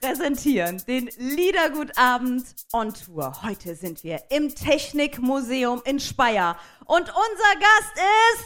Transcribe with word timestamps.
präsentieren 0.00 0.82
den 0.86 1.10
Liedergutabend 1.18 2.44
on 2.72 2.94
Tour. 2.94 3.42
Heute 3.42 3.74
sind 3.74 4.02
wir 4.02 4.22
im 4.30 4.54
Technikmuseum 4.54 5.82
in 5.84 6.00
Speyer 6.00 6.56
und 6.86 7.02
unser 7.02 7.60
Gast 7.60 7.96
ist 8.32 8.44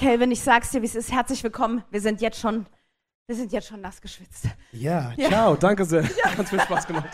Kelvin, 0.00 0.30
ich 0.30 0.40
sag's 0.40 0.70
dir, 0.70 0.80
wie 0.80 0.86
es 0.86 0.94
ist. 0.94 1.12
Herzlich 1.12 1.44
willkommen. 1.44 1.84
Wir 1.90 2.00
sind 2.00 2.22
jetzt 2.22 2.40
schon, 2.40 2.64
wir 3.26 3.36
sind 3.36 3.52
jetzt 3.52 3.68
schon 3.68 3.82
nass 3.82 4.00
geschwitzt. 4.00 4.46
Ja, 4.72 5.12
Ja. 5.18 5.28
ciao, 5.28 5.56
danke 5.56 5.84
sehr. 5.84 6.02
Ganz 6.36 6.48
viel 6.48 6.58
Spaß 6.58 6.86
gemacht. 6.86 7.10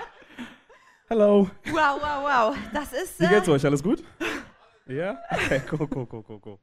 Hallo. 1.11 1.51
Wow, 1.65 2.01
wow, 2.01 2.23
wow. 2.23 2.56
Das 2.73 2.93
ist. 2.93 3.19
Wie 3.19 3.25
äh, 3.25 3.28
geht's 3.31 3.48
euch? 3.48 3.67
Alles 3.67 3.83
gut? 3.83 4.05
Ja? 4.87 5.19
Okay, 5.33 5.62
cool, 5.73 5.89
cool, 5.93 6.06
cool, 6.12 6.25
cool, 6.28 6.41
cool. 6.47 6.59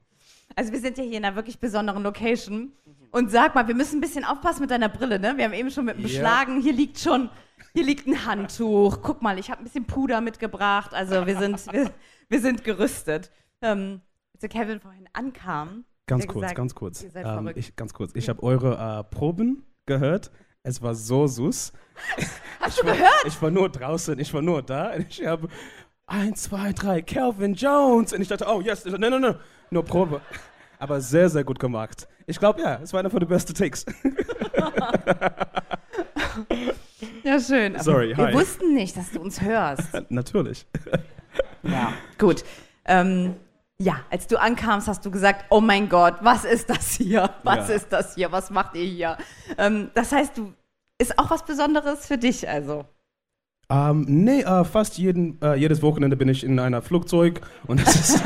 Also 0.55 0.71
wir 0.71 0.79
sind 0.79 0.97
ja 0.97 1.03
hier 1.03 1.17
in 1.17 1.25
einer 1.25 1.35
wirklich 1.35 1.59
besonderen 1.59 2.03
Location. 2.03 2.71
Und 3.11 3.29
sag 3.29 3.53
mal, 3.53 3.67
wir 3.67 3.75
müssen 3.75 3.97
ein 3.97 4.01
bisschen 4.01 4.23
aufpassen 4.23 4.61
mit 4.61 4.71
deiner 4.71 4.87
Brille, 4.87 5.19
ne? 5.19 5.35
Wir 5.35 5.43
haben 5.43 5.53
eben 5.53 5.71
schon 5.71 5.83
mit 5.83 5.97
dem 5.97 6.05
Ja. 6.05 6.07
beschlagen. 6.07 6.61
Hier 6.61 6.71
liegt 6.71 6.99
schon, 6.99 7.29
hier 7.73 7.83
liegt 7.83 8.07
ein 8.07 8.25
Handtuch. 8.25 9.01
Guck 9.01 9.21
mal, 9.21 9.37
ich 9.39 9.51
habe 9.51 9.61
ein 9.61 9.65
bisschen 9.65 9.83
Puder 9.83 10.21
mitgebracht. 10.21 10.93
Also 10.93 11.25
wir 11.27 11.37
sind, 11.37 11.69
wir, 11.73 11.91
wir 12.29 12.39
sind 12.39 12.63
gerüstet. 12.63 13.29
Ähm, 13.61 13.99
als 14.41 14.49
Kevin 14.49 14.79
vorhin 14.79 15.09
ankam. 15.11 15.83
Ganz 16.05 16.27
kurz, 16.27 16.41
gesagt, 16.41 16.55
ganz 16.55 16.75
kurz. 16.75 17.03
Ihr 17.03 17.11
seid 17.11 17.25
Ähm, 17.25 17.51
ich, 17.55 17.75
ganz 17.75 17.93
kurz. 17.93 18.11
Ich 18.15 18.29
habe 18.29 18.43
eure 18.43 18.99
äh, 18.99 19.03
Proben 19.15 19.63
gehört. 19.85 20.31
Es 20.63 20.81
war 20.81 20.95
so 20.95 21.27
süß. 21.27 21.73
Hast 22.59 22.79
du 22.79 22.83
gehört? 22.85 23.25
Ich 23.25 23.41
war 23.41 23.51
nur 23.51 23.69
draußen, 23.69 24.17
ich 24.19 24.33
war 24.33 24.41
nur 24.41 24.61
da. 24.61 24.93
Und 24.93 25.07
ich 25.09 25.25
habe 25.25 25.47
eins, 26.07 26.43
zwei, 26.43 26.73
drei, 26.73 27.01
Calvin 27.01 27.53
Jones. 27.53 28.13
Und 28.13 28.21
ich 28.21 28.27
dachte, 28.27 28.45
oh 28.47 28.61
yes, 28.61 28.85
nein, 28.85 28.99
nein, 28.99 29.21
nein, 29.21 29.35
nur 29.69 29.83
Probe. 29.85 30.21
Aber 30.79 30.99
sehr, 30.99 31.29
sehr 31.29 31.43
gut 31.43 31.59
gemacht. 31.59 32.07
Ich 32.27 32.39
glaube, 32.39 32.61
ja, 32.61 32.79
es 32.81 32.91
war 32.93 32.99
einer 32.99 33.09
von 33.09 33.19
den 33.19 33.29
besten 33.29 33.53
Takes. 33.53 33.85
Ja, 37.23 37.39
schön. 37.39 37.75
Aber 37.75 37.83
Sorry, 37.83 38.17
wir 38.17 38.27
hi. 38.27 38.33
wussten 38.33 38.73
nicht, 38.73 38.97
dass 38.97 39.11
du 39.11 39.21
uns 39.21 39.41
hörst. 39.41 39.89
Natürlich. 40.09 40.65
Ja. 41.63 41.93
Gut. 42.17 42.43
Ähm, 42.85 43.35
ja, 43.81 43.97
als 44.09 44.27
du 44.27 44.39
ankamst, 44.39 44.87
hast 44.87 45.05
du 45.05 45.11
gesagt, 45.11 45.45
oh 45.49 45.59
mein 45.61 45.89
Gott, 45.89 46.15
was 46.21 46.45
ist 46.45 46.69
das 46.69 46.91
hier? 46.91 47.29
Was 47.43 47.69
Ja. 47.69 47.75
ist 47.75 47.89
das 47.91 48.15
hier? 48.15 48.31
Was 48.31 48.49
macht 48.49 48.75
ihr 48.75 48.85
hier? 48.85 49.17
Ähm, 49.57 49.91
das 49.93 50.11
heißt, 50.11 50.37
du 50.37 50.53
ist 50.99 51.17
auch 51.19 51.29
was 51.31 51.43
Besonderes 51.43 52.05
für 52.05 52.17
dich, 52.17 52.47
also. 52.47 52.85
Ähm, 53.69 54.05
nee, 54.07 54.41
äh, 54.41 54.63
fast 54.65 54.97
jeden, 54.97 55.41
äh, 55.41 55.55
jedes 55.55 55.81
Wochenende 55.81 56.15
bin 56.15 56.29
ich 56.29 56.43
in 56.43 56.59
einer 56.59 56.81
Flugzeug 56.81 57.41
und 57.65 57.81
das 57.85 57.95
ist 57.95 58.23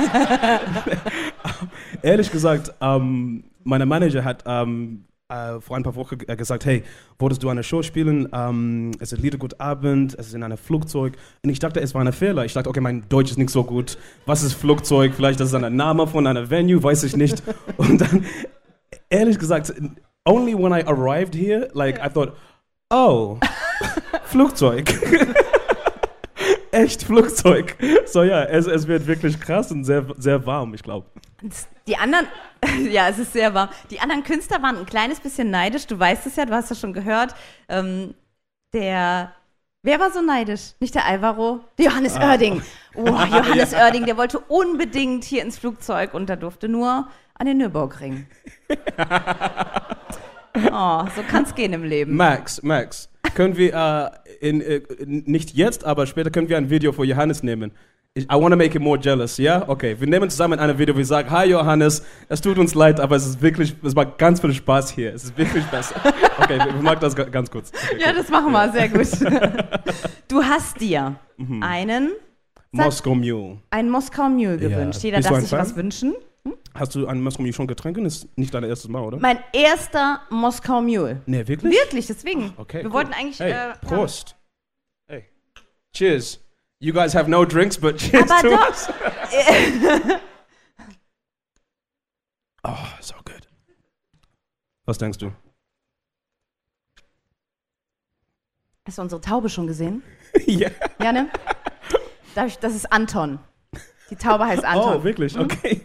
ehrlich 2.01 2.31
gesagt, 2.31 2.73
ähm, 2.81 3.45
mein 3.63 3.87
Manager 3.87 4.23
hat 4.23 4.43
ähm, 4.45 5.05
äh, 5.29 5.59
vor 5.59 5.75
ein 5.75 5.83
paar 5.83 5.95
Wochen 5.95 6.17
äh, 6.27 6.35
gesagt, 6.35 6.65
hey, 6.65 6.83
wolltest 7.19 7.43
du 7.43 7.49
eine 7.49 7.63
Show 7.63 7.83
spielen? 7.83 8.29
Ähm, 8.33 8.91
es 8.99 9.11
ist 9.11 9.21
Liedergutabend, 9.21 10.15
es 10.17 10.27
ist 10.27 10.33
in 10.33 10.43
einem 10.43 10.57
Flugzeug 10.57 11.17
und 11.43 11.49
ich 11.49 11.59
dachte, 11.59 11.81
es 11.81 11.93
war 11.93 12.01
ein 12.01 12.13
Fehler. 12.13 12.45
Ich 12.45 12.53
dachte, 12.53 12.69
okay, 12.69 12.79
mein 12.79 13.07
Deutsch 13.09 13.31
ist 13.31 13.37
nicht 13.37 13.49
so 13.49 13.63
gut. 13.63 13.97
Was 14.25 14.43
ist 14.43 14.53
Flugzeug? 14.53 15.13
Vielleicht 15.15 15.39
das 15.39 15.49
ist 15.49 15.53
ein 15.53 15.75
Name 15.75 16.07
von 16.07 16.25
einer 16.27 16.49
Venue, 16.49 16.81
weiß 16.81 17.03
ich 17.03 17.15
nicht. 17.15 17.43
Und 17.77 17.99
dann, 17.99 18.25
ehrlich 19.09 19.37
gesagt, 19.37 19.73
only 20.25 20.57
when 20.57 20.71
I 20.71 20.83
arrived 20.85 21.35
here, 21.35 21.69
like 21.73 21.99
I 21.99 22.09
thought, 22.09 22.33
oh, 22.89 23.37
Flugzeug. 24.23 24.93
Echt 26.71 27.03
Flugzeug. 27.03 27.75
So 28.07 28.23
ja, 28.23 28.43
es, 28.43 28.67
es 28.67 28.87
wird 28.87 29.05
wirklich 29.05 29.39
krass 29.39 29.71
und 29.71 29.83
sehr, 29.83 30.05
sehr 30.17 30.45
warm, 30.45 30.73
ich 30.73 30.81
glaube. 30.83 31.07
Die 31.87 31.97
anderen, 31.97 32.25
ja, 32.89 33.09
es 33.09 33.19
ist 33.19 33.33
sehr 33.33 33.53
warm. 33.53 33.69
Die 33.91 33.99
anderen 33.99 34.23
Künstler 34.23 34.61
waren 34.61 34.77
ein 34.77 34.85
kleines 34.85 35.19
bisschen 35.19 35.49
neidisch. 35.51 35.87
Du 35.87 35.99
weißt 35.99 36.25
es 36.25 36.35
ja, 36.37 36.45
du 36.45 36.53
hast 36.53 36.71
es 36.71 36.79
schon 36.79 36.93
gehört. 36.93 37.35
Ähm, 37.67 38.13
der, 38.73 39.33
wer 39.83 39.99
war 39.99 40.11
so 40.11 40.21
neidisch? 40.21 40.71
Nicht 40.79 40.95
der 40.95 41.05
Alvaro? 41.05 41.59
Der 41.77 41.85
Johannes 41.85 42.15
Ah. 42.15 42.29
Oerding. 42.31 42.61
Oh, 42.95 43.05
Johannes 43.05 43.73
Oerding, 43.75 44.05
der 44.05 44.17
wollte 44.17 44.39
unbedingt 44.39 45.23
hier 45.23 45.43
ins 45.43 45.59
Flugzeug 45.59 46.15
und 46.15 46.29
der 46.29 46.35
durfte 46.35 46.67
nur 46.67 47.07
an 47.35 47.45
den 47.45 47.57
Nürburgring. 47.59 48.25
Oh, 50.71 51.05
so 51.15 51.21
kann 51.29 51.43
es 51.43 51.53
gehen 51.55 51.73
im 51.73 51.83
Leben. 51.83 52.15
Max, 52.15 52.61
Max, 52.63 53.09
können 53.35 53.55
wir, 53.57 53.73
äh, 54.39 54.47
in, 54.49 54.61
äh, 54.61 54.81
nicht 55.05 55.53
jetzt, 55.55 55.85
aber 55.85 56.05
später 56.07 56.29
können 56.29 56.49
wir 56.49 56.57
ein 56.57 56.69
Video 56.69 56.91
für 56.91 57.03
Johannes 57.05 57.43
nehmen. 57.43 57.71
Ich, 58.13 58.23
I 58.25 58.33
want 58.35 58.49
to 58.51 58.57
make 58.57 58.71
him 58.73 58.81
more 58.81 58.97
jealous, 58.99 59.37
ja? 59.37 59.63
Okay, 59.67 59.95
wir 59.99 60.07
nehmen 60.07 60.27
zusammen 60.29 60.57
ein 60.57 60.79
Video, 60.79 60.95
wo 60.95 60.99
ich 60.99 61.05
sage, 61.07 61.29
hi 61.29 61.45
Johannes, 61.49 62.03
es 62.29 62.41
tut 62.41 62.57
uns 62.57 62.73
leid, 62.73 62.99
aber 62.99 63.15
es 63.15 63.27
ist 63.27 63.41
wirklich, 63.43 63.75
es 63.83 63.93
macht 63.93 64.17
ganz 64.17 64.39
viel 64.41 64.53
Spaß 64.55 64.89
hier. 64.89 65.13
Es 65.13 65.23
ist 65.25 65.37
wirklich 65.37 65.63
besser. 65.65 65.95
Okay, 66.39 66.59
wir, 66.59 66.65
wir 66.75 66.81
machen 66.83 66.99
das 67.01 67.15
ga- 67.15 67.23
ganz 67.23 67.49
kurz. 67.49 67.71
Okay, 67.71 67.99
Ja, 67.99 68.09
cool. 68.11 68.15
das 68.17 68.29
machen 68.29 68.51
wir, 68.51 68.71
sehr 68.71 68.89
gut. 68.89 69.07
Du 70.27 70.43
hast 70.43 70.79
dir 70.79 71.15
Mhm. 71.37 71.61
einen, 71.63 72.11
Moscow 72.71 73.15
Mule. 73.15 73.57
einen 73.71 73.89
Moskau 73.89 74.29
Mule 74.29 74.57
Ja. 74.61 74.69
gewünscht. 74.69 75.01
Jeder 75.03 75.17
Bist 75.17 75.29
du 75.29 75.33
darf 75.33 75.37
ein 75.37 75.41
sich 75.41 75.49
Fan? 75.49 75.59
was 75.59 75.75
wünschen. 75.75 76.15
Hast 76.73 76.95
du 76.95 77.07
einen 77.07 77.21
Moscow 77.23 77.39
Mule 77.41 77.53
schon 77.53 77.67
getrunken? 77.67 78.03
Das 78.03 78.17
ist 78.17 78.37
nicht 78.37 78.53
dein 78.53 78.63
erstes 78.63 78.89
Mal, 78.89 79.01
oder? 79.01 79.17
Mein 79.17 79.39
erster 79.53 80.21
Moskau 80.29 80.81
Mule. 80.81 81.21
nee, 81.25 81.47
wirklich? 81.47 81.73
Wirklich, 81.73 82.07
deswegen. 82.07 82.53
Okay, 82.57 82.79
Wir 82.79 82.85
cool. 82.85 82.93
wollten 82.93 83.13
eigentlich. 83.13 83.39
Hey, 83.39 83.51
äh, 83.51 83.73
Prost. 83.81 84.35
Hey. 85.07 85.25
Cheers. 85.93 86.39
You 86.79 86.93
guys 86.93 87.15
have 87.15 87.29
no 87.29 87.43
drinks, 87.45 87.77
but 87.77 87.97
cheers 87.99 88.29
Aber 88.29 88.41
to 88.41 88.49
doch. 88.55 88.69
us. 88.69 88.89
oh, 92.63 92.77
so 93.01 93.15
good. 93.25 93.47
Was 94.85 94.97
denkst 94.97 95.17
du? 95.17 95.31
Hast 98.85 98.97
du 98.97 99.01
unsere 99.01 99.19
Taube 99.21 99.49
schon 99.49 99.67
gesehen? 99.67 100.01
ja. 100.45 100.69
Ja, 101.01 101.11
ne? 101.11 101.29
Das 102.35 102.75
ist 102.75 102.91
Anton. 102.91 103.39
Die 104.09 104.15
Taube 104.15 104.45
heißt 104.45 104.63
Anton. 104.63 104.93
Oh, 104.99 105.03
wirklich? 105.03 105.37
Okay. 105.37 105.81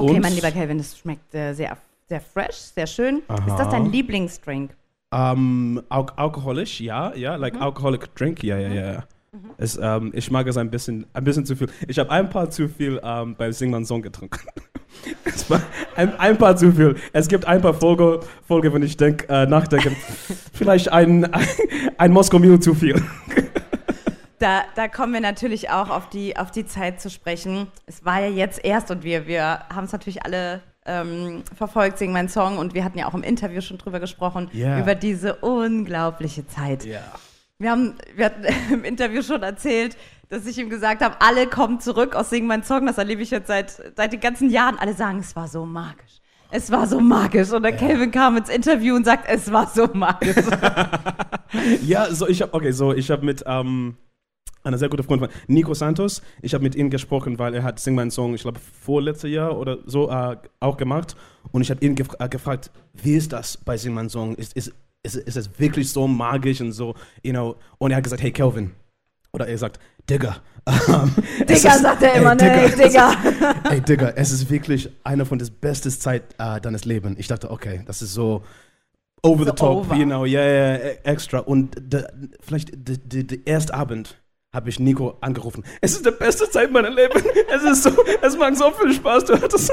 Okay, 0.00 0.14
Und? 0.14 0.20
mein 0.20 0.34
lieber 0.34 0.50
Kelvin, 0.50 0.78
das 0.78 0.98
schmeckt 0.98 1.34
äh, 1.34 1.52
sehr, 1.52 1.76
sehr 2.08 2.20
fresh, 2.20 2.56
sehr 2.56 2.86
schön. 2.86 3.18
Ist 3.18 3.24
Aha. 3.28 3.56
das 3.56 3.68
dein 3.70 3.90
Lieblingsdrink? 3.90 4.72
Um, 5.10 5.80
al 5.88 6.06
alkoholisch, 6.16 6.80
ja, 6.80 7.14
ja, 7.14 7.36
like 7.36 7.54
Mhm. 7.54 7.62
alcoholic 7.62 8.14
drink, 8.14 8.42
ja, 8.42 8.58
ja, 8.58 8.72
ja. 8.72 9.04
Es, 9.58 9.78
ähm, 9.80 10.10
ich 10.14 10.30
mag 10.30 10.46
es 10.46 10.56
ein 10.56 10.70
bisschen, 10.70 11.06
ein 11.12 11.24
bisschen 11.24 11.44
zu 11.44 11.54
viel. 11.56 11.68
Ich 11.86 11.98
habe 11.98 12.10
ein 12.10 12.30
paar 12.30 12.50
zu 12.50 12.68
viel 12.68 13.00
ähm, 13.02 13.34
beim 13.36 13.52
Singman 13.52 13.84
Song 13.84 14.02
getrunken. 14.02 14.40
es 15.24 15.48
war 15.50 15.60
ein, 15.96 16.18
ein 16.18 16.38
paar 16.38 16.56
zu 16.56 16.72
viel. 16.72 16.96
Es 17.12 17.28
gibt 17.28 17.46
ein 17.46 17.60
paar 17.60 17.74
Folge, 17.74 18.20
Folge 18.46 18.72
wenn 18.72 18.82
ich 18.82 18.96
denk, 18.96 19.26
äh, 19.28 19.46
nachdenke, 19.46 19.92
vielleicht 20.52 20.90
ein, 20.90 21.24
ein, 21.32 21.46
ein 21.98 22.12
Moskau 22.12 22.38
Mule 22.38 22.58
zu 22.60 22.74
viel. 22.74 23.02
Da, 24.38 24.62
da 24.76 24.86
kommen 24.88 25.12
wir 25.12 25.20
natürlich 25.20 25.70
auch 25.70 25.90
auf 25.90 26.08
die, 26.08 26.36
auf 26.36 26.50
die 26.50 26.64
Zeit 26.66 27.00
zu 27.00 27.10
sprechen. 27.10 27.66
Es 27.86 28.04
war 28.04 28.20
ja 28.20 28.28
jetzt 28.28 28.64
erst 28.64 28.90
und 28.90 29.02
wir, 29.02 29.26
wir 29.26 29.60
haben 29.74 29.84
es 29.84 29.92
natürlich 29.92 30.24
alle 30.24 30.60
ähm, 30.86 31.42
verfolgt, 31.56 31.98
Sing 31.98 32.12
mein 32.12 32.28
Song 32.28 32.58
und 32.58 32.72
wir 32.74 32.84
hatten 32.84 32.98
ja 32.98 33.06
auch 33.08 33.14
im 33.14 33.22
Interview 33.22 33.60
schon 33.60 33.78
drüber 33.78 34.00
gesprochen, 34.00 34.48
Ja. 34.52 34.78
über 34.78 34.94
diese 34.94 35.34
unglaubliche 35.36 36.46
Zeit. 36.46 36.84
Ja. 36.84 37.00
Wir 37.58 37.70
haben 37.72 37.94
wir 38.14 38.26
hatten 38.26 38.44
im 38.72 38.84
Interview 38.84 39.22
schon 39.22 39.42
erzählt, 39.42 39.96
dass 40.28 40.46
ich 40.46 40.56
ihm 40.58 40.70
gesagt 40.70 41.02
habe, 41.02 41.16
alle 41.20 41.46
kommen 41.46 41.80
zurück 41.80 42.14
aus 42.14 42.30
Sing 42.30 42.46
mein 42.46 42.62
Song. 42.62 42.86
Das 42.86 42.98
erlebe 42.98 43.22
ich 43.22 43.30
jetzt 43.30 43.48
seit, 43.48 43.70
seit 43.96 44.12
den 44.12 44.20
ganzen 44.20 44.50
Jahren. 44.50 44.78
Alle 44.78 44.94
sagen, 44.94 45.18
es 45.18 45.34
war 45.34 45.48
so 45.48 45.64
magisch. 45.66 46.20
Es 46.50 46.70
war 46.70 46.86
so 46.86 47.00
magisch. 47.00 47.50
Und 47.50 47.62
der 47.62 47.76
Calvin 47.76 48.10
kam 48.10 48.36
ins 48.36 48.48
Interview 48.48 48.94
und 48.94 49.04
sagt, 49.04 49.24
es 49.28 49.50
war 49.52 49.66
so 49.66 49.88
magisch. 49.92 50.36
Ja, 51.82 52.12
so 52.12 52.28
ich 52.28 52.42
habe 52.42 52.52
okay, 52.52 52.72
so 52.72 52.92
ich 52.92 53.10
habe 53.10 53.24
mit 53.24 53.42
ähm, 53.46 53.96
Ein 54.64 54.76
sehr 54.76 54.88
guter 54.88 55.02
Freund 55.04 55.20
von 55.20 55.30
Nico 55.46 55.72
Santos. 55.74 56.20
Ich 56.42 56.52
habe 56.54 56.62
mit 56.64 56.74
ihm 56.74 56.90
gesprochen, 56.90 57.38
weil 57.38 57.54
er 57.54 57.62
hat 57.62 57.78
Sing 57.80 57.94
meinen 57.94 58.10
Song, 58.10 58.34
ich 58.34 58.42
glaube, 58.42 58.58
vorletztes 58.82 59.30
Jahr 59.30 59.56
oder 59.56 59.78
so 59.86 60.10
äh, 60.10 60.36
auch 60.60 60.76
gemacht. 60.76 61.16
Und 61.52 61.62
ich 61.62 61.70
habe 61.70 61.84
ihn 61.84 61.94
gef 61.94 62.08
äh, 62.18 62.28
gefragt, 62.28 62.70
wie 62.94 63.14
ist 63.14 63.32
das 63.32 63.56
bei 63.56 63.76
Sing 63.76 63.94
meinen 63.94 64.08
Song? 64.10 64.34
Ist, 64.34 64.54
ist, 64.54 64.72
ist, 65.02 65.14
ist 65.16 65.36
es 65.36 65.58
wirklich 65.58 65.90
so 65.92 66.06
magisch 66.08 66.60
und 66.60 66.72
so, 66.72 66.94
you 67.22 67.32
know? 67.32 67.56
Und 67.78 67.92
er 67.92 67.98
hat 67.98 68.04
gesagt, 68.04 68.22
hey 68.22 68.32
Kelvin. 68.32 68.72
Oder 69.32 69.46
er 69.46 69.58
sagt, 69.58 69.78
Digga. 70.08 70.36
Ähm, 70.88 71.14
Digga, 71.48 71.54
ist- 71.54 71.80
sagt 71.82 72.02
er 72.02 72.14
immer, 72.14 72.34
ne? 72.34 72.70
Digga. 72.76 73.14
Ey, 73.70 73.80
Digga, 73.80 74.10
es 74.16 74.32
ist 74.32 74.50
wirklich 74.50 74.90
einer 75.02 75.24
von 75.24 75.38
des 75.38 75.50
besten 75.50 75.90
Zeit 75.90 76.24
äh, 76.36 76.60
deines 76.60 76.84
Lebens. 76.84 77.18
Ich 77.18 77.26
dachte, 77.26 77.50
okay, 77.50 77.80
das 77.86 78.02
ist 78.02 78.12
so 78.12 78.42
over 79.22 79.44
So 79.44 79.50
the 79.50 79.56
top, 79.56 79.76
over. 79.86 79.94
you 79.96 80.04
know, 80.04 80.26
yeah, 80.26 80.44
yeah, 80.76 80.76
extra. 81.04 81.38
Und 81.38 81.74
de, 81.80 82.04
vielleicht 82.42 82.70
der 82.74 82.98
de, 82.98 83.24
de 83.24 83.40
erste 83.46 83.72
Abend 83.72 84.18
habe 84.54 84.68
ich 84.70 84.80
Nico 84.80 85.16
angerufen. 85.20 85.62
Es 85.80 85.92
ist 85.92 86.06
die 86.06 86.10
beste 86.10 86.48
Zeit 86.50 86.70
meiner 86.72 86.90
Leben. 86.90 87.20
Es 87.48 87.62
ist 87.62 87.82
so, 87.82 87.90
es 88.22 88.36
macht 88.36 88.56
so 88.56 88.70
viel 88.72 88.92
Spaß, 88.94 89.24
du 89.26 89.34
hast 89.40 89.72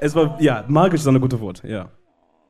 es 0.00 0.14
war, 0.14 0.40
ja, 0.40 0.64
magisch 0.68 1.00
ist 1.00 1.06
ein 1.08 1.20
gutes 1.20 1.40
Wort, 1.40 1.62
ja. 1.64 1.88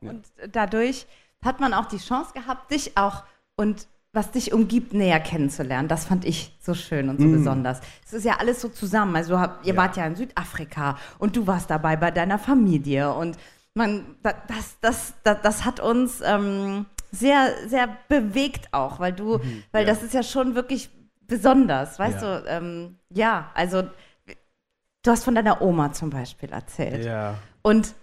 Und 0.00 0.26
dadurch 0.50 1.06
hat 1.44 1.60
man 1.60 1.72
auch 1.72 1.86
die 1.86 1.98
Chance 1.98 2.32
gehabt, 2.34 2.70
dich 2.70 2.96
auch 2.96 3.22
und 3.56 3.86
was 4.12 4.30
dich 4.30 4.52
umgibt, 4.52 4.92
näher 4.94 5.20
kennenzulernen. 5.20 5.88
Das 5.88 6.06
fand 6.06 6.24
ich 6.24 6.56
so 6.60 6.74
schön 6.74 7.08
und 7.08 7.20
so 7.20 7.28
besonders. 7.28 7.80
Es 8.06 8.12
ist 8.14 8.24
ja 8.24 8.36
alles 8.38 8.60
so 8.62 8.68
zusammen. 8.68 9.14
Also 9.14 9.34
ihr 9.34 9.74
Ja. 9.74 9.76
wart 9.76 9.96
ja 9.96 10.06
in 10.06 10.16
Südafrika 10.16 10.96
und 11.18 11.36
du 11.36 11.46
warst 11.46 11.70
dabei 11.70 11.96
bei 11.96 12.10
deiner 12.10 12.38
Familie 12.38 13.12
und 13.12 13.36
man, 13.74 14.16
da- 14.22 14.34
das, 14.48 14.76
das, 14.80 15.14
das, 15.22 15.42
das 15.42 15.64
hat 15.66 15.80
uns 15.80 16.22
ähm, 16.24 16.86
sehr, 17.12 17.50
sehr 17.68 17.88
bewegt 18.08 18.68
auch, 18.72 18.98
weil 19.00 19.12
du, 19.12 19.38
weil 19.70 19.86
ja. 19.86 19.92
das 19.92 20.02
ist 20.02 20.14
ja 20.14 20.22
schon 20.22 20.54
wirklich 20.54 20.88
besonders, 21.26 21.98
weißt 21.98 22.22
Ja. 22.22 22.40
du? 22.40 22.46
Ähm, 22.48 22.96
ja, 23.10 23.50
also 23.54 23.82
du 25.02 25.10
hast 25.10 25.24
von 25.24 25.34
deiner 25.34 25.62
Oma 25.62 25.92
zum 25.92 26.10
Beispiel 26.10 26.50
erzählt. 26.50 27.04
Ja. 27.04 27.38
Und 27.62 27.94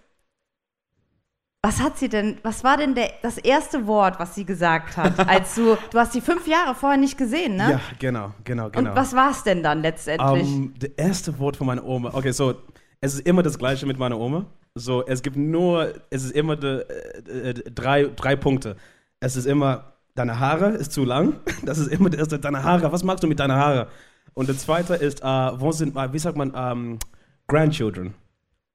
was 1.65 1.81
hat 1.81 1.97
sie 1.97 2.09
denn, 2.09 2.37
was 2.43 2.63
war 2.65 2.75
denn 2.75 2.93
der, 2.93 3.11
das 3.21 3.37
erste 3.37 3.87
Wort, 3.87 4.19
was 4.19 4.35
sie 4.35 4.43
gesagt 4.43 4.97
hat, 4.97 5.17
als 5.29 5.55
du, 5.55 5.77
du 5.91 5.99
hast 5.99 6.11
sie 6.11 6.19
fünf 6.21 6.45
Jahre 6.45 6.75
vorher 6.75 6.99
nicht 6.99 7.17
gesehen, 7.17 7.55
ne? 7.55 7.71
Ja, 7.71 7.81
genau, 7.99 8.33
genau, 8.43 8.69
genau. 8.69 8.89
Und 8.89 8.95
was 8.97 9.15
war 9.15 9.31
es 9.31 9.43
denn 9.43 9.63
dann 9.63 9.81
letztendlich? 9.81 10.43
Um, 10.43 10.73
das 10.77 10.89
erste 10.97 11.39
Wort 11.39 11.55
von 11.55 11.67
meiner 11.67 11.85
Oma. 11.85 12.13
Okay, 12.13 12.31
so, 12.31 12.55
es 12.99 13.13
ist 13.15 13.25
immer 13.27 13.43
das 13.43 13.57
Gleiche 13.57 13.85
mit 13.85 13.97
meiner 13.97 14.19
Oma. 14.19 14.45
So, 14.75 15.05
es 15.05 15.21
gibt 15.21 15.37
nur, 15.37 15.93
es 16.09 16.23
ist 16.25 16.31
immer 16.31 16.55
de, 16.57 16.81
äh, 17.27 17.49
äh, 17.49 17.53
drei, 17.53 18.05
drei 18.05 18.35
Punkte. 18.35 18.75
Es 19.19 19.35
ist 19.37 19.45
immer, 19.45 19.92
deine 20.15 20.39
Haare 20.39 20.69
ist 20.69 20.91
zu 20.91 21.03
lang. 21.05 21.35
Das 21.65 21.77
ist 21.77 21.87
immer 21.87 22.09
das 22.09 22.19
erste, 22.19 22.39
deine 22.39 22.63
Haare, 22.63 22.91
was 22.91 23.03
machst 23.03 23.23
du 23.23 23.27
mit 23.27 23.39
deinen 23.39 23.53
Haaren? 23.53 23.87
Und 24.33 24.47
der 24.49 24.57
zweite 24.57 24.95
ist, 24.95 25.21
äh, 25.21 25.25
wo 25.25 25.71
sind, 25.71 25.95
äh, 25.95 26.11
wie 26.13 26.19
sagt 26.19 26.37
man, 26.37 26.53
ähm, 26.55 26.99
Grandchildren? 27.47 28.13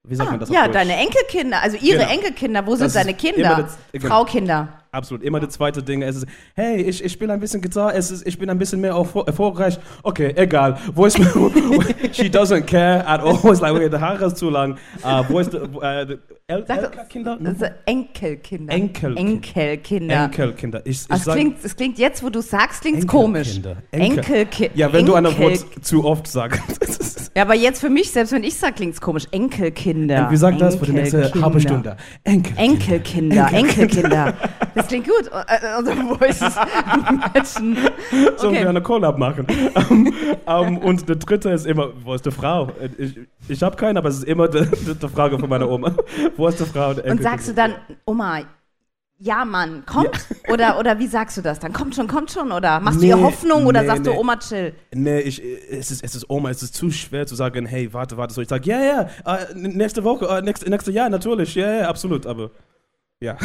Wie 0.05 0.15
sagt 0.15 0.31
man 0.31 0.41
das 0.41 0.49
ja, 0.49 0.69
deine 0.69 0.95
Enkelkinder, 0.97 1.61
also 1.61 1.77
ihre 1.77 1.99
Genau. 1.99 2.11
Enkelkinder, 2.13 2.67
wo 2.67 2.71
Das 2.77 2.93
sind 2.93 2.95
deine 2.95 3.15
Kinder? 3.15 3.57
das- 3.63 3.79
genau. 3.93 4.07
Fraukinder. 4.07 4.69
Absolut. 4.91 5.23
Immer 5.23 5.41
das 5.41 5.51
zweite 5.55 5.83
Ding. 5.83 6.03
Es 6.03 6.17
ist, 6.17 6.27
hey, 6.55 6.81
ich, 6.83 7.05
ich 7.05 7.13
spiele 7.13 7.33
ein 7.33 7.41
bisschen 7.41 7.61
Gitarre, 7.61 7.95
es 7.95 8.11
ist, 8.11 8.27
ich 8.27 8.39
bin 8.39 8.49
ein 8.49 8.59
bisschen 8.59 8.81
mehr 8.81 8.95
erfol- 8.95 9.27
erfolgreich. 9.27 9.79
Okay, 10.03 10.33
egal. 10.37 10.79
Wo 10.95 11.05
ist 11.07 11.17
She 12.13 12.25
doesn't 12.29 12.63
care 12.63 13.07
at 13.07 13.21
all. 13.21 13.35
It's 13.51 13.61
like, 13.61 13.73
okay, 13.75 13.89
die 13.91 13.97
Haare 14.01 14.25
ist 14.27 14.37
zu 14.39 14.49
lang. 14.51 14.77
Uh, 15.05 15.23
wo 15.29 15.39
ist 15.41 15.53
die 15.53 15.59
El? 15.59 16.65
Also 16.67 16.87
Enkelkinder. 17.85 18.71
Enkelkind- 18.71 19.17
Enkelkinder. 19.19 20.25
Enkelkinder. 20.25 20.81
Ich, 20.87 21.03
ich 21.03 21.11
Also 21.11 21.31
es, 21.31 21.37
klingt, 21.37 21.65
es 21.65 21.77
klingt 21.77 21.99
jetzt, 21.99 22.23
wo 22.23 22.31
du 22.31 22.41
sagst, 22.41 22.81
klingt 22.81 23.07
komisch. 23.07 23.57
Enkelkinder. 23.59 23.83
Enkel- 23.93 24.19
Enkelkind. 24.35 24.71
Ja, 24.77 24.91
wenn 24.93 25.05
du 25.05 25.15
ein 25.15 25.27
Enkel- 25.27 25.51
Wort 25.51 25.85
zu 25.85 26.05
oft 26.05 26.27
sagst. 26.27 26.61
Ja, 27.37 27.43
aber 27.45 27.55
jetzt 27.55 27.81
für 27.81 27.91
mich, 27.91 28.11
selbst 28.11 28.33
wenn 28.33 28.43
ich 28.43 28.57
sag, 28.57 28.75
klingt's 28.77 29.01
komisch. 29.01 29.27
Enkelkinder. 29.31 30.29
Wie 30.29 30.37
sagt 30.37 30.61
das 30.61 30.75
für 30.75 30.87
die 30.87 30.93
nächste 30.93 31.19
Enkelkinder. 31.19 31.45
halbe 31.47 31.61
Stunde? 31.61 31.97
Enkelkinder. 32.25 32.63
Enkelkinder, 32.65 33.53
Enkelkinder. 33.53 34.35
Das 34.79 34.87
klingt 34.89 35.07
gut. 35.07 35.31
Äh, 35.33 35.79
Unsere 35.79 35.97
Voices 36.21 36.55
matchen. 37.35 37.77
Sollen 38.37 38.55
wir 38.55 38.61
Okay. 38.61 38.67
eine 38.67 38.81
Collab 38.83 39.19
machen? 39.19 39.47
um, 39.91 40.13
um, 40.47 40.79
und 40.79 41.09
der 41.09 41.17
dritte 41.17 41.51
ist 41.51 41.67
immer, 41.67 41.91
wo 42.05 42.15
ist 42.15 42.25
die 42.25 42.31
Frau? 42.31 42.71
Ich, 42.97 43.19
ich 43.49 43.63
habe 43.63 43.77
keine, 43.77 43.99
aber 43.99 44.09
es 44.09 44.19
ist 44.19 44.25
immer 44.25 44.49
die, 44.49 44.65
Frage 45.09 45.39
von 45.39 45.49
meiner 45.49 45.69
Oma. 45.69 45.93
Wo 46.37 46.47
ist 46.49 46.61
die 46.61 46.65
Frau? 46.65 46.95
Der 46.95 47.11
Und 47.11 47.23
sagst 47.23 47.49
du 47.49 47.55
dann, 47.55 47.75
Oma, 48.05 48.43
ja, 49.19 49.45
Mann, 49.45 49.85
kommt? 49.85 50.11
Oder, 50.49 50.79
oder 50.79 50.99
wie 51.01 51.09
sagst 51.09 51.37
du 51.37 51.43
das 51.43 51.59
dann? 51.59 51.73
Kommt 51.73 51.95
schon, 51.97 52.07
kommt 52.07 52.31
schon? 52.31 52.53
Oder 52.53 52.79
machst 52.79 53.03
du 53.03 53.07
ihr 53.07 53.17
Nee, 53.17 53.23
Hoffnung 53.23 53.67
oder 53.67 53.81
nee, 53.83 53.87
sagst 53.89 54.07
du, 54.07 54.11
nee. 54.13 54.17
Oma, 54.17 54.37
chill? 54.37 54.73
Nee, 54.95 55.21
ich, 55.21 55.43
es, 55.71 55.91
ist, 55.91 56.05
es 56.05 56.15
ist 56.15 56.31
Oma, 56.31 56.51
es 56.51 56.63
ist 56.63 56.75
zu 56.75 56.91
schwer 56.91 57.27
zu 57.27 57.35
sagen, 57.35 57.67
hey, 57.67 57.93
warte, 57.93 58.17
warte. 58.17 58.33
So, 58.33 58.41
ich 58.41 58.49
sage, 58.49 58.71
ja, 58.71 58.81
ja, 58.81 59.01
äh, 59.27 59.55
nächste 59.55 60.05
Woche, 60.05 60.25
äh, 60.27 60.41
nächste, 60.43 60.71
nächste 60.71 60.93
Jahr, 60.93 61.11
natürlich, 61.11 61.55
ja, 61.57 61.71
ja, 61.81 61.89
absolut, 61.89 62.27
aber 62.27 62.51
ja. 63.21 63.37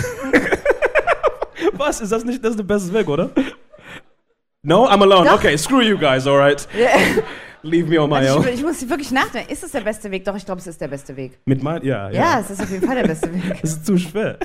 Was? 1.73 2.01
Ist 2.01 2.11
das 2.11 2.23
nicht, 2.25 2.43
das 2.43 2.51
ist 2.51 2.57
der 2.59 2.63
beste 2.63 2.93
Weg, 2.93 3.07
oder? 3.07 3.29
No, 4.61 4.87
I'm 4.87 5.01
alone. 5.01 5.25
Doch. 5.29 5.35
Okay, 5.35 5.57
screw 5.57 5.81
you 5.81 5.97
guys, 5.97 6.25
alright. 6.27 6.67
Leave 7.63 7.87
me 7.87 7.97
on 8.01 8.09
my 8.09 8.17
Also 8.17 8.39
own. 8.39 8.47
ich, 8.47 8.55
ich 8.55 8.61
muss 8.63 8.87
wirklich 8.89 9.11
nachdenken. 9.11 9.51
Ist 9.51 9.63
es 9.63 9.71
der 9.71 9.81
beste 9.81 10.11
Weg? 10.11 10.25
Doch, 10.25 10.35
ich 10.35 10.45
glaube, 10.45 10.59
es 10.59 10.67
ist 10.67 10.79
der 10.81 10.89
beste 10.89 11.15
Weg. 11.15 11.39
Mit 11.45 11.63
mein, 11.63 11.83
ja, 11.83 12.09
Ja, 12.09 12.21
ja. 12.35 12.39
es 12.39 12.49
ist 12.49 12.61
auf 12.61 12.69
jeden 12.69 12.85
Fall 12.85 12.95
der 12.95 13.07
beste 13.07 13.33
Weg. 13.33 13.59
Es 13.63 13.71
ist 13.71 13.85
zu 13.85 13.97
schwer. 13.97 14.37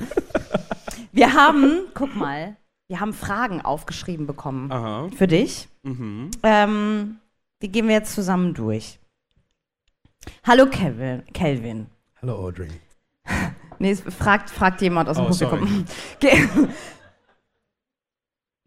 Wir 1.12 1.32
haben, 1.34 1.80
guck 1.94 2.14
mal, 2.14 2.56
wir 2.88 3.00
haben 3.00 3.12
Fragen 3.12 3.60
aufgeschrieben 3.60 4.26
bekommen 4.26 4.70
Aha. 4.70 5.08
für 5.16 5.26
dich. 5.26 5.68
Mhm. 5.82 6.30
Ähm, 6.44 7.16
die 7.62 7.70
gehen 7.72 7.88
wir 7.88 7.94
jetzt 7.94 8.14
zusammen 8.14 8.54
durch. 8.54 8.98
Hallo 10.46 10.66
Kevin. 10.66 11.22
Kelvin. 11.34 11.86
Hallo, 12.22 12.34
Audrey. 12.36 12.68
Nee, 13.80 13.92
es 13.92 14.00
fragt, 14.00 14.50
fragt 14.50 14.80
jemand 14.82 15.08
aus 15.08 15.18
dem 15.18 15.26
Oh, 15.26 15.28
Publikum. 15.28 15.84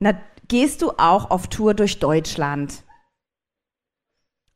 Na, 0.02 0.14
gehst 0.48 0.82
du 0.82 0.90
auch 0.98 1.30
auf 1.30 1.48
Tour 1.48 1.76
durch 1.76 2.00
Deutschland? 2.00 2.84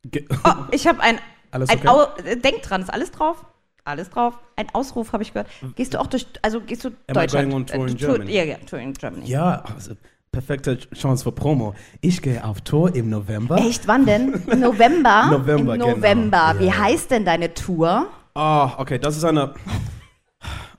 Ge 0.04 0.26
Oh, 0.44 0.50
ich 0.72 0.86
habe 0.88 1.00
ein, 1.00 1.18
Alles 1.52 1.70
ein 1.70 1.78
okay? 1.88 2.22
Äh, 2.24 2.36
denk 2.36 2.62
dran, 2.62 2.82
ist 2.82 2.92
alles 2.92 3.12
drauf? 3.12 3.46
Alles 3.84 4.10
drauf. 4.10 4.36
Ein 4.56 4.66
Ausruf 4.74 5.12
habe 5.12 5.22
ich 5.22 5.32
gehört. 5.32 5.48
Gehst 5.76 5.94
du 5.94 6.00
auch 6.00 6.08
durch, 6.08 6.26
also 6.42 6.60
gehst 6.60 6.84
du 6.84 6.88
I 6.88 7.12
Deutschland? 7.12 7.48
going 7.48 7.54
on 7.62 7.66
tour 7.66 7.86
äh, 7.86 7.90
in 7.92 7.96
Germany? 7.96 8.32
Ja, 8.32 8.42
ja, 8.42 8.56
Tour 8.56 8.80
in 8.80 8.92
Germany. 8.92 9.26
Ja, 9.26 9.62
also, 9.72 9.94
perfekte 10.32 10.78
Chance 10.92 11.22
für 11.22 11.30
Promo. 11.30 11.76
Ich 12.00 12.20
gehe 12.20 12.42
auf 12.44 12.62
Tour 12.62 12.92
im 12.96 13.08
November. 13.08 13.56
Echt, 13.58 13.86
wann 13.86 14.04
denn? 14.04 14.34
Im 14.48 14.58
November? 14.58 15.28
November, 15.30 15.74
Im 15.74 15.80
genau. 15.80 15.94
November. 15.94 16.56
Wie 16.58 16.66
Ja. 16.66 16.78
heißt 16.78 17.12
denn 17.12 17.24
deine 17.24 17.54
Tour? 17.54 18.08
Ah, 18.34 18.74
okay, 18.78 18.98
das 18.98 19.16
ist 19.16 19.22
eine. 19.22 19.54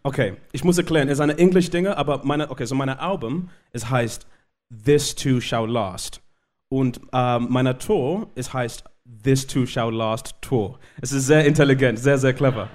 Okay, 0.04 0.36
ich 0.52 0.66
muss 0.66 0.78
erklären, 0.78 1.08
es 1.08 1.14
ist 1.14 1.22
eine 1.22 1.38
Englisch-Dinge, 1.38 1.96
aber 1.98 2.22
meine, 2.25 2.52
okay, 2.52 2.66
so 2.66 2.75
meine 2.75 3.00
Album, 3.00 3.50
es 3.71 3.90
heißt 3.90 4.28
This 4.69 5.16
Too 5.16 5.40
Shall 5.42 5.69
Last. 5.69 6.21
Und 6.69 7.00
ähm, 7.14 7.47
meine 7.50 7.78
Tour, 7.78 8.28
es 8.36 8.54
heißt 8.54 8.83
This 9.24 9.47
Too 9.47 9.66
Shall 9.66 9.94
Last 9.94 10.36
Tour. 10.42 10.80
Es 11.02 11.12
ist 11.12 11.28
sehr 11.28 11.45
intelligent, 11.45 11.97
sehr, 12.00 12.18
sehr 12.18 12.33
clever. 12.33 12.68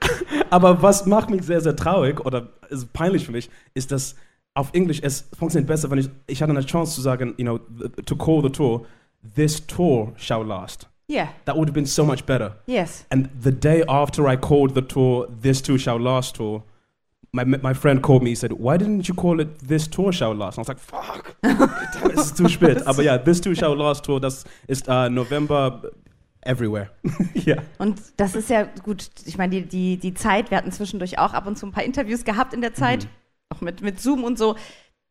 aber 0.50 0.80
was 0.82 1.06
macht 1.06 1.30
mich 1.30 1.42
sehr, 1.42 1.60
sehr 1.60 1.76
traurig 1.76 2.24
oder 2.24 2.48
ist 2.70 2.92
peinlich 2.92 3.26
für 3.26 3.32
mich, 3.32 3.50
ist, 3.74 3.92
dass 3.92 4.14
auf 4.54 4.72
Englisch 4.72 5.00
es 5.02 5.28
funktioniert 5.38 5.68
besser, 5.68 5.90
wenn 5.90 5.98
ich, 5.98 6.08
ich 6.26 6.40
hatte 6.42 6.52
eine 6.52 6.64
Chance 6.64 6.94
zu 6.94 7.02
sagen, 7.02 7.34
you 7.36 7.44
know, 7.44 7.58
to 8.06 8.16
call 8.16 8.42
the 8.42 8.50
tour, 8.50 8.86
This 9.34 9.66
Tour 9.66 10.12
Shall 10.16 10.44
Last. 10.46 10.88
Yeah, 11.10 11.28
That 11.44 11.56
would 11.56 11.68
have 11.68 11.74
been 11.74 11.86
so 11.86 12.04
much 12.04 12.24
better. 12.24 12.56
yes. 12.66 13.04
And 13.10 13.28
the 13.40 13.52
day 13.52 13.84
after 13.86 14.26
I 14.28 14.36
called 14.36 14.74
the 14.74 14.82
tour 14.82 15.28
This 15.42 15.60
Tour 15.62 15.78
Shall 15.78 16.00
Last 16.00 16.36
Tour, 16.36 16.62
my, 17.32 17.44
my 17.44 17.74
friend 17.74 18.02
called 18.02 18.22
me. 18.22 18.30
He 18.30 18.36
said, 18.36 18.52
Why 18.52 18.76
didn't 18.78 19.08
you 19.08 19.14
call 19.14 19.40
it 19.40 19.48
This 19.66 19.88
Tour 19.88 20.12
Shall 20.12 20.34
Last? 20.34 20.58
And 20.58 20.66
I 20.66 20.72
was 20.72 20.76
like, 20.76 20.78
Fuck, 20.80 21.36
damn, 21.42 22.10
it, 22.10 22.18
es 22.18 22.26
ist 22.26 22.36
zu 22.36 22.48
spät. 22.48 22.86
Aber 22.86 23.02
ja, 23.02 23.18
This 23.18 23.40
Tour 23.40 23.54
Shall 23.54 23.76
Last 23.76 24.04
Tour, 24.04 24.20
das 24.20 24.44
ist 24.66 24.88
uh, 24.88 25.08
November 25.08 25.82
everywhere. 26.42 26.90
ja. 27.34 27.56
Und 27.78 28.00
das 28.16 28.34
ist 28.36 28.48
ja 28.50 28.64
gut, 28.82 29.08
ich 29.24 29.36
meine, 29.38 29.50
die, 29.50 29.62
die, 29.66 29.96
die 29.98 30.14
Zeit, 30.14 30.50
wir 30.50 30.58
hatten 30.58 30.72
zwischendurch 30.72 31.18
auch 31.18 31.32
ab 31.34 31.46
und 31.46 31.56
zu 31.58 31.66
ein 31.66 31.72
paar 31.72 31.84
Interviews 31.84 32.24
gehabt 32.24 32.54
in 32.54 32.60
der 32.60 32.74
Zeit, 32.74 33.04
Mhm. 33.04 33.08
auch 33.56 33.60
mit, 33.60 33.80
mit 33.82 34.00
Zoom 34.00 34.24
und 34.24 34.38
so. 34.38 34.56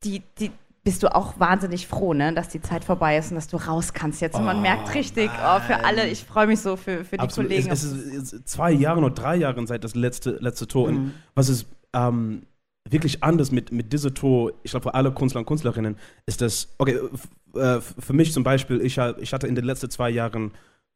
Die, 0.04 0.22
die 0.40 0.52
bist 0.84 1.02
du 1.02 1.14
auch 1.16 1.40
wahnsinnig 1.40 1.88
froh, 1.88 2.14
ne, 2.14 2.32
dass 2.34 2.50
die 2.50 2.62
Zeit 2.62 2.86
vorbei 2.86 3.18
ist 3.18 3.32
und 3.32 3.36
dass 3.36 3.48
du 3.48 3.58
raus 3.58 3.94
kannst 3.94 4.22
jetzt. 4.22 4.36
Und 4.36 4.46
man 4.46 4.58
Oh, 4.58 4.62
merkt 4.62 4.94
richtig, 4.94 5.32
oh, 5.32 5.60
für 5.62 5.84
alle, 5.84 6.08
ich 6.08 6.24
freue 6.24 6.46
mich 6.46 6.60
so 6.60 6.76
für, 6.76 7.04
für 7.04 7.18
die 7.18 7.22
Absolut. 7.22 7.50
Kollegen. 7.50 7.72
Es, 7.72 7.84
es, 7.84 7.92
ist, 7.94 8.14
es 8.14 8.34
ist 8.34 8.48
zwei 8.48 8.72
Jahre 8.72 9.00
oder 9.00 9.10
drei 9.10 9.36
Jahre 9.36 9.66
seit 9.66 9.84
das 9.84 9.96
letzte, 9.96 10.38
letzte 10.42 10.68
Tour. 10.68 10.88
Und 10.90 11.14
was 11.34 11.50
ist 11.50 11.66
ähm, 11.96 12.44
wirklich 12.90 13.24
anders 13.24 13.52
mit, 13.52 13.72
mit 13.72 13.92
dieser 13.92 14.14
Tour, 14.14 14.54
ich 14.64 14.72
glaube, 14.72 14.84
für 14.84 14.94
alle 14.94 15.12
Künstler 15.12 15.40
und 15.40 15.48
Künstlerinnen, 15.48 15.98
ist 16.28 16.42
das, 16.42 16.76
okay, 16.78 17.00
äh, 17.56 17.82
für 17.82 18.14
mich 18.14 18.32
zum 18.32 18.44
Beispiel, 18.44 18.82
ich, 18.82 18.98
ich 18.98 19.34
hatte 19.34 19.48
in 19.48 19.56
den 19.56 19.66
letzten 19.66 19.90
zwei 19.90 20.10
Jahren 20.10 20.52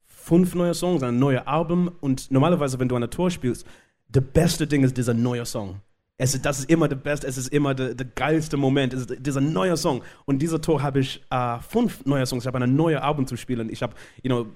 fünf 0.06 0.54
neue 0.54 0.74
Songs, 0.76 1.02
ein 1.02 1.18
neues 1.18 1.48
Album 1.48 1.92
und 2.02 2.30
normalerweise, 2.30 2.80
wenn 2.80 2.90
du 2.90 2.96
eine 2.96 3.10
Tour 3.10 3.32
spielst, 3.32 3.66
das 4.10 4.24
beste 4.24 4.68
Ding 4.68 4.84
ist 4.84 4.98
dieser 4.98 5.14
neue 5.14 5.46
Song. 5.46 5.82
Es 6.22 6.36
ist, 6.36 6.46
das 6.46 6.60
ist 6.60 6.70
immer 6.70 6.90
der 6.90 6.98
beste, 6.98 7.26
es 7.28 7.38
ist 7.38 7.48
immer 7.48 7.74
der, 7.74 7.96
der 7.96 8.06
geilste 8.08 8.58
Moment. 8.58 8.94
Es 8.94 9.02
ist 9.02 9.26
dieser 9.26 9.40
neue 9.40 9.78
Song. 9.78 10.04
Und 10.26 10.40
dieser 10.40 10.60
Tour 10.60 10.84
habe 10.84 11.00
ich 11.00 11.24
äh, 11.30 11.60
fünf 11.62 12.06
neue 12.06 12.26
Songs. 12.26 12.44
Ich 12.44 12.48
habe 12.48 12.58
eine 12.58 12.68
neue 12.68 13.02
Album 13.02 13.26
zu 13.26 13.38
spielen. 13.38 13.70
Ich 13.70 13.82
habe, 13.82 13.94
you 14.22 14.30
know, 14.30 14.48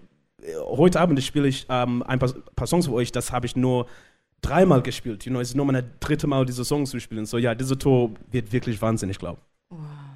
heute 0.60 1.00
Abend 1.00 1.24
spiele 1.24 1.48
ich 1.48 1.66
ähm, 1.70 2.04
ein 2.04 2.20
paar, 2.20 2.34
paar 2.56 2.68
Songs 2.68 2.88
für 2.88 2.94
euch. 2.94 3.14
Das 3.14 3.32
habe 3.32 3.46
ich 3.46 3.56
nur 3.56 3.86
dreimal 4.44 4.82
gespielt. 4.84 5.26
You 5.26 5.32
know, 5.32 5.40
es 5.40 5.50
ist 5.50 5.56
nur 5.56 5.66
mein 5.66 5.84
dritte 6.00 6.28
Mal, 6.28 6.46
diese 6.46 6.64
Songs 6.64 6.92
zu 6.92 7.00
spielen. 7.00 7.26
So, 7.26 7.38
ja, 7.40 7.56
diese 7.56 7.78
Tour 7.78 8.12
wird 8.32 8.52
wirklich 8.52 8.82
wahnsinnig, 8.82 9.18
glaube 9.18 9.40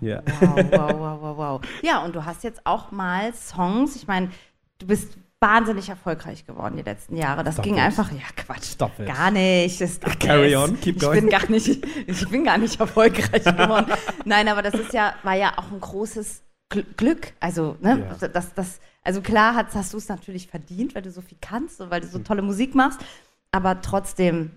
ich. 0.02 0.08
Ja. 0.08 0.22
Wow, 0.40 0.56
wow, 0.72 0.92
wow, 1.00 1.18
wow, 1.22 1.38
wow. 1.38 1.62
Ja, 1.82 2.04
und 2.06 2.16
du 2.16 2.24
hast 2.24 2.44
jetzt 2.44 2.62
auch 2.66 2.92
mal 2.92 3.34
Songs. 3.34 3.96
Ich 3.96 4.06
meine, 4.06 4.30
du 4.78 4.86
bist 4.86 5.18
wahnsinnig 5.40 5.90
erfolgreich 5.90 6.46
geworden 6.46 6.76
die 6.78 6.84
letzten 6.84 7.16
Jahre. 7.16 7.44
Das 7.44 7.56
Stop 7.56 7.66
ging 7.66 7.76
it. 7.76 7.82
einfach, 7.82 8.12
ja 8.12 8.20
Quatsch, 8.36 8.66
Stop 8.74 8.92
gar 9.06 9.32
nicht. 9.32 9.80
Carry 10.20 10.56
on, 10.56 10.80
keep 10.80 10.98
ich 10.98 11.02
going. 11.02 11.22
Bin 11.22 11.30
gar 11.30 11.50
nicht, 11.50 11.68
ich 12.08 12.30
bin 12.30 12.44
gar 12.44 12.58
nicht 12.60 12.80
erfolgreich 12.80 13.44
geworden. 13.58 13.92
Nein, 14.26 14.48
aber 14.48 14.62
das 14.62 14.76
ist 14.76 14.94
ja, 14.94 15.14
war 15.24 15.36
ja 15.36 15.54
auch 15.58 15.72
ein 15.72 15.80
großes 15.80 16.42
Gl- 16.72 16.86
Glück. 16.96 17.34
Also, 17.40 17.78
ne, 17.82 18.08
Ja. 18.22 18.28
das, 18.30 18.54
das, 18.54 18.80
also 19.04 19.22
klar 19.22 19.56
hast, 19.56 19.74
hast 19.76 19.94
du 19.94 19.98
es 19.98 20.10
natürlich 20.10 20.48
verdient, 20.48 20.94
weil 20.96 21.02
du 21.04 21.12
so 21.12 21.22
viel 21.22 21.38
kannst 21.40 21.80
und 21.82 21.90
weil 21.92 22.02
Mhm. 22.02 22.06
du 22.06 22.12
so 22.12 22.20
tolle 22.20 22.42
Musik 22.42 22.76
machst. 22.76 23.00
Aber 23.58 23.82
trotzdem 23.82 24.52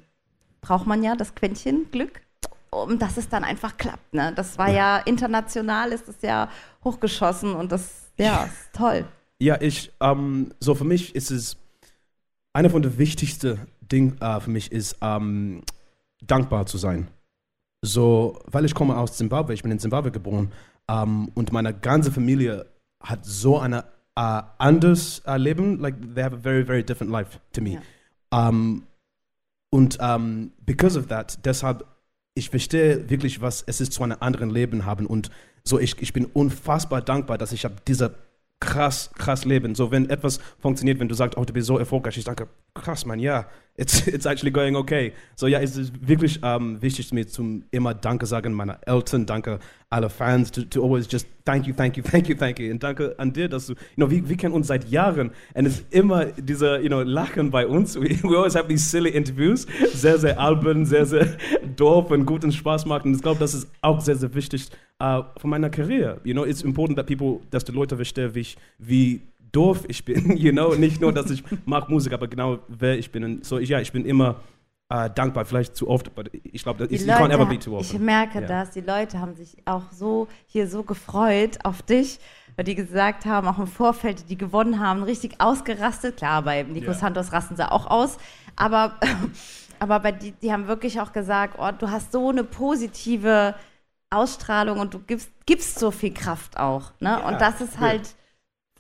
braucht 0.61 0.87
man 0.87 1.03
ja 1.03 1.17
das 1.17 1.35
Quäntchen 1.35 1.91
Glück, 1.91 2.21
um 2.69 2.99
dass 2.99 3.17
es 3.17 3.31
dann 3.31 3.45
einfach 3.45 3.79
klappt. 3.79 4.13
Ne? 4.13 4.35
Das 4.37 4.59
war 4.59 4.71
ja, 4.71 4.99
international, 4.99 5.93
ist 5.93 6.07
es 6.07 6.21
ja 6.21 6.51
hochgeschossen 6.85 7.55
und 7.55 7.73
das, 7.73 8.11
ja, 8.19 8.45
ist 8.45 8.75
toll. 8.75 9.07
Ja, 9.39 9.59
ich, 9.59 9.91
ähm, 10.01 10.53
so 10.61 10.75
für 10.75 10.85
mich 10.85 11.15
ist 11.15 11.31
es, 11.31 11.57
einer 12.53 12.69
von 12.69 12.83
den 12.83 12.99
wichtigsten 12.99 13.67
Dingen 13.81 14.21
äh, 14.21 14.39
für 14.39 14.51
mich 14.51 14.71
ist, 14.71 14.99
ähm, 15.01 15.63
dankbar 16.21 16.67
zu 16.67 16.77
sein. 16.77 17.09
So, 17.81 18.39
weil 18.45 18.67
ich 18.67 18.75
komme 18.75 18.99
aus 18.99 19.17
Zimbabwe, 19.17 19.55
ich 19.55 19.63
bin 19.63 19.73
in 19.73 19.79
Zimbabwe 19.79 20.11
geboren 20.11 20.53
ähm, 20.91 21.31
und 21.35 21.53
meine 21.53 21.73
ganze 21.73 22.13
Familie 22.13 22.67
hat 23.03 23.25
so 23.25 23.59
ein 23.59 23.73
äh, 23.73 23.83
anderes 24.15 25.21
äh, 25.21 25.39
Leben, 25.39 25.79
like 25.79 25.95
they 26.15 26.23
have 26.23 26.37
a 26.37 26.39
very, 26.39 26.67
very 26.67 26.85
different 26.85 27.11
life 27.11 27.41
to 27.55 27.63
me. 27.63 27.81
Ähm, 28.31 28.83
und 29.71 29.99
ähm, 30.01 30.53
because 30.67 30.99
of 30.99 31.07
that, 31.07 31.45
deshalb, 31.45 31.87
ich 32.35 32.51
verstehe 32.51 33.09
wirklich, 33.09 33.41
was 33.41 33.63
es 33.67 33.81
ist, 33.81 33.93
zu 33.93 34.03
einem 34.03 34.17
anderen 34.21 34.51
Leben 34.51 34.85
haben 34.85 35.07
und 35.07 35.31
so, 35.63 35.79
ich, 35.79 36.01
ich 36.01 36.13
bin 36.13 36.27
unfassbar 36.27 37.03
dankbar, 37.03 37.39
dass 37.39 37.53
ich 37.53 37.65
habe 37.65 37.77
dieser 37.87 38.15
krass, 38.61 39.11
krass 39.17 39.45
Leben. 39.45 39.75
So, 39.75 39.91
wenn 39.91 40.09
etwas 40.11 40.39
funktioniert, 40.59 41.01
wenn 41.01 41.09
du 41.09 41.15
sagst, 41.15 41.37
oh, 41.37 41.45
du 41.45 41.53
bist 41.53 41.67
so 41.67 41.79
erfolgreich, 41.79 42.17
ich 42.19 42.25
denke, 42.25 42.49
krass, 42.75 43.07
man, 43.07 43.19
ja, 43.19 43.47
it's, 43.81 44.07
it's 44.07 44.27
actually 44.27 44.51
going 44.51 44.77
okay. 44.77 45.13
So, 45.37 45.47
ja, 45.47 45.59
es 45.61 45.77
ist 45.77 45.93
wirklich 46.07 46.39
ähm, 46.43 46.81
wichtig 46.83 47.13
mir 47.13 47.27
zum 47.27 47.65
immer 47.71 47.95
Danke 47.95 48.27
sagen, 48.27 48.53
meiner 48.53 48.79
Eltern, 48.87 49.25
danke 49.27 49.59
alle 49.89 50.11
Fans, 50.11 50.53
to, 50.53 50.63
to 50.63 50.85
always 50.85 51.09
just 51.11 51.27
thank 51.45 51.67
you, 51.67 51.73
thank 51.75 51.97
you, 51.97 52.03
thank 52.03 52.29
you, 52.29 52.35
thank 52.37 52.61
you. 52.61 52.71
Und 52.71 52.83
danke 52.83 53.15
an 53.19 53.33
dir, 53.33 53.49
dass 53.49 53.67
du, 53.67 53.73
you 53.73 53.79
know, 53.97 54.11
wir, 54.11 54.29
wir 54.29 54.37
kennen 54.37 54.55
uns 54.55 54.69
seit 54.69 54.89
Jahren 54.91 55.31
und 55.55 55.67
es 55.67 55.81
ist 55.81 55.93
immer 55.93 56.27
dieser, 56.27 56.81
you 56.81 56.89
know, 56.89 57.03
Lachen 57.03 57.51
bei 57.51 57.67
uns. 57.67 57.97
We, 57.97 58.11
we 58.23 58.37
always 58.37 58.55
have 58.55 58.69
these 58.69 58.89
silly 58.89 59.11
interviews, 59.11 59.67
sehr, 59.95 60.19
sehr 60.19 60.39
albern, 60.39 60.85
sehr, 60.85 61.07
sehr 61.07 61.27
doof 61.75 62.11
und 62.11 62.27
guten 62.27 62.53
Spaß 62.53 62.85
macht. 62.87 63.07
Und 63.07 63.15
ich 63.15 63.23
glaube, 63.23 63.41
das 63.41 63.55
ist 63.55 63.69
auch 63.81 64.01
sehr, 64.01 64.17
sehr 64.17 64.33
wichtig 64.35 64.69
äh, 64.99 65.23
von 65.39 65.51
meiner 65.51 65.71
Karriere. 65.71 66.21
You 66.25 66.35
know, 66.35 66.45
it's 66.45 66.63
important 66.63 66.99
that 66.99 67.07
people, 67.07 67.41
dass 67.51 67.65
die 67.65 67.73
Leute 67.73 67.97
verstehen, 67.97 68.35
wie, 68.35 68.41
ich, 68.41 68.57
wie 68.79 69.23
doof 69.53 69.85
ich 69.89 70.05
bin, 70.05 70.37
you 70.37 70.53
know, 70.53 70.75
nicht 70.75 71.01
nur, 71.01 71.13
dass 71.13 71.31
ich 71.31 71.43
mag 71.67 71.89
Musik, 71.89 72.13
aber 72.13 72.29
genau 72.29 72.59
wer 72.69 72.99
ich 72.99 73.11
bin. 73.11 73.25
Und 73.25 73.45
so, 73.45 73.59
ich, 73.59 73.69
ja, 73.69 73.81
ich 73.81 73.93
bin 73.93 74.05
immer 74.05 74.37
äh, 74.91 75.09
dankbar, 75.11 75.45
vielleicht 75.45 75.77
zu 75.77 75.89
oft, 75.89 76.09
aber 76.09 76.25
ich 76.33 76.63
glaube, 76.63 76.85
you 76.85 76.99
can't 76.99 77.33
ever 77.33 77.47
be 77.47 77.59
too 77.59 77.79
ich 77.79 77.87
often. 77.95 78.05
merke 78.05 78.41
Ja. 78.41 78.47
das, 78.47 78.71
die 78.71 78.81
Leute 78.81 79.21
haben 79.21 79.35
sich 79.35 79.57
auch 79.65 79.85
so 79.93 80.29
hier 80.47 80.67
so 80.67 80.83
gefreut 80.83 81.59
auf 81.65 81.83
dich, 81.83 82.19
weil 82.57 82.65
die 82.65 82.75
gesagt 82.75 83.25
haben, 83.25 83.47
auch 83.47 83.59
im 83.59 83.69
Vorfeld, 83.69 84.29
die 84.29 84.37
gewonnen 84.37 84.81
haben, 84.81 85.05
richtig 85.05 85.41
ausgerastet. 85.41 86.17
Klar, 86.17 86.43
bei 86.43 86.65
Nico 86.65 86.89
Ja. 86.89 86.95
Santos 86.95 87.33
rasten 87.33 87.57
sie 87.57 87.71
auch 87.71 87.87
aus, 87.87 88.19
aber, 88.57 88.97
aber 89.79 90.01
bei 90.01 90.13
die, 90.13 90.33
die 90.33 90.53
haben 90.53 90.67
wirklich 90.67 91.01
auch 91.01 91.13
gesagt, 91.13 91.57
oh, 91.59 91.71
du 91.79 91.89
hast 91.91 92.13
so 92.13 92.29
eine 92.29 92.43
positive 92.43 93.55
Ausstrahlung 94.11 94.81
und 94.81 94.93
du 94.93 94.99
gibst, 94.99 95.31
gibst 95.47 95.79
so 95.79 95.93
viel 95.93 96.13
Kraft 96.13 96.59
auch. 96.59 96.91
Ne? 96.99 97.11
Ja, 97.11 97.29
und 97.29 97.41
das 97.41 97.61
ist 97.61 97.75
cool. 97.77 97.87
halt. 97.87 98.15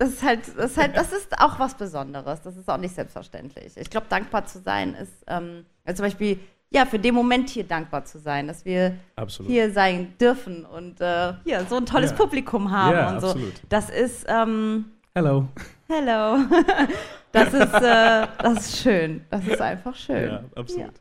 Das 0.00 0.08
ist 0.08 0.22
halt, 0.22 0.40
das 0.56 0.70
ist 0.70 0.78
halt, 0.78 0.96
das 0.96 1.12
ist 1.12 1.38
auch 1.38 1.58
was 1.58 1.74
Besonderes. 1.74 2.40
Das 2.40 2.56
ist 2.56 2.66
auch 2.70 2.78
nicht 2.78 2.94
selbstverständlich. 2.94 3.76
Ich 3.76 3.90
glaube, 3.90 4.06
dankbar 4.08 4.46
zu 4.46 4.58
sein 4.58 4.94
ist, 4.94 5.12
ähm, 5.26 5.66
also 5.84 5.98
zum 5.98 6.06
Beispiel, 6.06 6.38
ja, 6.70 6.86
für 6.86 6.98
den 6.98 7.14
Moment 7.14 7.50
hier 7.50 7.64
dankbar 7.64 8.06
zu 8.06 8.18
sein, 8.18 8.46
dass 8.48 8.64
wir 8.64 8.94
Absolut. 9.16 9.50
hier 9.52 9.70
sein 9.70 10.14
dürfen 10.18 10.64
und 10.64 11.02
äh, 11.02 11.34
hier 11.44 11.66
so 11.68 11.76
ein 11.76 11.84
tolles 11.84 12.12
Ja. 12.12 12.16
Publikum 12.16 12.70
haben 12.70 12.96
Ja, 12.96 13.10
und 13.12 13.20
so. 13.20 13.26
absolut. 13.26 13.52
Das 13.68 13.90
ist, 13.90 14.24
ähm, 14.26 14.86
Hello. 15.14 15.46
hello. 15.86 16.38
das 17.32 17.52
ist, 17.52 17.74
äh, 17.74 18.26
das 18.42 18.54
ist 18.68 18.78
schön. 18.78 19.22
Das 19.28 19.46
ist 19.46 19.60
einfach 19.60 19.94
schön. 19.94 20.30
Ja, 20.30 20.44
absolut. 20.56 20.94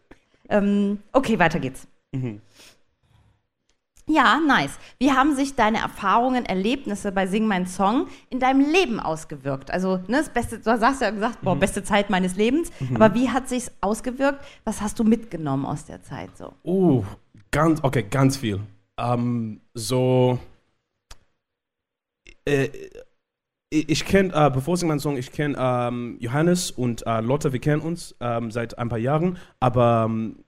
Ähm, 0.49 0.99
okay, 1.13 1.39
weiter 1.39 1.59
geht's. 1.59 1.87
Mhm. 2.11 2.41
Ja, 4.09 4.39
nice. 4.39 4.79
Wie 4.97 5.11
haben 5.11 5.35
sich 5.35 5.55
deine 5.55 5.77
Erfahrungen, 5.77 6.43
Erlebnisse 6.45 7.11
bei 7.11 7.27
Sing 7.27 7.45
Mein 7.45 7.67
Song 7.67 8.07
in 8.31 8.39
deinem 8.39 8.61
Leben 8.71 8.99
ausgewirkt? 8.99 9.69
Also, 9.69 9.97
ne, 10.07 10.17
das 10.17 10.29
beste, 10.29 10.57
du 10.59 10.71
hast 10.71 11.01
ja 11.01 11.11
gesagt, 11.11 11.41
Mhm. 11.41 11.45
boah, 11.45 11.55
beste 11.55 11.83
Zeit 11.83 12.09
meines 12.09 12.35
Lebens. 12.35 12.71
Aber 12.95 13.13
wie 13.13 13.29
hat 13.29 13.47
sich's 13.47 13.71
ausgewirkt? 13.81 14.43
Was 14.63 14.81
hast 14.81 14.97
du 14.97 15.03
mitgenommen 15.03 15.63
aus 15.65 15.85
der 15.85 16.01
Zeit 16.01 16.35
so? 16.35 16.53
Uh, 16.65 17.03
ganz, 17.51 17.83
okay, 17.83 18.03
ganz 18.09 18.37
viel. 18.37 18.59
Ähm, 18.97 19.61
so, 19.75 20.39
äh, 22.45 22.69
ich, 23.71 23.89
ich 23.89 24.05
kenne, 24.05 24.33
äh, 24.33 24.49
bevor 24.49 24.73
ich 24.73 24.83
meinen 24.83 24.99
Song, 24.99 25.17
ich 25.17 25.31
kenne 25.31 25.55
ähm, 25.59 26.17
Johannes 26.19 26.71
und 26.71 27.05
äh, 27.05 27.21
Lotte, 27.21 27.53
wir 27.53 27.59
kennen 27.59 27.83
uns 27.83 28.15
ähm, 28.19 28.49
seit 28.49 28.79
ein 28.79 28.89
paar 28.89 28.97
Jahren, 28.97 29.37
aber 29.59 30.05
ähm, 30.09 30.43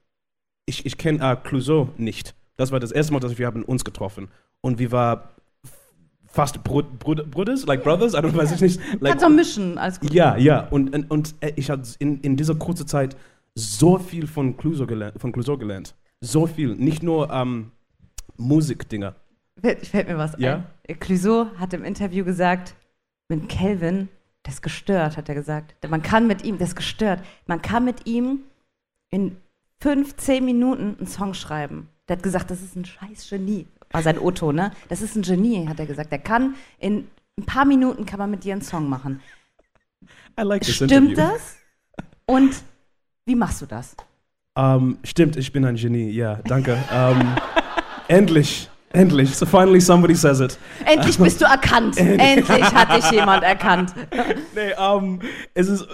ich, 0.66 0.86
ich 0.88 0.98
kenne 0.98 1.20
äh, 1.32 1.36
Clouseau 1.36 1.90
nicht. 1.98 2.34
Das 2.58 2.72
war 2.72 2.80
das 2.80 2.92
erste 2.92 3.14
Mal, 3.14 3.20
dass 3.20 3.38
wir 3.38 3.48
haben 3.48 3.64
uns 3.64 3.84
getroffen 3.84 4.30
und 4.62 4.78
wir 4.80 4.92
waren 4.92 5.22
fast 6.28 6.64
Brud 6.64 7.00
Brud 7.00 7.30
Brothers, 7.32 7.66
like 7.66 7.84
brothers, 7.84 8.14
I 8.14 8.18
don't 8.18 8.36
weiß 8.36 8.52
ich 8.54 8.62
nicht. 8.62 8.80
Like, 9.02 9.14
Kannst 9.14 9.26
du 9.26 9.30
mischen, 9.30 9.78
alles 9.78 10.00
gut. 10.00 10.14
ja, 10.14 10.38
ja. 10.38 10.68
Und, 10.70 10.96
und, 10.96 11.12
und 11.12 11.36
äh, 11.42 11.54
ich 11.56 11.70
habe 11.70 11.82
in, 12.00 12.22
in 12.22 12.38
dieser 12.38 12.56
kurzen 12.56 12.88
Zeit 12.88 13.18
so 13.56 13.98
viel 13.98 14.28
von 14.28 14.56
Clouseau 14.56 14.86
gelernt. 14.86 15.20
Von 15.20 15.32
Clouseau 15.34 15.58
gelernt. 15.58 15.94
So 16.22 16.48
viel. 16.48 16.76
Nicht 16.76 17.04
nur 17.04 17.30
ähm, 17.32 17.72
Musikdinger. 18.38 19.16
Fällt, 19.60 19.86
fällt 19.88 20.08
mir 20.08 20.18
was 20.18 20.36
Ja? 20.38 20.64
ein. 20.88 21.00
Clouseau 21.00 21.48
hat 21.58 21.74
im 21.74 21.84
Interview 21.84 22.24
gesagt, 22.24 22.76
mit 23.28 23.50
Kelvin, 23.50 24.08
der 24.46 24.54
ist 24.54 24.62
gestört, 24.62 25.18
hat 25.18 25.28
er 25.30 25.36
gesagt. 25.36 25.76
Man 25.90 26.02
kann 26.02 26.28
mit 26.28 26.44
ihm, 26.46 26.58
ist 26.58 26.76
gestört, 26.76 27.22
man 27.46 27.62
kann 27.62 27.84
mit 27.86 28.08
ihm 28.08 28.40
in 29.10 29.36
fünf, 29.82 30.16
zehn 30.16 30.46
Minuten 30.46 30.96
einen 30.98 31.08
Song 31.08 31.34
schreiben. 31.34 31.90
Der 32.08 32.18
hat 32.18 32.24
gesagt, 32.24 32.52
das 32.52 32.62
ist 32.62 32.76
ein 32.76 32.86
scheiß 32.86 33.30
Genie. 33.30 33.68
War 33.92 34.02
sein 34.02 34.20
Otto, 34.20 34.52
ne? 34.52 34.72
Das 34.90 35.02
ist 35.02 35.16
ein 35.16 35.22
Genie, 35.22 35.68
hat 35.68 35.80
er 35.80 35.86
gesagt. 35.86 36.12
Der 36.12 36.20
kann 36.20 36.56
in 36.80 37.08
ein 37.38 37.46
paar 37.46 37.66
Minuten 37.66 38.06
kann 38.06 38.20
man 38.20 38.32
mit 38.32 38.44
dir 38.44 38.54
einen 38.54 38.62
Song 38.62 38.90
machen. 38.90 39.22
I 40.40 40.44
like 40.44 40.62
this 40.64 40.76
Stimmt 40.76 40.92
interview. 40.92 41.16
das? 41.16 41.58
Und 42.26 42.56
wie 43.26 43.36
machst 43.36 43.62
du 43.62 43.66
das? 43.66 43.96
Ähm, 44.56 44.98
stimmt, 45.04 45.38
ich 45.38 45.52
bin 45.52 45.66
ein 45.66 45.76
Genie. 45.76 46.10
Ja, 46.10 46.36
danke. 46.46 46.78
ähm, 46.92 47.36
endlich. 48.08 48.70
Endlich. 48.94 49.36
So 49.36 49.46
finally 49.46 49.80
somebody 49.80 50.16
says 50.16 50.42
it. 50.42 50.58
Endlich 50.86 51.18
bist 51.18 51.40
du 51.40 51.46
erkannt. 51.46 51.98
Endlich 51.98 52.74
hat 52.74 52.98
dich 52.98 53.10
jemand 53.12 53.44
erkannt. 53.44 53.94
Nee, 54.54 54.74
ähm, 54.78 55.22
es 55.54 55.70
ist, 55.70 55.88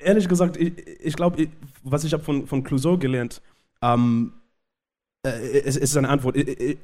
ehrlich 0.00 0.26
gesagt, 0.26 0.56
ich, 0.56 0.72
ich 1.00 1.16
glaube, 1.16 1.48
was 1.82 2.04
ich 2.04 2.14
habe 2.14 2.22
von, 2.22 2.46
von 2.46 2.64
Clouseau 2.64 2.96
gelernt, 2.96 3.42
ähm, 3.82 4.32
äh, 5.24 5.60
es, 5.60 5.76
es 5.76 5.90
ist 5.90 5.96
eine 5.96 6.08
Antwort, 6.08 6.36
äh, 6.36 6.40
äh, 6.40 6.76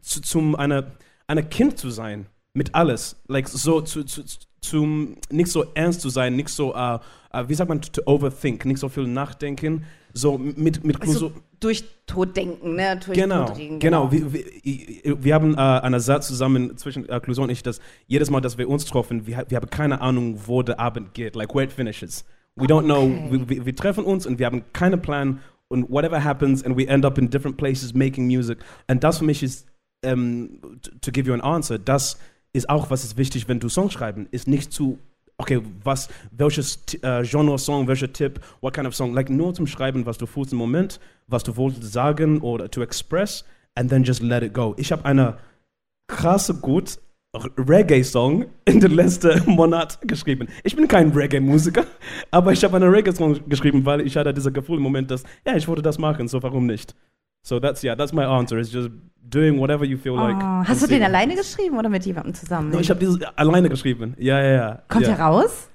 zu, 0.00 0.20
zum 0.20 0.56
eine, 0.56 0.92
eine 1.26 1.44
Kind 1.44 1.78
zu 1.78 1.90
sein, 1.90 2.26
mit 2.54 2.74
alles, 2.74 3.16
like 3.28 3.48
so, 3.48 3.80
zu, 3.80 4.04
zu, 4.04 4.22
zum, 4.60 5.16
nicht 5.30 5.50
so 5.50 5.64
ernst 5.74 6.00
zu 6.00 6.10
sein, 6.10 6.36
nicht 6.36 6.48
so, 6.48 6.74
äh, 6.74 6.98
äh, 7.32 7.48
wie 7.48 7.54
sagt 7.54 7.68
man, 7.68 7.80
to 7.80 8.02
overthink, 8.06 8.64
nicht 8.64 8.78
so 8.78 8.88
viel 8.88 9.06
nachdenken, 9.06 9.84
so 10.12 10.36
mit, 10.36 10.84
mit. 10.84 11.00
Also 11.00 11.32
durch 11.58 11.84
Toddenken, 12.06 12.74
ne? 12.74 13.00
Durch 13.04 13.16
Genau, 13.16 13.46
Todreden, 13.46 13.78
genau. 13.78 14.12
Wir, 14.12 14.32
wir, 14.32 15.24
wir 15.24 15.34
haben 15.34 15.54
äh, 15.54 15.60
einen 15.60 16.00
Satz 16.00 16.28
zusammen 16.28 16.76
zwischen 16.76 17.08
äh, 17.08 17.20
Clouseau 17.20 17.44
und 17.44 17.50
ich, 17.50 17.62
dass 17.62 17.80
jedes 18.06 18.30
Mal, 18.30 18.40
dass 18.40 18.58
wir 18.58 18.68
uns 18.68 18.84
treffen, 18.84 19.26
wir, 19.26 19.44
wir 19.48 19.56
haben 19.56 19.70
keine 19.70 20.00
Ahnung, 20.00 20.38
wo 20.46 20.62
der 20.62 20.78
Abend 20.78 21.14
geht, 21.14 21.34
like 21.34 21.54
where 21.54 21.64
it 21.64 21.72
finishes. 21.72 22.24
We 22.54 22.66
don't 22.66 22.84
know. 22.84 23.04
Okay. 23.04 23.44
Wir, 23.48 23.66
wir 23.66 23.76
treffen 23.76 24.04
uns 24.04 24.26
und 24.26 24.38
wir 24.38 24.44
haben 24.44 24.62
keinen 24.74 25.00
Plan 25.00 25.40
und 25.72 25.90
whatever 25.90 26.22
happens 26.22 26.62
and 26.62 26.76
we 26.76 26.86
end 26.86 27.04
up 27.04 27.18
in 27.18 27.30
different 27.30 27.56
places 27.56 27.94
making 27.94 28.26
music. 28.26 28.58
Und 28.88 29.02
das 29.02 29.18
für 29.18 29.24
mich 29.24 29.42
ist, 29.42 29.66
ähm, 30.04 30.60
to, 31.00 31.10
give 31.10 31.26
you 31.26 31.34
an 31.34 31.40
answer, 31.40 31.78
das 31.78 32.18
ist 32.52 32.68
auch, 32.68 32.90
was 32.90 33.04
ist 33.04 33.16
wichtig, 33.16 33.48
wenn 33.48 33.58
du 33.58 33.68
Songs 33.68 33.92
schreiben, 33.92 34.28
ist 34.30 34.46
nicht 34.46 34.72
zu 34.72 34.98
okay, 35.38 35.60
was, 35.82 36.08
welches 36.30 36.78
äh, 37.02 37.24
Genre-Song, 37.24 37.88
welcher 37.88 38.12
Tipp, 38.12 38.40
what 38.60 38.74
kind 38.74 38.86
of 38.86 38.94
song, 38.94 39.12
like 39.12 39.28
nur 39.28 39.54
zum 39.54 39.66
Schreiben, 39.66 40.06
was 40.06 40.18
du 40.18 40.26
fühlst 40.26 40.52
im 40.52 40.58
Moment, 40.58 41.00
was 41.26 41.42
du 41.42 41.56
wolltest 41.56 41.92
sagen 41.92 42.40
oder 42.40 42.70
to 42.70 42.82
express 42.82 43.44
and 43.74 43.90
then 43.90 44.04
just 44.04 44.22
let 44.22 44.42
it 44.42 44.54
go. 44.54 44.74
Ich 44.76 44.92
habe 44.92 45.04
eine 45.04 45.38
krasse 46.06 46.54
gut 46.54 46.98
Reggae-Song 47.34 48.44
in 48.66 48.80
den 48.80 48.90
letzten 48.92 49.42
Monat 49.50 49.98
geschrieben. 50.02 50.48
Ich 50.64 50.76
bin 50.76 50.86
kein 50.86 51.10
Reggae-Musiker, 51.10 51.84
aber 52.30 52.52
ich 52.52 52.62
habe 52.62 52.76
einen 52.76 52.90
Reggae-Song 52.90 53.48
geschrieben, 53.48 53.84
weil 53.86 54.02
ich 54.02 54.16
hatte 54.16 54.34
dieses 54.34 54.52
Gefühl 54.52 54.76
im 54.76 54.82
Moment, 54.82 55.10
dass, 55.10 55.22
ja, 55.46 55.56
ich 55.56 55.66
wollte 55.66 55.82
das 55.82 55.98
machen, 55.98 56.28
so 56.28 56.42
warum 56.42 56.66
nicht? 56.66 56.94
So 57.42 57.58
that's, 57.58 57.82
yeah, 57.82 57.96
that's 57.96 58.12
my 58.12 58.22
answer, 58.22 58.58
is 58.58 58.72
just 58.72 58.90
doing 59.22 59.58
whatever 59.58 59.84
you 59.84 59.96
feel 59.96 60.14
like. 60.14 60.36
Oh, 60.36 60.44
and 60.44 60.68
hast 60.68 60.82
du 60.82 60.86
den 60.86 61.02
alleine 61.02 61.34
geschrieben 61.34 61.78
oder 61.78 61.88
mit 61.88 62.04
jemandem 62.04 62.34
zusammen? 62.34 62.70
No, 62.70 62.78
ich 62.78 62.90
habe 62.90 63.00
dieses 63.00 63.20
alleine 63.36 63.68
geschrieben. 63.68 64.14
Ja, 64.18 64.40
ja, 64.40 64.50
ja. 64.50 64.82
Kommt 64.88 65.06
ja. 65.06 65.12
er 65.12 65.20
raus? 65.20 65.68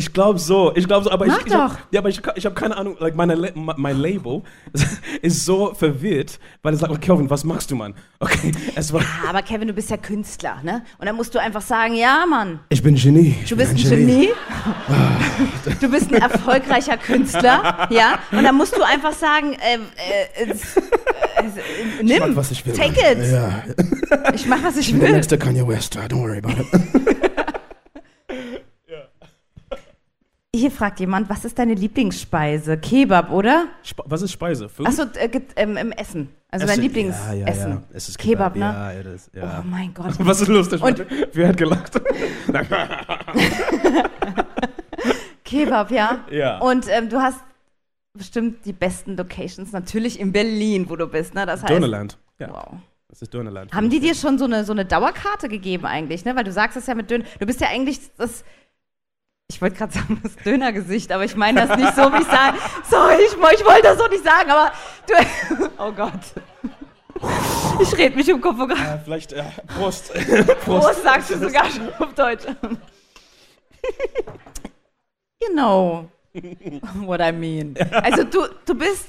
Ich 0.00 0.14
glaube 0.14 0.38
so, 0.38 0.72
ich 0.74 0.86
glaube 0.86 1.04
so, 1.04 1.10
aber 1.10 1.26
Mach 1.26 1.40
ich, 1.40 1.46
ich 1.48 1.54
hab, 1.54 1.72
doch. 1.72 1.78
ja, 1.90 2.00
aber 2.00 2.08
ich, 2.08 2.22
ich 2.36 2.46
habe 2.46 2.54
keine 2.54 2.74
Ahnung, 2.74 2.96
like 3.00 3.14
meine, 3.14 3.36
mein 3.54 3.98
Label 3.98 4.40
ist 5.22 5.44
so 5.44 5.74
verwirrt, 5.74 6.38
weil 6.62 6.72
es 6.72 6.80
sagt, 6.80 6.90
okay, 6.90 7.00
Kelvin, 7.02 7.28
was 7.28 7.44
machst 7.44 7.70
du, 7.70 7.76
Mann? 7.76 7.92
Okay, 8.22 8.52
es 8.74 8.92
war, 8.92 9.00
Ah, 9.02 9.28
Aber 9.30 9.42
Kevin, 9.42 9.68
du 9.68 9.74
bist 9.74 9.90
ja 9.90 9.96
Künstler, 9.98 10.56
ne? 10.62 10.82
Und 10.98 11.06
dann 11.06 11.16
musst 11.16 11.34
du 11.34 11.38
einfach 11.38 11.60
sagen, 11.62 11.94
ja, 11.94 12.24
Mann, 12.28 12.60
ich 12.70 12.82
bin 12.82 12.94
Genie. 12.94 13.34
Ich 13.42 13.48
du 13.50 13.56
bist 13.56 13.72
ein 13.72 13.76
Genie. 13.76 14.30
Du 15.80 15.88
bist 15.90 16.10
ein 16.12 16.20
erfolgreicher 16.20 16.96
Künstler, 16.96 17.88
ja? 17.90 18.18
Und 18.32 18.42
dann 18.44 18.54
musst 18.56 18.74
du 18.76 18.82
einfach 18.82 19.12
sagen, 19.12 19.52
äh, 19.54 19.76
äh, 20.42 20.44
äh, 20.44 20.50
äh, 20.50 22.02
nimm, 22.02 22.18
mach, 22.20 22.36
was 22.36 22.50
ich 22.52 22.64
will, 22.64 22.72
take 22.74 22.92
Mann. 23.02 23.22
it. 23.22 23.32
Ja, 23.32 23.62
Ich 24.34 24.46
mach, 24.46 24.62
was 24.62 24.76
ich 24.76 24.86
ich 24.86 24.92
bin 24.92 25.00
der 25.00 25.08
will. 25.10 25.16
nächste 25.16 25.38
Kanye 25.38 25.66
West, 25.66 25.96
don't 25.98 26.14
worry 26.14 26.38
about 26.38 26.60
it. 26.60 27.16
Hier 30.54 30.72
fragt 30.72 30.98
jemand, 30.98 31.28
was 31.30 31.44
ist 31.44 31.56
deine 31.60 31.74
Lieblingsspeise? 31.74 32.76
Kebab, 32.76 33.30
oder? 33.30 33.68
Sp 33.86 34.02
was 34.06 34.22
ist 34.22 34.32
Speise? 34.32 34.68
Achso, 34.82 35.04
äh, 35.14 35.30
ähm, 35.54 35.76
im 35.76 35.92
Essen. 35.92 36.28
Also 36.50 36.66
dein 36.66 36.72
Essen. 36.72 36.82
Lieblingsessen. 36.82 37.38
Ja, 37.40 37.46
ja, 37.54 37.68
ja. 37.68 37.82
Es 37.92 38.08
ist 38.08 38.18
Kebab, 38.18 38.56
ne? 38.56 38.62
Ja, 38.64 38.92
ja, 38.92 39.02
das, 39.04 39.30
ja. 39.32 39.60
Oh 39.64 39.68
mein 39.70 39.94
Gott. 39.94 40.12
Was 40.18 40.40
ist 40.40 40.48
lustig? 40.48 40.82
Und- 40.82 41.06
Wer 41.32 41.48
hat 41.48 41.56
gelacht? 41.56 41.92
Kebab, 45.44 45.92
ja. 45.92 46.24
Ja. 46.32 46.58
Und 46.58 46.86
ähm, 46.88 47.08
du 47.08 47.20
hast 47.20 47.38
bestimmt 48.18 48.64
die 48.66 48.72
besten 48.72 49.16
Locations 49.16 49.70
natürlich 49.70 50.18
in 50.18 50.32
Berlin, 50.32 50.86
wo 50.90 50.96
du 50.96 51.06
bist, 51.06 51.32
ne? 51.34 51.46
Das 51.46 51.62
heißt, 51.62 51.70
Dönerland. 51.72 52.18
Ja, 52.40 52.50
Wow. 52.52 52.72
das 53.08 53.22
ist 53.22 53.32
Dönerland. 53.32 53.72
Haben 53.72 53.88
die 53.88 54.00
dir 54.00 54.16
schon 54.16 54.36
so 54.36 54.46
eine, 54.46 54.64
so 54.64 54.72
eine 54.72 54.84
Dauerkarte 54.84 55.48
gegeben 55.48 55.86
eigentlich, 55.86 56.24
ne? 56.24 56.34
Weil 56.34 56.42
du 56.42 56.50
sagst 56.50 56.76
es 56.76 56.88
ja 56.88 56.96
mit 56.96 57.08
Döner. 57.08 57.24
Du 57.38 57.46
bist 57.46 57.60
ja 57.60 57.68
eigentlich 57.68 58.00
das. 58.16 58.42
Ich 59.50 59.60
wollte 59.60 59.76
gerade 59.76 59.92
sagen, 59.92 60.20
das 60.22 60.36
Dönergesicht, 60.36 61.10
aber 61.10 61.24
ich 61.24 61.34
meine 61.34 61.66
das 61.66 61.76
nicht 61.76 61.96
so, 61.96 62.02
wie 62.12 62.22
ich 62.22 62.28
sage. 62.28 62.56
Sorry, 62.88 63.16
ich, 63.16 63.32
ich 63.32 63.64
wollte 63.66 63.82
das 63.82 63.98
so 63.98 64.06
nicht 64.06 64.22
sagen, 64.22 64.48
aber 64.48 64.70
du. 65.08 65.14
Oh 65.78 65.90
Gott. 65.90 66.20
Ich 67.82 67.98
rede 67.98 68.14
mich 68.14 68.28
im 68.28 68.40
Kopf. 68.40 68.58
Gott. 68.58 68.70
Äh, 68.70 69.00
vielleicht, 69.02 69.32
äh, 69.32 69.42
Prost. 69.76 70.12
Prost 70.64 71.02
sagst 71.02 71.30
du 71.30 71.38
sogar 71.38 71.64
schon 71.68 71.92
auf 71.98 72.14
Deutsch. 72.14 72.44
You 75.42 75.52
know 75.54 76.08
what 77.06 77.20
I 77.20 77.32
mean. 77.32 77.74
Also 77.90 78.22
du, 78.22 78.46
du 78.66 78.74
bist 78.74 79.06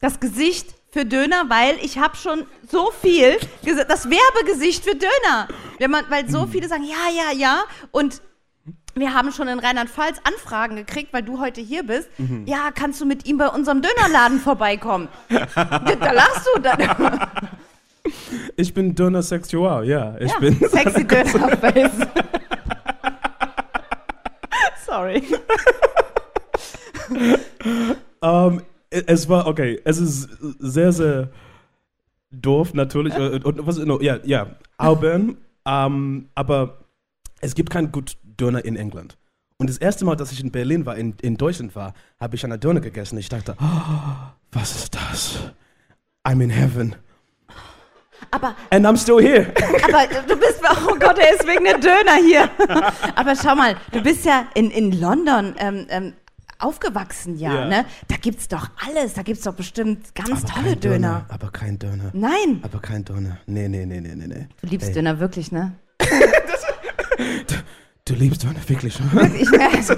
das 0.00 0.18
Gesicht 0.18 0.72
für 0.90 1.04
Döner, 1.04 1.50
weil 1.50 1.76
ich 1.82 1.98
habe 1.98 2.16
schon 2.16 2.46
so 2.70 2.92
viel 2.92 3.36
das 3.88 4.08
Werbegesicht 4.08 4.84
für 4.84 4.94
Döner. 4.94 5.48
Wenn 5.78 5.90
man, 5.90 6.08
weil 6.08 6.30
so 6.30 6.46
viele 6.46 6.68
sagen, 6.68 6.84
ja, 6.84 7.10
ja, 7.12 7.36
ja. 7.36 7.64
Und 7.90 8.22
wir 8.94 9.14
haben 9.14 9.32
schon 9.32 9.48
in 9.48 9.58
Rheinland-Pfalz 9.58 10.18
Anfragen 10.24 10.76
gekriegt, 10.76 11.12
weil 11.12 11.22
du 11.22 11.40
heute 11.40 11.60
hier 11.60 11.82
bist. 11.84 12.08
Ja, 12.46 12.70
kannst 12.74 13.00
du 13.00 13.06
mit 13.06 13.26
ihm 13.26 13.38
bei 13.38 13.48
unserem 13.48 13.82
Dönerladen 13.82 14.38
vorbeikommen? 14.38 15.08
da, 15.28 15.46
da 15.56 16.12
lachst 16.12 16.46
du. 16.54 16.60
Da, 16.60 16.76
Ich 18.56 18.74
bin 18.74 18.94
Döner 18.94 19.22
sexual, 19.22 19.86
ja. 19.86 20.16
Ich 20.18 20.30
ja, 20.32 20.38
bin. 20.38 20.58
sexy 20.58 21.06
Dönerface. 21.06 21.92
Sorry. 24.86 25.22
Ähm, 28.20 28.62
es 28.90 29.28
war, 29.28 29.46
okay, 29.46 29.80
es 29.84 29.98
ist 29.98 30.28
sehr, 30.58 30.92
sehr 30.92 31.30
doof 32.30 32.74
natürlich. 32.74 33.14
äh, 33.14 33.40
Und 33.42 33.66
was, 33.66 33.78
no, 33.78 34.00
ja, 34.00 34.18
ja, 34.24 34.48
Auburn, 34.78 35.36
ähm, 35.66 36.28
aber 36.34 36.78
es 37.40 37.54
gibt 37.54 37.70
keinen 37.70 37.90
guten 37.92 38.12
Döner 38.40 38.64
in 38.64 38.76
England. 38.76 39.16
Und 39.58 39.70
das 39.70 39.78
erste 39.78 40.04
Mal, 40.04 40.16
dass 40.16 40.32
ich 40.32 40.40
in 40.42 40.50
Berlin 40.50 40.86
war, 40.86 40.96
in, 40.96 41.14
in 41.22 41.36
Deutschland 41.36 41.76
war, 41.76 41.94
habe 42.20 42.34
ich 42.36 42.44
einen 42.44 42.58
Döner 42.58 42.80
gegessen. 42.80 43.16
Ich 43.18 43.28
dachte, 43.28 43.54
oh, 43.60 44.32
was 44.50 44.74
ist 44.74 44.94
das? 44.94 45.38
I'm 46.26 46.42
in 46.42 46.50
heaven. 46.50 46.96
Aber, 48.30 48.54
And 48.70 48.86
I'm 48.86 48.96
still 48.96 49.20
here. 49.20 49.52
aber 49.84 50.06
du 50.26 50.36
bist, 50.38 50.60
oh 50.88 50.94
Gott, 50.98 51.18
er 51.18 51.34
ist 51.34 51.46
wegen 51.46 51.64
der 51.64 51.78
Döner 51.78 52.16
hier. 52.24 52.48
Aber 53.16 53.34
schau 53.36 53.54
mal, 53.56 53.76
du 53.90 54.00
bist 54.00 54.24
ja 54.24 54.46
in, 54.54 54.70
in 54.70 54.98
London 55.00 55.54
ähm, 55.58 55.86
ähm, 55.90 56.12
aufgewachsen, 56.58 57.36
ja, 57.36 57.52
Ja. 57.54 57.68
ne? 57.68 57.84
Da 58.08 58.16
gibt's 58.16 58.46
doch 58.48 58.70
alles, 58.88 59.14
da 59.14 59.22
gibt's 59.22 59.42
doch 59.42 59.54
bestimmt 59.54 60.14
ganz 60.14 60.44
Aber 60.44 60.52
tolle 60.54 60.70
kein 60.70 60.80
Döner. 60.80 61.26
Aber 61.28 61.50
kein 61.50 61.78
Döner. 61.78 62.10
Nein, 62.14 62.60
Aber 62.62 62.78
kein 62.80 63.04
Döner. 63.04 63.38
Nee, 63.46 63.68
nee, 63.68 63.84
nee, 63.84 64.00
nee, 64.00 64.14
nee, 64.14 64.46
du 64.62 64.66
liebst 64.68 64.88
Ey. 64.88 64.94
Döner 64.94 65.18
wirklich, 65.18 65.50
ne? 65.52 65.74
Du 68.04 68.14
liebst 68.14 68.42
Döner 68.42 68.68
wirklich? 68.68 68.98
Ich 69.40 69.50
merke, 69.50 69.96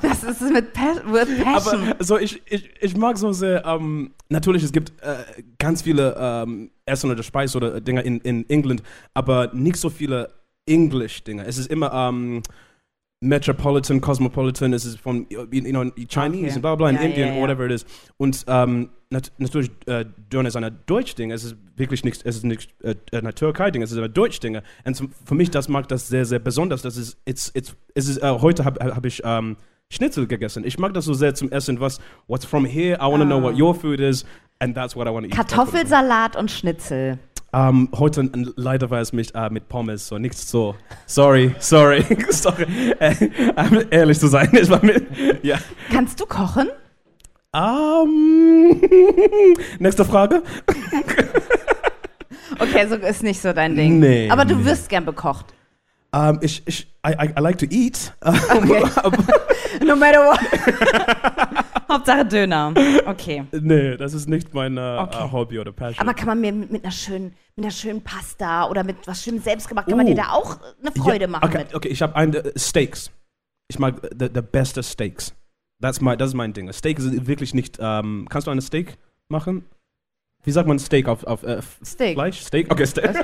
das 0.00 0.24
ist 0.24 0.40
mit 0.52 0.72
pa 0.72 0.94
with 1.04 1.28
Passion. 1.44 1.88
Aber 1.88 2.04
so, 2.04 2.16
ich, 2.18 2.40
ich, 2.46 2.70
ich 2.80 2.96
mag 2.96 3.18
so 3.18 3.32
sehr, 3.32 3.64
ähm, 3.66 4.12
natürlich, 4.30 4.62
es 4.62 4.72
gibt 4.72 4.92
äh, 5.02 5.42
ganz 5.58 5.82
viele 5.82 6.16
ähm, 6.18 6.70
Essen 6.86 7.10
oder 7.10 7.22
Speise 7.22 7.58
oder 7.58 7.80
Dinge 7.80 8.00
in, 8.02 8.20
in 8.20 8.48
England, 8.48 8.82
aber 9.12 9.50
nicht 9.52 9.76
so 9.76 9.90
viele 9.90 10.32
English-Dinge. 10.66 11.44
Es 11.44 11.58
ist 11.58 11.70
immer 11.70 11.92
ähm, 11.92 12.42
Metropolitan, 13.22 14.00
Cosmopolitan, 14.00 14.72
es 14.72 14.84
ist 14.84 14.98
von, 14.98 15.26
you 15.30 15.46
know, 15.46 15.84
Chinese 16.08 16.52
Okay. 16.54 16.60
bla 16.60 16.74
bla, 16.74 16.90
in 16.90 16.96
Ja, 16.96 17.02
Indien, 17.02 17.28
ja, 17.28 17.34
ja. 17.36 17.40
whatever 17.40 17.64
it 17.66 17.72
is. 17.72 17.86
Und 18.16 18.44
ähm, 18.48 18.90
nat 19.10 19.30
natürlich, 19.38 19.70
äh, 19.86 20.04
Döner 20.32 20.48
ist 20.48 20.56
ein 20.56 20.78
Deutsch-Ding, 20.86 21.30
es 21.30 21.44
ist 21.44 21.56
wirklich 21.76 22.04
nicht, 22.04 22.26
es 22.26 22.36
ist 22.36 22.44
nicht 22.44 22.74
äh, 22.82 22.96
ein 23.12 23.32
Türkei-Ding, 23.34 23.80
es 23.80 23.92
ist 23.92 23.98
ein 23.98 24.12
Deutsch-Ding. 24.12 24.60
Und 24.84 25.08
für 25.24 25.34
mich, 25.36 25.50
das 25.50 25.68
macht 25.68 25.92
das 25.92 26.08
sehr, 26.08 26.24
sehr 26.24 26.40
besonders. 26.40 26.82
Das 26.82 26.96
ist, 26.96 27.16
it's, 27.24 27.50
it's, 27.54 27.76
es 27.94 28.08
ist 28.08 28.18
äh, 28.18 28.28
heute 28.28 28.64
habe 28.64 28.84
hab 28.94 29.06
ich 29.06 29.22
ähm, 29.24 29.56
Schnitzel 29.88 30.26
gegessen. 30.26 30.64
Ich 30.64 30.78
mag 30.78 30.92
das 30.94 31.04
so 31.04 31.14
sehr 31.14 31.34
zum 31.34 31.52
Essen, 31.52 31.78
was, 31.78 32.00
what's 32.26 32.44
from 32.44 32.64
here, 32.64 32.96
I 32.96 33.04
want 33.04 33.22
to 33.22 33.26
know 33.26 33.40
what 33.40 33.56
your 33.56 33.74
food 33.74 34.00
is, 34.00 34.24
and 34.58 34.74
that's 34.74 34.96
what 34.96 35.06
I 35.06 35.10
want 35.10 35.24
to 35.24 35.28
eat. 35.28 35.36
Kartoffelsalat 35.36 36.34
und 36.34 36.50
Schnitzel. 36.50 37.18
Ähm, 37.54 37.88
heute 37.94 38.22
äh, 38.22 38.46
leider 38.56 38.90
war 38.90 39.00
es 39.00 39.12
mit, 39.12 39.34
äh, 39.34 39.50
mit 39.50 39.68
Pommes, 39.68 40.08
so 40.08 40.18
nichts 40.18 40.50
so. 40.50 40.74
Sorry, 41.06 41.54
sorry, 41.58 42.04
sorry. 42.30 42.66
Äh, 42.98 43.14
ähm, 43.56 43.84
ehrlich 43.90 44.18
zu 44.18 44.28
sein, 44.28 44.48
es 44.54 44.70
war 44.70 44.82
mit, 44.84 45.06
ja. 45.42 45.58
Kannst 45.92 46.18
du 46.18 46.24
kochen? 46.26 46.68
Ähm, 47.54 48.80
nächste 49.78 50.04
Frage. 50.04 50.42
Okay, 52.58 52.86
so 52.86 52.94
ist 52.96 53.22
nicht 53.22 53.40
so 53.40 53.52
dein 53.52 53.74
Ding. 53.74 53.98
Nee, 53.98 54.30
Aber 54.30 54.44
du 54.44 54.54
nee. 54.54 54.66
wirst 54.66 54.88
gern 54.88 55.04
bekocht. 55.04 55.46
Ähm, 56.12 56.38
ich, 56.42 56.62
ich, 56.66 56.86
I, 57.04 57.12
I, 57.12 57.30
I 57.36 57.40
like 57.40 57.58
to 57.58 57.66
eat. 57.70 58.12
Okay. 58.22 58.84
No 59.84 59.96
matter 59.96 60.20
what. 60.20 61.61
Hauptsache 61.92 62.24
Döner. 62.26 62.72
Okay. 63.06 63.44
nee, 63.52 63.96
das 63.96 64.14
ist 64.14 64.28
nicht 64.28 64.54
mein 64.54 64.76
äh, 64.76 64.80
Okay. 65.00 65.24
äh, 65.26 65.32
Hobby 65.32 65.58
oder 65.58 65.72
Passion. 65.72 66.00
Aber 66.00 66.14
kann 66.14 66.26
man 66.26 66.40
mir 66.40 66.52
mit, 66.52 66.70
mit 66.70 66.84
einer 66.84 66.92
schönen, 66.92 67.34
mit 67.56 67.64
einer 67.64 67.70
schönen 67.72 68.02
Pasta 68.02 68.68
oder 68.68 68.84
mit 68.84 68.96
was 69.06 69.22
schönem 69.22 69.40
selbstgemacht, 69.40 69.86
kann 69.88 69.96
man 69.96 70.06
Oh. 70.06 70.10
dir 70.10 70.16
da 70.16 70.30
auch 70.30 70.58
eine 70.80 70.92
Freude 70.92 71.24
Ja, 71.24 71.28
machen 71.30 71.44
okay, 71.44 71.58
mit? 71.58 71.74
Okay, 71.74 71.88
ich 71.88 72.02
habe 72.02 72.14
ein 72.16 72.34
äh, 72.34 72.52
Steaks. 72.56 73.10
Ich 73.68 73.78
mag 73.78 74.00
the, 74.18 74.28
the 74.32 74.42
beste 74.42 74.82
Steaks. 74.82 75.34
That's 75.80 76.00
my, 76.00 76.16
das 76.16 76.28
ist 76.28 76.34
mein 76.34 76.52
Ding. 76.52 76.72
Steak 76.72 76.98
ist 76.98 77.26
wirklich 77.26 77.54
nicht. 77.54 77.78
Ähm, 77.80 78.26
kannst 78.30 78.46
du 78.46 78.50
eine 78.50 78.62
Steak 78.62 78.96
machen? 79.28 79.64
Wie 80.44 80.50
sagt 80.52 80.68
man 80.68 80.78
Steak 80.78 81.08
auf, 81.08 81.24
auf 81.24 81.42
äh, 81.42 81.60
Steak. 81.84 82.14
Fleisch? 82.14 82.40
Steak? 82.40 82.70
Okay, 82.70 82.86
Steak. 82.86 83.10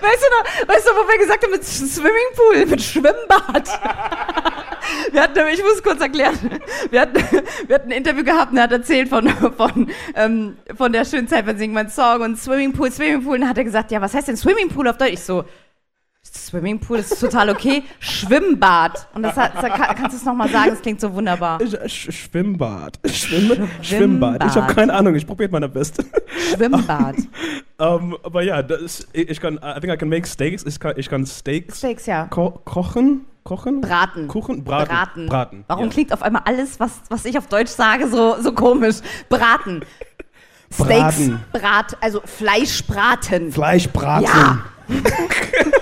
Weißt 0.00 0.22
du 0.22 0.28
noch, 0.30 0.68
weißt 0.68 0.86
du, 0.86 0.90
wo 0.92 1.08
wir 1.08 1.18
gesagt 1.18 1.44
haben, 1.44 1.50
mit 1.52 1.64
Swimmingpool, 1.64 2.66
mit 2.66 2.82
Schwimmbad? 2.82 3.68
Wir 5.10 5.22
hatten, 5.22 5.40
ich 5.52 5.62
muss 5.64 5.82
kurz 5.82 6.00
erklären, 6.00 6.60
wir 6.90 7.00
hatten, 7.00 7.20
wir 7.66 7.74
hatten 7.74 7.88
ein 7.88 7.98
Interview 7.98 8.22
gehabt 8.22 8.52
und 8.52 8.58
er 8.58 8.64
hat 8.64 8.72
erzählt 8.72 9.08
von, 9.08 9.28
von, 9.56 9.90
ähm, 10.14 10.56
von 10.76 10.92
der 10.92 11.04
schönen 11.04 11.26
Zeit 11.26 11.44
beim 11.44 11.58
Singen 11.58 11.74
mein 11.74 11.90
Song 11.90 12.20
und 12.20 12.38
Swimmingpool, 12.38 12.92
Swimmingpool. 12.92 13.34
Und 13.34 13.40
dann 13.40 13.50
hat 13.50 13.58
er 13.58 13.64
gesagt, 13.64 13.90
ja, 13.90 14.00
was 14.00 14.14
heißt 14.14 14.28
denn 14.28 14.36
Swimmingpool 14.36 14.86
auf 14.86 14.96
Deutsch? 14.96 15.14
Ich 15.14 15.22
so, 15.22 15.44
Swimmingpool 16.34 16.98
ist 16.98 17.20
total 17.20 17.50
okay. 17.50 17.82
Schwimmbad. 17.98 19.08
Und 19.14 19.22
das, 19.22 19.36
hat, 19.36 19.54
das 19.54 19.62
kann, 19.62 19.96
kannst 19.96 20.12
du 20.12 20.16
es 20.16 20.24
nochmal 20.24 20.48
sagen? 20.48 20.70
Das 20.70 20.82
klingt 20.82 21.00
so 21.00 21.12
wunderbar. 21.12 21.58
Sch 21.60 21.90
Sch 21.90 22.12
Schwimmbad. 22.12 22.98
Schwimm 23.06 23.68
Schwimmbad. 23.82 24.36
Ich 24.36 24.50
habe 24.50 24.52
Schwimmbad. 24.52 24.76
keine 24.76 24.94
Ahnung, 24.94 25.14
ich 25.14 25.26
probiere 25.26 25.50
meine 25.50 25.68
Beste. 25.68 26.04
Schwimmbad. 26.54 27.16
Ähm, 27.78 28.16
aber 28.22 28.40
ja, 28.40 28.62
das, 28.62 29.06
ich, 29.12 29.28
ich 29.28 29.38
kann, 29.38 29.56
I 29.56 29.78
think 29.80 29.92
I 29.92 29.98
can 29.98 30.08
make 30.08 30.26
steaks. 30.26 30.64
Ich 30.64 30.80
kann, 30.80 30.94
ich 30.96 31.10
kann 31.10 31.26
Steaks 31.26 31.76
Steaks, 31.76 32.06
ja. 32.06 32.24
ko 32.24 32.58
kochen. 32.64 33.26
Kochen? 33.44 33.82
Braten. 33.82 34.28
Kuchen? 34.28 34.64
Braten. 34.64 34.88
Braten. 34.88 35.26
Braten. 35.26 35.64
Warum 35.68 35.84
ja. 35.84 35.90
klingt 35.90 36.12
auf 36.12 36.22
einmal 36.22 36.42
alles, 36.46 36.80
was, 36.80 37.02
was 37.10 37.26
ich 37.26 37.36
auf 37.36 37.48
Deutsch 37.48 37.70
sage, 37.70 38.08
so, 38.08 38.40
so 38.40 38.52
komisch? 38.52 38.96
Braten. 39.28 39.84
Steaks, 40.72 40.88
Braten. 40.88 41.40
Brat, 41.52 41.96
also 42.00 42.22
Fleischbraten. 42.24 43.52
Fleischbraten. 43.52 44.24
Ja. 44.24 44.64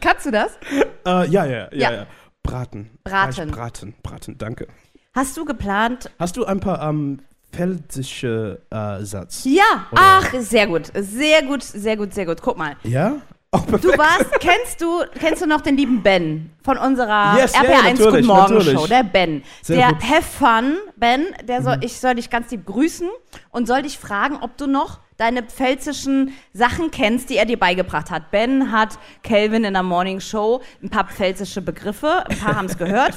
Kannst 0.00 0.26
du 0.26 0.30
das? 0.30 0.58
Äh, 1.06 1.28
ja, 1.28 1.44
ja, 1.44 1.44
ja, 1.46 1.68
Ja. 1.72 1.92
ja. 1.92 2.06
Braten. 2.42 2.90
Braten. 3.04 3.32
Fleischbraten. 3.32 3.94
Braten, 4.02 4.38
danke. 4.38 4.66
Hast 5.14 5.36
du 5.36 5.44
geplant? 5.44 6.10
Hast 6.18 6.36
du 6.36 6.44
ein 6.44 6.60
paar 6.60 6.82
ähm, 6.88 7.20
pfälzische 7.52 8.62
äh, 8.70 9.04
Satz? 9.04 9.42
Ja. 9.44 9.86
Oder- 9.92 10.00
Ach, 10.02 10.34
sehr 10.40 10.66
gut. 10.66 10.90
Sehr 10.94 11.42
gut, 11.42 11.62
sehr 11.62 11.96
gut, 11.96 12.14
sehr 12.14 12.26
gut. 12.26 12.40
Guck 12.42 12.56
mal. 12.56 12.76
Ja? 12.84 13.16
Oh, 13.50 13.60
Du 13.80 13.88
warst, 13.96 14.30
kennst 14.40 14.80
du, 14.82 15.04
kennst 15.18 15.40
du 15.40 15.46
noch 15.46 15.62
den 15.62 15.76
lieben 15.76 16.02
Ben 16.02 16.50
von 16.62 16.76
unserer 16.76 17.34
Yes, 17.38 17.54
ja, 17.54 17.60
RPR1 17.62 17.64
ja, 17.70 17.82
natürlich, 17.82 18.04
Guten 18.04 18.26
Morgen 18.26 18.54
natürlich. 18.54 18.78
Show, 18.78 18.86
der 18.86 19.02
Ben. 19.04 19.42
Sehr 19.62 19.76
der 19.76 19.88
gut. 19.88 20.02
Mhm. 20.02 20.08
Have 20.10 20.22
Fun, 20.22 20.76
Ben, 20.96 21.26
der 21.44 21.62
soll, 21.62 21.78
ich 21.80 21.98
soll 21.98 22.14
dich 22.16 22.28
ganz 22.28 22.50
lieb 22.50 22.66
grüßen 22.66 23.08
und 23.50 23.66
soll 23.66 23.82
dich 23.82 23.98
fragen, 23.98 24.36
ob 24.42 24.58
du 24.58 24.66
noch 24.66 25.00
deine 25.18 25.42
pfälzischen 25.42 26.32
Sachen 26.52 26.90
kennst, 26.90 27.28
die 27.28 27.36
er 27.36 27.44
dir 27.44 27.58
beigebracht 27.58 28.10
hat. 28.10 28.30
Ben 28.30 28.72
hat 28.72 28.98
Calvin 29.22 29.64
in 29.64 29.74
der 29.74 29.82
Morning 29.82 30.20
Show 30.20 30.62
ein 30.82 30.88
paar 30.88 31.06
pfälzische 31.06 31.60
Begriffe, 31.60 32.24
ein 32.26 32.38
paar 32.38 32.56
haben 32.56 32.66
es 32.66 32.78
gehört, 32.78 33.16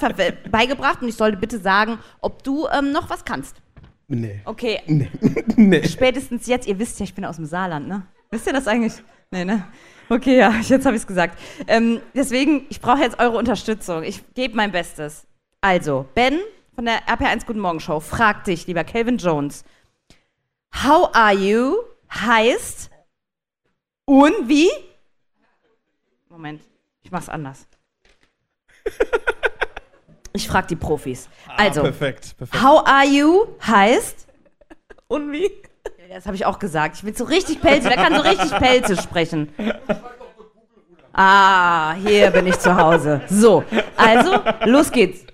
beigebracht 0.51 1.01
und 1.01 1.07
ich 1.07 1.15
sollte 1.15 1.37
bitte 1.37 1.59
sagen, 1.59 1.99
ob 2.19 2.43
du 2.43 2.67
ähm, 2.67 2.91
noch 2.91 3.09
was 3.09 3.23
kannst. 3.23 3.55
Nee. 4.07 4.41
Okay, 4.43 4.81
Nee. 4.87 5.09
nee. 5.55 5.87
spätestens 5.87 6.47
jetzt, 6.47 6.67
ihr 6.67 6.77
wisst 6.77 6.99
ja, 6.99 7.05
ich 7.05 7.13
bin 7.13 7.23
aus 7.23 7.37
dem 7.37 7.45
Saarland, 7.45 7.87
ne? 7.87 8.05
Wisst 8.31 8.47
ihr 8.47 8.53
das 8.53 8.67
eigentlich? 8.67 8.93
Nee, 9.29 9.45
ne? 9.45 9.65
Okay, 10.09 10.39
ja, 10.39 10.53
jetzt 10.59 10.85
habe 10.85 10.95
ich 10.95 11.03
es 11.03 11.07
gesagt. 11.07 11.39
Ähm, 11.67 12.01
deswegen, 12.13 12.65
ich 12.69 12.81
brauche 12.81 12.99
jetzt 13.01 13.19
eure 13.19 13.37
Unterstützung. 13.37 14.03
Ich 14.03 14.21
gebe 14.33 14.55
mein 14.55 14.71
Bestes. 14.71 15.25
Also, 15.61 16.05
Ben 16.15 16.39
von 16.75 16.85
der 16.85 17.01
RP1 17.07 17.45
Guten 17.45 17.59
Morgen 17.59 17.79
Show 17.79 17.99
fragt 17.99 18.47
dich, 18.47 18.67
lieber 18.67 18.83
Calvin 18.83 19.17
Jones, 19.17 19.63
How 20.73 21.09
are 21.13 21.33
you 21.33 21.90
heißt 22.13 22.89
und 24.05 24.47
wie? 24.47 24.69
Moment, 26.29 26.61
ich 27.03 27.11
mach's 27.11 27.29
anders. 27.29 27.67
Ich 30.33 30.47
frage 30.47 30.67
die 30.67 30.75
Profis. 30.77 31.27
Also, 31.57 31.81
Ah, 31.81 31.83
perfekt, 31.83 32.37
perfekt. 32.37 32.63
How 32.63 32.87
are 32.87 33.05
you 33.05 33.47
heißt. 33.67 34.27
Und 35.09 35.29
wie? 35.33 35.51
Ja, 36.09 36.15
das 36.15 36.25
habe 36.25 36.35
ich 36.37 36.45
auch 36.45 36.57
gesagt. 36.57 36.95
Ich 36.95 37.03
bin 37.03 37.13
so 37.13 37.25
richtig 37.25 37.59
pelzig. 37.59 37.91
Der 37.91 38.01
kann 38.01 38.15
so 38.15 38.21
richtig 38.21 38.49
pelzig 38.51 39.01
sprechen. 39.01 39.49
Ah, 41.11 41.93
hier 41.95 42.31
bin 42.31 42.47
ich 42.47 42.57
zu 42.59 42.73
Hause. 42.75 43.21
So, 43.29 43.65
also, 43.97 44.41
los 44.65 44.89
geht's. 44.91 45.25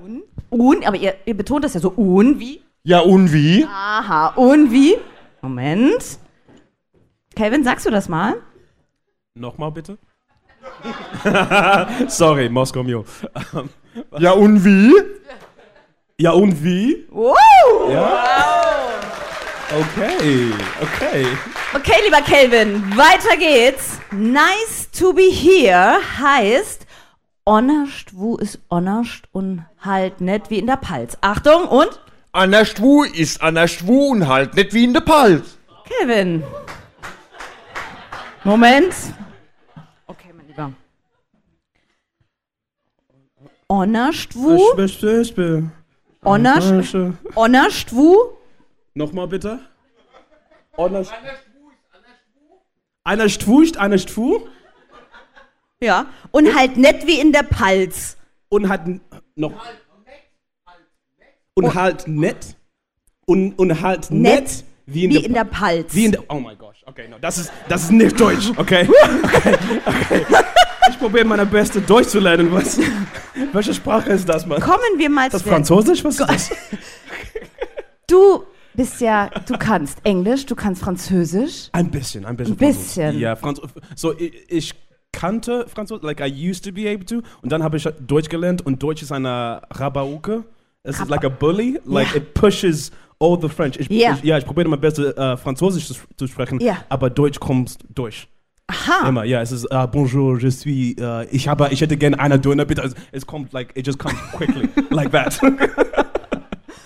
Un, 0.00 0.24
un 0.50 0.84
aber 0.84 0.96
ihr, 0.96 1.14
ihr 1.24 1.36
betont 1.36 1.64
das 1.64 1.74
ja 1.74 1.80
so. 1.80 1.92
Un 1.96 2.40
wie? 2.40 2.62
Ja, 2.82 3.00
und 3.00 3.32
wie? 3.32 3.64
Aha, 3.64 4.32
un 4.36 4.72
wie? 4.72 4.96
Moment. 5.50 6.18
Calvin, 7.36 7.62
sagst 7.62 7.86
du 7.86 7.90
das 7.90 8.08
mal? 8.08 8.34
Nochmal 9.36 9.70
bitte? 9.70 9.96
Sorry, 12.08 12.48
Moskau 12.48 12.82
Mule. 12.82 13.04
Ähm, 13.54 13.68
Ja, 14.18 14.32
und 14.32 14.64
wie? 14.64 14.92
ja, 16.18 16.32
und 16.32 16.64
wie? 16.64 17.06
Wow! 17.10 17.94
Okay, 19.70 20.50
okay. 20.82 21.26
Okay, 21.74 21.94
lieber 22.04 22.22
Kelvin, 22.22 22.82
weiter 22.96 23.36
geht's. 23.36 24.00
Nice 24.10 24.88
to 24.98 25.12
be 25.12 25.30
here 25.30 25.98
heißt 26.20 26.86
Onnerscht, 27.44 28.10
wo 28.14 28.36
ist 28.36 28.58
Onnerscht 28.68 29.28
und 29.32 29.64
halt 29.80 30.20
nicht 30.20 30.50
wie 30.50 30.58
in 30.58 30.66
der 30.66 30.76
Palz. 30.76 31.16
Achtung 31.20 31.68
und 31.68 32.00
An 32.36 32.50
der 32.50 32.66
Schwu 32.66 33.02
ist 33.04 33.40
an 33.40 33.54
der 33.54 33.66
Schwu 33.66 34.10
und 34.12 34.28
halt 34.28 34.54
nicht 34.56 34.74
wie 34.74 34.84
in 34.84 34.92
der 34.92 35.00
Palz. 35.00 35.56
Kelvin. 35.86 36.44
Moment. 38.44 38.94
Okay, 40.06 40.34
mein 40.36 40.46
Lieber. 40.46 40.72
Onnerscht, 43.70 44.36
wo? 44.36 44.54
Ich 44.54 44.76
bin, 45.00 45.20
ich 45.22 45.34
bin. 45.34 45.72
Wo? 47.92 48.36
Nochmal 48.92 49.28
bitte. 49.28 49.60
Einer 50.76 51.04
einer 53.04 53.28
stwuscht, 53.30 53.78
einer 53.78 53.96
stwu 53.96 54.40
Ja. 55.80 56.04
Und 56.32 56.54
halt 56.54 56.76
nicht 56.76 57.06
wie 57.06 57.18
in 57.18 57.32
der 57.32 57.44
Palz. 57.44 58.18
und 58.50 58.68
hat 58.68 58.86
n- 58.86 59.00
noch. 59.36 59.52
Und 61.58 61.74
halt 61.74 62.06
nett. 62.06 62.56
Und, 63.24 63.58
und 63.58 63.80
halt 63.80 64.10
nett. 64.10 64.42
Nett 64.42 64.64
Wie 64.84 65.04
in, 65.04 65.10
Wie 65.10 65.14
der, 65.14 65.24
in 65.24 65.32
der 65.32 65.44
Palz. 65.44 65.94
Wie 65.94 66.04
in 66.04 66.12
der. 66.12 66.22
Oh 66.28 66.38
mein 66.38 66.58
Gott. 66.58 66.76
Okay, 66.84 67.08
no, 67.08 67.16
das 67.18 67.38
ist, 67.38 67.52
das 67.68 67.84
ist 67.84 67.92
nicht 67.92 68.20
Deutsch, 68.20 68.52
okay? 68.56 68.86
okay, 69.26 69.56
okay. 69.86 70.26
Ich 70.90 70.98
probiere 70.98 71.24
meine 71.24 71.46
Beste 71.46 71.80
Deutsch 71.80 72.08
zu 72.08 72.20
lernen. 72.20 72.52
Was, 72.52 72.78
welche 73.52 73.72
Sprache 73.72 74.10
ist 74.12 74.28
das, 74.28 74.44
Mann? 74.46 74.60
Kommen 74.60 74.98
wir 74.98 75.08
mal 75.08 75.26
Ist 75.26 75.32
das 75.32 75.42
zu. 75.42 75.48
Französisch? 75.48 76.04
Was 76.04 76.20
ist 76.20 76.28
das? 76.28 76.50
Du 78.08 78.44
bist 78.74 79.00
ja, 79.00 79.28
du 79.48 79.58
kannst 79.58 79.98
Englisch, 80.04 80.46
du 80.46 80.54
kannst 80.54 80.80
Französisch. 80.80 81.70
Ein 81.72 81.90
bisschen, 81.90 82.24
ein 82.24 82.36
bisschen. 82.36 82.54
Ein 82.54 82.58
bisschen. 82.58 83.18
Ja, 83.18 83.34
Franz 83.34 83.60
so 83.96 84.16
ich, 84.16 84.32
ich 84.48 84.74
kannte 85.10 85.66
Französisch, 85.66 86.04
like 86.04 86.20
I 86.20 86.30
used 86.30 86.64
to 86.64 86.70
be 86.70 86.88
able 86.88 87.04
to, 87.06 87.22
und 87.42 87.50
dann 87.50 87.64
habe 87.64 87.78
ich 87.78 87.88
Deutsch 88.06 88.28
gelernt 88.28 88.64
und 88.64 88.80
Deutsch 88.80 89.02
ist 89.02 89.10
eine 89.10 89.62
Rabauke. 89.70 90.44
Es 90.86 91.00
ist 91.00 91.08
like 91.08 91.24
a 91.24 91.28
bully, 91.28 91.78
like 91.84 92.08
Ja. 92.10 92.16
it 92.18 92.34
pushes 92.34 92.90
all 93.18 93.38
the 93.40 93.48
French. 93.48 93.76
Ich, 93.78 93.88
Ja. 93.88 94.14
ich, 94.14 94.22
ja, 94.24 94.38
ich 94.38 94.44
probiere 94.46 94.68
mein 94.68 94.80
Bestes, 94.80 95.14
äh, 95.16 95.20
uh, 95.20 95.32
uh, 95.32 95.36
Französisch 95.36 95.86
zu, 95.88 95.94
zu 96.16 96.26
sprechen, 96.26 96.60
Ja. 96.60 96.78
aber 96.88 97.10
Deutsch 97.10 97.40
kommt 97.40 97.78
durch. 97.94 98.28
Aha. 98.68 99.08
Immer, 99.08 99.24
ja, 99.24 99.40
es 99.42 99.52
ist 99.52 99.64
äh, 99.66 99.86
Bonjour, 99.90 100.38
je 100.40 100.50
suis, 100.50 100.96
äh, 100.98 101.24
ich 101.30 101.46
habe, 101.48 101.68
ich 101.70 101.80
hätte 101.80 101.96
gerne 101.96 102.18
eine 102.18 102.38
Döner, 102.38 102.64
bitte. 102.64 102.92
Es 103.12 103.24
kommt 103.26 103.52
like, 103.52 103.76
it 103.76 103.86
just 103.86 103.98
comes 103.98 104.16
quickly, 104.32 104.68
like 104.90 105.10
that. 105.12 105.38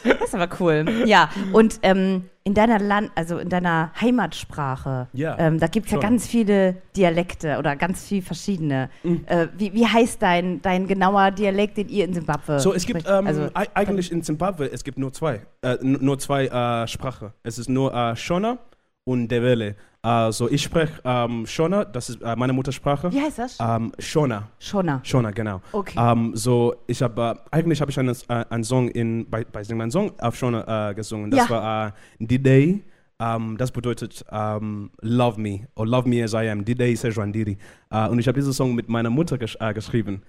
Das 0.04 0.28
ist 0.28 0.34
aber 0.34 0.48
cool. 0.60 0.84
Ja, 1.06 1.28
und 1.52 1.78
ähm, 1.82 2.24
in 2.44 2.54
deiner 2.54 2.78
Land, 2.78 3.10
also 3.14 3.38
in 3.38 3.48
deiner 3.50 3.92
Heimatsprache, 4.00 5.08
Ja, 5.12 5.36
ähm, 5.38 5.58
da 5.60 5.66
gibt 5.66 5.86
es 5.86 5.92
ja 5.92 5.96
schon. 5.96 6.02
ganz 6.02 6.26
viele 6.26 6.76
Dialekte 6.96 7.58
oder 7.58 7.76
ganz 7.76 8.06
viel 8.06 8.22
verschiedene. 8.22 8.88
Mhm. 9.02 9.24
Äh, 9.26 9.48
wie, 9.58 9.72
wie 9.74 9.86
heißt 9.86 10.22
dein, 10.22 10.62
dein 10.62 10.86
genauer 10.86 11.30
Dialekt, 11.32 11.76
den 11.76 11.88
ihr 11.88 12.04
in 12.04 12.14
Simbabwe 12.14 12.58
So, 12.60 12.72
es 12.72 12.86
gibt 12.86 13.06
ähm, 13.06 13.26
also, 13.26 13.48
ei- 13.54 13.68
eigentlich 13.74 14.10
in 14.10 14.22
Zimbabwe, 14.22 14.70
es 14.72 14.84
gibt 14.84 14.98
nur 14.98 15.12
zwei, 15.12 15.42
äh, 15.62 15.76
nur 15.82 16.18
zwei 16.18 16.46
äh, 16.46 16.86
Sprachen. 16.88 17.32
Es 17.42 17.58
ist 17.58 17.68
nur 17.68 17.92
äh, 17.94 18.16
Shona 18.16 18.58
und 19.04 19.28
Dewele. 19.28 19.76
Also 20.02 20.48
ich 20.50 20.62
spreche 20.62 20.94
ähm, 21.04 21.46
Shona, 21.46 21.84
das 21.84 22.08
ist 22.08 22.22
äh, 22.22 22.34
meine 22.34 22.54
Muttersprache. 22.54 23.12
wie 23.12 23.20
heißt 23.20 23.38
das? 23.38 23.58
Ähm, 23.60 23.92
Shona, 23.98 24.48
Shona. 24.58 25.00
Shona, 25.04 25.30
genau. 25.30 25.60
Okay. 25.72 25.98
Ähm, 25.98 26.32
so, 26.34 26.74
ich 26.86 27.02
habe, 27.02 27.36
äh, 27.52 27.56
eigentlich 27.56 27.80
habe 27.82 27.90
ich 27.90 27.98
einen, 27.98 28.16
äh, 28.28 28.44
einen 28.48 28.64
Song 28.64 28.88
in, 28.88 29.28
bei, 29.28 29.44
bei 29.44 29.62
Sing 29.62 29.90
Song 29.90 30.12
auf 30.18 30.36
Shona 30.36 30.90
äh, 30.90 30.94
gesungen. 30.94 31.30
Das 31.30 31.40
Ja. 31.48 31.50
war 31.50 31.86
äh, 31.88 31.92
Didei. 32.18 32.80
Ähm, 33.18 33.58
das 33.58 33.70
bedeutet 33.70 34.24
ähm, 34.32 34.90
Love 35.02 35.38
Me 35.38 35.68
or 35.74 35.86
Love 35.86 36.08
Me 36.08 36.24
as 36.24 36.32
I 36.32 36.48
Am. 36.48 36.64
Didei 36.64 36.94
Sejwandiri. 36.94 37.58
Äh, 37.90 38.08
und 38.08 38.18
ich 38.18 38.26
habe 38.26 38.38
diesen 38.38 38.54
Song 38.54 38.74
mit 38.74 38.88
meiner 38.88 39.10
Mutter 39.10 39.36
gesch 39.36 39.58
geschrieben. 39.74 40.22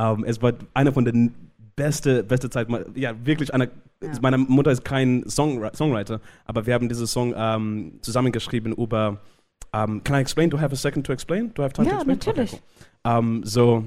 Ähm, 0.00 0.24
es 0.26 0.40
war 0.40 0.54
eine 0.72 0.90
von 0.90 1.04
den 1.04 1.34
beste, 1.82 2.22
beste 2.22 2.50
Zeit. 2.50 2.68
Ja, 2.94 3.14
wirklich 3.24 3.52
eine. 3.52 3.70
Meine 4.20 4.38
Mutter 4.38 4.70
ist 4.70 4.84
kein 4.84 5.28
Songwri 5.28 5.70
Songwriter, 5.74 6.20
aber 6.44 6.66
wir 6.66 6.74
haben 6.74 6.88
diesen 6.88 7.06
Song 7.06 7.34
ähm, 7.36 7.98
zusammengeschrieben 8.02 8.72
über. 8.72 9.18
Um, 9.74 10.04
can 10.04 10.16
I 10.16 10.20
explain? 10.20 10.50
Do 10.50 10.58
I 10.58 10.60
have 10.60 10.72
a 10.72 10.76
second 10.76 11.06
to 11.06 11.12
explain? 11.14 11.52
Do 11.54 11.62
I 11.62 11.64
have 11.64 11.72
time 11.72 11.88
to 11.88 11.94
Ja, 11.94 12.02
explain? 12.02 12.18
natürlich. 12.18 12.52
Okay, 12.52 13.18
um, 13.18 13.42
so, 13.42 13.84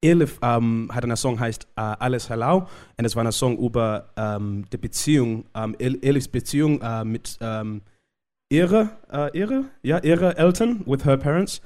Elif 0.00 0.38
um, 0.40 0.88
hat 0.94 1.02
einen 1.02 1.16
Song 1.16 1.40
heißt 1.40 1.66
uh, 1.76 1.96
Alles 1.98 2.30
Hallau 2.30 2.68
und 2.96 3.04
es 3.04 3.16
war 3.16 3.24
ein 3.24 3.32
Song 3.32 3.58
über 3.58 4.10
um, 4.16 4.64
die 4.70 4.76
Beziehung, 4.76 5.46
El 5.78 5.98
Elifs 6.02 6.28
Beziehung 6.28 6.80
uh, 6.80 7.04
mit 7.04 7.38
um, 7.40 7.80
ihre, 8.48 8.90
uh, 9.12 9.28
ihre, 9.32 9.64
ja, 9.82 9.98
ihre 9.98 10.36
Eltern, 10.36 10.82
with 10.86 11.04
her 11.04 11.16
parents. 11.16 11.60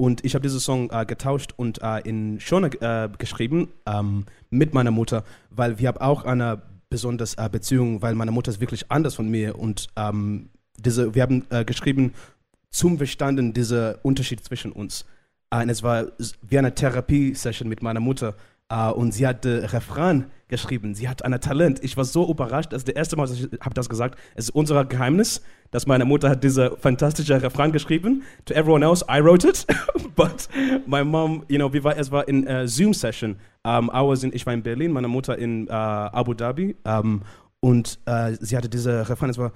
Und 0.00 0.24
ich 0.24 0.32
habe 0.34 0.40
diesen 0.40 0.60
Song 0.60 0.90
uh, 0.90 1.04
getauscht 1.04 1.52
und 1.58 1.82
uh, 1.82 1.98
in 2.02 2.40
Shona 2.40 2.68
uh, 2.68 3.12
geschrieben 3.18 3.68
um, 3.84 4.24
mit 4.48 4.72
meiner 4.72 4.90
Mutter, 4.90 5.24
weil 5.50 5.78
wir 5.78 5.88
haben 5.88 5.98
auch 5.98 6.24
eine 6.24 6.62
besondere 6.88 7.28
uh, 7.38 7.50
Beziehung, 7.50 8.00
weil 8.00 8.14
meine 8.14 8.30
Mutter 8.30 8.50
ist 8.50 8.62
wirklich 8.62 8.90
anders 8.90 9.14
von 9.14 9.28
mir 9.28 9.58
und 9.58 9.88
um, 9.96 10.48
diese, 10.78 11.14
wir 11.14 11.20
haben 11.20 11.44
uh, 11.52 11.66
geschrieben 11.66 12.14
zum 12.70 12.96
Verstanden 12.96 13.52
dieser 13.52 14.02
Unterschied 14.02 14.42
zwischen 14.42 14.72
uns. 14.72 15.04
Uh, 15.54 15.58
und 15.58 15.68
es 15.68 15.82
war 15.82 16.06
wie 16.48 16.56
eine 16.56 16.74
Therapie-Session 16.74 17.68
mit 17.68 17.82
meiner 17.82 18.00
Mutter. 18.00 18.36
Äh, 18.70 18.90
und 18.90 19.12
sie 19.12 19.26
hat 19.26 19.44
äh, 19.44 19.66
Refrain 19.66 20.26
geschrieben. 20.48 20.94
Sie 20.94 21.08
hat 21.08 21.24
ein 21.24 21.38
Talent. 21.40 21.82
Ich 21.82 21.96
war 21.96 22.04
so 22.04 22.30
überrascht, 22.30 22.72
dass 22.72 22.84
das 22.84 22.94
erste 22.94 23.16
Mal, 23.16 23.26
dass 23.26 23.38
ich 23.38 23.48
habe 23.60 23.74
das 23.74 23.88
gesagt, 23.88 24.18
es 24.34 24.44
ist 24.46 24.50
unser 24.50 24.84
Geheimnis, 24.84 25.42
dass 25.70 25.86
meine 25.86 26.04
Mutter 26.04 26.30
hat 26.30 26.42
diese 26.42 26.76
fantastische 26.76 27.40
Refrain 27.42 27.72
geschrieben. 27.72 28.22
To 28.46 28.54
everyone 28.54 28.84
else, 28.84 29.04
I 29.08 29.20
wrote 29.20 29.46
it, 29.46 29.66
but 30.16 30.48
my 30.86 31.04
mom, 31.04 31.44
you 31.48 31.58
know, 31.58 31.72
war, 31.84 31.96
es 31.96 32.10
war 32.10 32.26
in 32.28 32.46
uh, 32.46 32.66
Zoom 32.66 32.94
Session. 32.94 33.36
Um, 33.62 33.90
was 33.92 34.24
in, 34.24 34.32
ich 34.32 34.46
war 34.46 34.54
in 34.54 34.62
Berlin, 34.62 34.92
meine 34.92 35.08
Mutter 35.08 35.36
in 35.36 35.68
uh, 35.68 35.72
Abu 36.12 36.34
Dhabi 36.34 36.76
um, 36.84 37.22
und 37.60 37.98
uh, 38.08 38.34
sie 38.40 38.56
hatte 38.56 38.68
diese 38.68 39.08
Refrain. 39.08 39.30
Es 39.30 39.38
war 39.38 39.52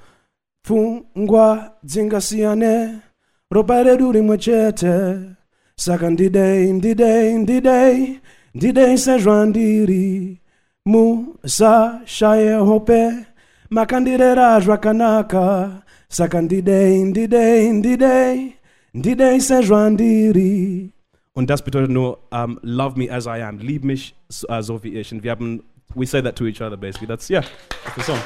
Fungwa 0.66 1.76
dzingasiane 1.82 3.02
robare 3.50 3.96
duri 3.98 4.22
mwechete 4.22 5.36
saka 5.76 6.10
ndidei 6.10 6.72
ndidei 6.72 7.38
ndidei 7.38 8.20
ndidei 8.54 8.98
sezvandiri 8.98 10.40
musashaye 10.86 12.54
hope 12.54 13.26
makandirera 13.74 14.60
zvakanaka 14.60 15.82
saka 16.08 16.42
ndidei 16.42 17.04
ndidei 17.04 17.72
ndidei 17.72 18.54
ndidei 18.94 19.40
sezvandiri 19.40 20.90
und 21.34 21.50
das 21.50 21.60
bedeutet 21.64 21.90
nur 21.90 22.18
um, 22.30 22.60
love 22.62 22.96
me 22.96 23.10
as 23.10 23.26
I 23.26 23.42
am 23.42 23.58
lieb 23.58 23.84
mich 23.84 24.14
so, 24.28 24.46
uh, 24.48 24.62
so 24.62 24.84
wie 24.84 24.94
ich 24.94 25.12
und 25.12 25.24
wir 25.24 25.32
haben 25.32 25.64
we 25.96 26.06
say 26.06 26.22
that 26.22 26.36
to 26.36 26.46
each 26.46 26.62
other 26.62 26.76
basically 26.76 27.08
that's 27.08 27.28
yeah 27.28 27.42
that's 27.84 27.96
the 27.96 28.02
song 28.02 28.20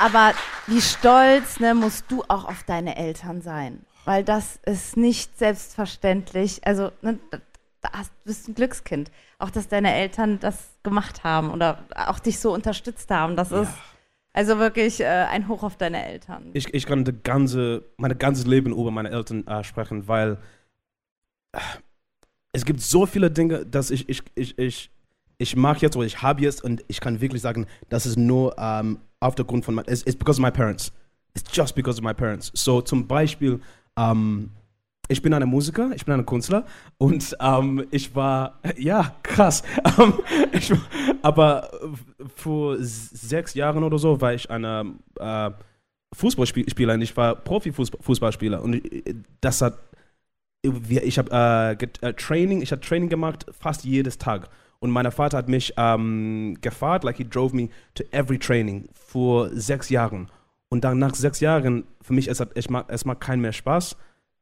Aber 0.00 0.32
wie 0.68 0.80
stolz 0.80 1.58
ne, 1.58 1.74
musst 1.74 2.04
du 2.08 2.22
auch 2.28 2.44
auf 2.44 2.62
deine 2.62 2.96
Eltern 2.96 3.42
sein. 3.42 3.80
Weil 4.04 4.22
das 4.22 4.60
ist 4.64 4.96
nicht 4.96 5.36
selbstverständlich. 5.36 6.60
Also, 6.64 6.92
ne, 7.02 7.18
hast, 7.92 8.10
du 8.10 8.24
bist 8.24 8.48
ein 8.48 8.54
Glückskind. 8.54 9.10
Auch, 9.38 9.50
dass 9.50 9.68
deine 9.68 9.94
Eltern 9.94 10.38
das 10.40 10.70
gemacht 10.82 11.24
haben 11.24 11.50
oder 11.50 11.84
auch 11.94 12.18
dich 12.18 12.38
so 12.38 12.52
unterstützt 12.52 13.10
haben. 13.10 13.36
Das 13.36 13.52
ist 13.52 13.72
also 14.32 14.58
wirklich 14.58 15.00
äh, 15.00 15.06
ein 15.06 15.48
Hoch 15.48 15.62
auf 15.62 15.76
deine 15.76 16.04
Eltern. 16.04 16.50
ich, 16.52 16.72
ich 16.72 16.86
kann 16.86 17.04
ganze, 17.22 17.84
mein 17.96 18.16
ganzes 18.18 18.46
Leben 18.46 18.72
über 18.72 18.90
meine 18.90 19.10
Eltern 19.10 19.46
äh, 19.46 19.64
sprechen, 19.64 20.06
weil 20.06 20.38
äh, 21.52 21.60
es 22.52 22.64
gibt 22.64 22.80
so 22.80 23.06
viele 23.06 23.30
Dinge, 23.30 23.66
dass 23.66 23.90
ich, 23.90 24.08
ich, 24.08 24.22
ich, 24.34 24.58
ich, 24.58 24.90
ich 25.38 25.56
mache 25.56 25.80
jetzt 25.80 25.96
oder 25.96 26.06
ich 26.06 26.22
habe 26.22 26.42
jetzt 26.42 26.62
und 26.62 26.84
ich 26.88 27.00
kann 27.00 27.20
wirklich 27.20 27.42
sagen, 27.42 27.66
das 27.88 28.06
ist 28.06 28.16
nur 28.16 28.56
ähm, 28.58 28.98
auf 29.20 29.34
der 29.34 29.44
Grund 29.44 29.64
von, 29.64 29.74
mein, 29.74 29.84
it's, 29.86 30.02
it's 30.02 30.16
because 30.16 30.40
of 30.40 30.44
my 30.44 30.50
parents. 30.50 30.92
It's 31.34 31.44
just 31.54 31.74
because 31.74 31.98
of 31.98 32.04
my 32.04 32.14
parents. 32.14 32.50
So 32.54 32.80
zum 32.80 33.06
Beispiel, 33.06 33.60
ähm, 33.96 34.50
ich 35.08 35.22
bin 35.22 35.32
ein 35.32 35.48
Musiker, 35.48 35.90
ich 35.94 36.04
bin 36.04 36.14
ein 36.14 36.26
Künstler 36.26 36.64
und 36.98 37.36
ähm, 37.40 37.86
ich 37.90 38.14
war, 38.14 38.58
ja, 38.76 39.14
krass, 39.22 39.62
ähm, 39.98 40.14
ich, 40.52 40.72
aber 41.22 41.70
vor 42.36 42.76
sechs 42.78 43.54
Jahren 43.54 43.82
oder 43.82 43.98
so 43.98 44.20
war 44.20 44.34
ich 44.34 44.50
ein 44.50 44.64
äh, 44.64 45.50
Fußballspieler 46.14 46.94
und 46.94 47.02
ich 47.02 47.16
war 47.16 47.34
Profifußballspieler 47.34 48.62
und 48.62 48.82
das 49.40 49.62
hat, 49.62 49.78
ich 50.62 51.18
habe 51.18 51.78
äh, 51.80 52.06
äh, 52.06 52.12
Training, 52.14 52.62
ich 52.62 52.72
habe 52.72 52.82
Training 52.82 53.08
gemacht 53.08 53.46
fast 53.58 53.84
jedes 53.84 54.18
Tag 54.18 54.48
und 54.80 54.90
mein 54.90 55.10
Vater 55.10 55.38
hat 55.38 55.48
mich 55.48 55.72
ähm, 55.76 56.56
gefahren, 56.60 57.00
like 57.02 57.16
he 57.16 57.24
drove 57.24 57.56
me 57.56 57.68
to 57.94 58.04
every 58.10 58.38
training 58.38 58.88
vor 58.94 59.48
sechs 59.50 59.88
Jahren 59.88 60.30
und 60.68 60.84
dann 60.84 60.98
nach 60.98 61.14
sechs 61.14 61.40
Jahren, 61.40 61.84
für 62.02 62.12
mich, 62.12 62.28
es, 62.28 62.40
hat, 62.40 62.50
macht 63.04 63.20
keinen 63.20 63.40
mehr 63.40 63.52
Spaß 63.52 63.96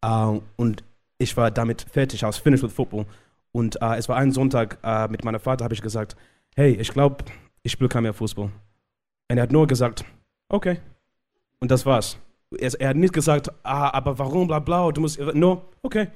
äh, 0.07 0.41
und 0.57 0.85
ich 1.19 1.37
war 1.37 1.51
damit 1.51 1.83
fertig, 1.83 2.23
I 2.23 2.27
was 2.27 2.39
finished 2.39 2.63
with 2.63 2.73
football. 2.73 3.07
Und 3.53 3.81
äh, 3.81 3.97
es 3.97 4.09
war 4.09 4.17
ein 4.17 4.33
Sonntag 4.33 4.79
äh, 4.83 5.09
mit 5.09 5.25
meinem 5.25 5.41
Vater, 5.41 5.65
habe 5.65 5.75
ich 5.75 5.83
gesagt, 5.83 6.17
hey, 6.55 6.75
ich 6.75 6.93
glaube, 6.93 7.25
ich 7.63 7.73
spiele 7.73 7.89
kein 7.89 8.03
mehr 8.03 8.13
Fußball. 8.13 8.45
Und 8.45 9.37
er 9.37 9.43
hat 9.43 9.53
nur 9.53 9.67
gesagt, 9.67 10.05
okay. 10.49 10.79
Und 11.59 11.71
das 11.71 11.87
war's. 11.87 12.19
Er, 12.59 12.81
er 12.81 12.91
hat 12.91 12.97
nicht 12.97 13.15
gesagt, 13.15 13.51
ah, 13.65 13.91
aber 13.93 14.19
warum, 14.19 14.47
bla 14.47 14.61
bla, 14.61 14.91
du 14.93 15.01
musst, 15.01 15.19
nur, 15.19 15.65
okay. 15.83 16.09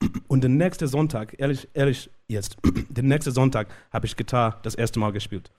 Und 0.28 0.44
den 0.44 0.56
nächsten 0.56 0.86
Sonntag, 0.86 1.34
ehrlich, 1.38 1.68
ehrlich 1.74 2.10
jetzt, 2.28 2.56
den 2.88 3.08
nächsten 3.08 3.32
Sonntag 3.32 3.68
habe 3.92 4.06
ich 4.06 4.16
Gitarre 4.16 4.56
das 4.62 4.74
erste 4.74 5.00
Mal 5.00 5.12
gespielt. 5.12 5.50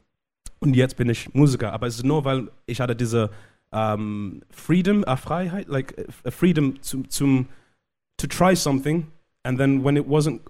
Und 0.60 0.76
jetzt 0.76 0.96
bin 0.96 1.10
ich 1.10 1.34
Musiker, 1.34 1.74
aber 1.74 1.88
es 1.88 1.98
ist 1.98 2.06
nur, 2.06 2.26
weil 2.26 2.50
ich 2.66 2.80
hatte 2.80 2.96
diese 2.96 3.30
um, 3.72 4.42
freedom, 4.50 5.04
uh, 5.08 5.16
Freiheit, 5.16 5.68
like 5.68 5.94
uh, 6.26 6.32
freedom 6.32 6.82
to, 6.82 7.04
zum, 7.10 7.48
to 8.18 8.28
try 8.28 8.56
something, 8.56 9.12
and 9.44 9.60
then 9.60 9.84
when 9.84 9.98
it 9.98 10.08
wasn't 10.08 10.42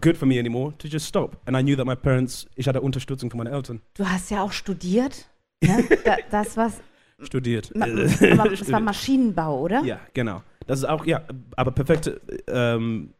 good 0.00 0.16
for 0.16 0.26
me 0.26 0.38
anymore, 0.38 0.74
to 0.78 0.88
just 0.88 1.06
stop. 1.06 1.36
And 1.46 1.56
I 1.56 1.62
knew 1.62 1.76
that 1.76 1.86
my 1.86 1.94
parents, 1.94 2.46
ich 2.56 2.66
hatte 2.66 2.80
Unterstützung 2.80 3.30
von 3.30 3.38
meinen 3.38 3.52
Eltern. 3.52 3.80
Du 3.94 4.04
hast 4.04 4.30
ja 4.30 4.42
auch 4.42 4.52
studiert. 4.52 5.28
Ne? 5.60 5.88
Da, 6.04 6.16
das 6.30 6.56
was, 6.56 6.80
Studiert. 7.20 7.74
ma, 7.74 7.86
aber 7.86 8.50
das 8.50 8.70
war 8.70 8.78
Maschinenbau, 8.92 9.62
oder? 9.62 9.82
Ja, 9.82 9.98
genau. 10.14 10.42
Das 10.68 10.78
ist 10.78 10.84
auch, 10.84 11.04
ja, 11.04 11.22
aber 11.56 11.72
perfekt, 11.72 12.12
ähm, 12.46 13.12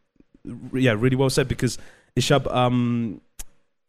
ja, 0.71 0.93
really 0.93 1.19
well 1.19 1.29
said, 1.29 1.49
because 1.49 1.77
ich 2.15 2.31
habe 2.31 2.49
ähm, 2.53 3.19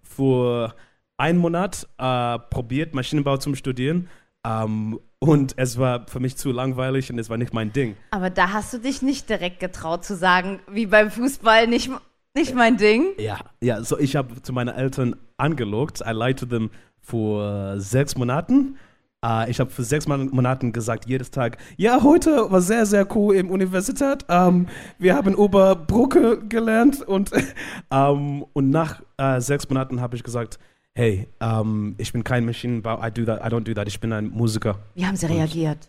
vor 0.02 0.74
einem 1.16 1.38
Monat 1.38 1.86
äh, 1.98 2.38
probiert, 2.50 2.92
Maschinenbau 2.92 3.36
zu 3.36 3.54
studieren 3.54 4.08
ähm, 4.46 4.98
und 5.18 5.54
es 5.56 5.78
war 5.78 6.06
für 6.08 6.20
mich 6.20 6.36
zu 6.36 6.50
langweilig 6.50 7.12
und 7.12 7.18
es 7.18 7.28
war 7.28 7.36
nicht 7.36 7.52
mein 7.52 7.72
Ding. 7.72 7.96
Aber 8.10 8.30
da 8.30 8.52
hast 8.52 8.72
du 8.72 8.78
dich 8.78 9.02
nicht 9.02 9.28
direkt 9.28 9.60
getraut 9.60 10.04
zu 10.04 10.16
sagen, 10.16 10.60
wie 10.70 10.86
beim 10.86 11.10
Fußball, 11.10 11.66
nicht, 11.66 11.90
nicht 12.34 12.54
mein 12.54 12.76
Ding. 12.78 13.08
Ja, 13.18 13.38
ja, 13.60 13.82
so 13.82 13.98
ich 13.98 14.16
habe 14.16 14.40
zu 14.42 14.52
meinen 14.52 14.74
Eltern 14.74 15.16
angelogt. 15.36 16.00
I 16.06 16.12
lied 16.12 16.38
to 16.38 16.46
them 16.46 16.70
vor 17.02 17.78
sechs 17.78 18.16
Monaten. 18.16 18.76
Äh, 19.22 19.50
ich 19.50 19.60
habe 19.60 19.68
für 19.70 19.82
sechs 19.84 20.06
Mon- 20.06 20.30
Monaten 20.30 20.72
gesagt, 20.72 21.06
jedes 21.06 21.30
Tag, 21.30 21.58
ja, 21.76 22.02
heute 22.02 22.50
war 22.50 22.62
sehr, 22.62 22.86
sehr 22.86 23.06
cool 23.14 23.34
im 23.36 23.50
Universität. 23.50 24.24
Ähm, 24.30 24.68
wir 24.98 25.14
haben 25.16 25.34
über 25.34 25.76
Brücke 25.76 26.40
gelernt 26.48 27.02
und, 27.02 27.30
ähm, 27.90 28.46
und 28.54 28.70
nach 28.70 29.02
äh, 29.18 29.40
sechs 29.40 29.68
Monaten 29.68 30.00
habe 30.00 30.16
ich 30.16 30.22
gesagt, 30.22 30.58
hey, 31.00 31.26
ähm, 31.40 31.94
ich 31.96 32.12
bin 32.12 32.22
kein 32.22 32.44
Maschinenbau, 32.44 33.02
I 33.02 33.10
do 33.10 33.24
that, 33.24 33.40
I 33.40 33.48
don't 33.48 33.64
do 33.64 33.72
that, 33.72 33.88
ich 33.88 33.98
bin 33.98 34.12
ein 34.12 34.28
Musiker. 34.28 34.78
Wie 34.94 35.06
haben 35.06 35.16
sie 35.16 35.26
reagiert? 35.26 35.88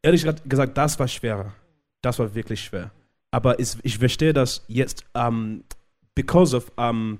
Ehrlich 0.00 0.26
gesagt, 0.48 0.78
das 0.78 0.98
war 0.98 1.06
schwerer. 1.08 1.52
Das 2.00 2.18
war 2.18 2.34
wirklich 2.34 2.62
schwer. 2.62 2.90
Aber 3.30 3.60
es, 3.60 3.76
ich 3.82 3.98
verstehe 3.98 4.32
das 4.32 4.64
jetzt, 4.66 5.04
um, 5.12 5.62
because 6.14 6.56
of 6.56 6.72
um, 6.76 7.18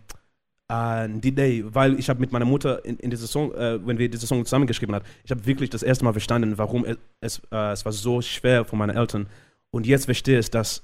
uh, 0.73 1.07
die 1.09 1.35
Day, 1.35 1.63
weil 1.67 1.99
ich 1.99 2.09
habe 2.09 2.21
mit 2.21 2.33
meiner 2.33 2.47
Mutter 2.47 2.83
in, 2.87 2.97
in 3.01 3.11
dieser 3.11 3.27
Song, 3.27 3.53
äh, 3.53 3.87
wenn 3.87 3.99
wir 3.99 4.09
diese 4.09 4.27
Song 4.27 4.43
zusammengeschrieben 4.43 4.95
haben, 4.95 5.05
ich 5.23 5.31
habe 5.31 5.45
wirklich 5.45 5.69
das 5.69 5.83
erste 5.83 6.07
Mal 6.07 6.13
verstanden, 6.13 6.57
warum 6.57 6.87
es, 6.87 6.97
es, 7.21 7.43
äh, 7.53 7.73
es 7.73 7.85
war 7.85 7.93
so 7.93 8.23
schwer 8.23 8.65
für 8.65 8.77
meine 8.77 8.95
Eltern. 8.95 9.27
Und 9.71 9.87
jetzt 9.87 10.07
verstehe 10.07 10.39
ich, 10.39 10.51
dass 10.51 10.83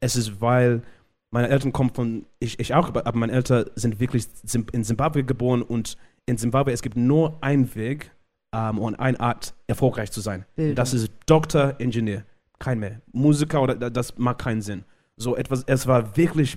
es 0.00 0.16
ist, 0.16 0.40
weil 0.40 0.82
meine 1.34 1.48
Eltern 1.48 1.72
kommen 1.72 1.90
von, 1.90 2.26
ich, 2.38 2.60
ich 2.60 2.74
auch, 2.74 2.88
aber 2.94 3.18
meine 3.18 3.32
Eltern 3.32 3.64
sind 3.74 3.98
wirklich 3.98 4.26
in 4.72 4.84
Zimbabwe 4.84 5.24
geboren 5.24 5.62
und 5.62 5.96
in 6.26 6.38
Zimbabwe, 6.38 6.70
es 6.72 6.80
gibt 6.80 6.96
nur 6.96 7.36
einen 7.42 7.74
Weg 7.74 8.12
ähm, 8.54 8.78
und 8.78 8.94
eine 8.94 9.18
Art, 9.18 9.52
erfolgreich 9.66 10.10
zu 10.12 10.20
sein. 10.20 10.44
Bildung. 10.54 10.76
Das 10.76 10.94
ist 10.94 11.10
Doktor, 11.26 11.74
Ingenieur. 11.78 12.22
Kein 12.60 12.78
mehr. 12.78 13.00
Musiker 13.12 13.60
oder 13.62 13.74
da- 13.74 13.90
das 13.90 14.16
macht 14.16 14.38
keinen 14.38 14.62
Sinn. 14.62 14.84
So 15.16 15.34
etwas, 15.36 15.64
es 15.66 15.86
war 15.88 16.16
wirklich 16.16 16.56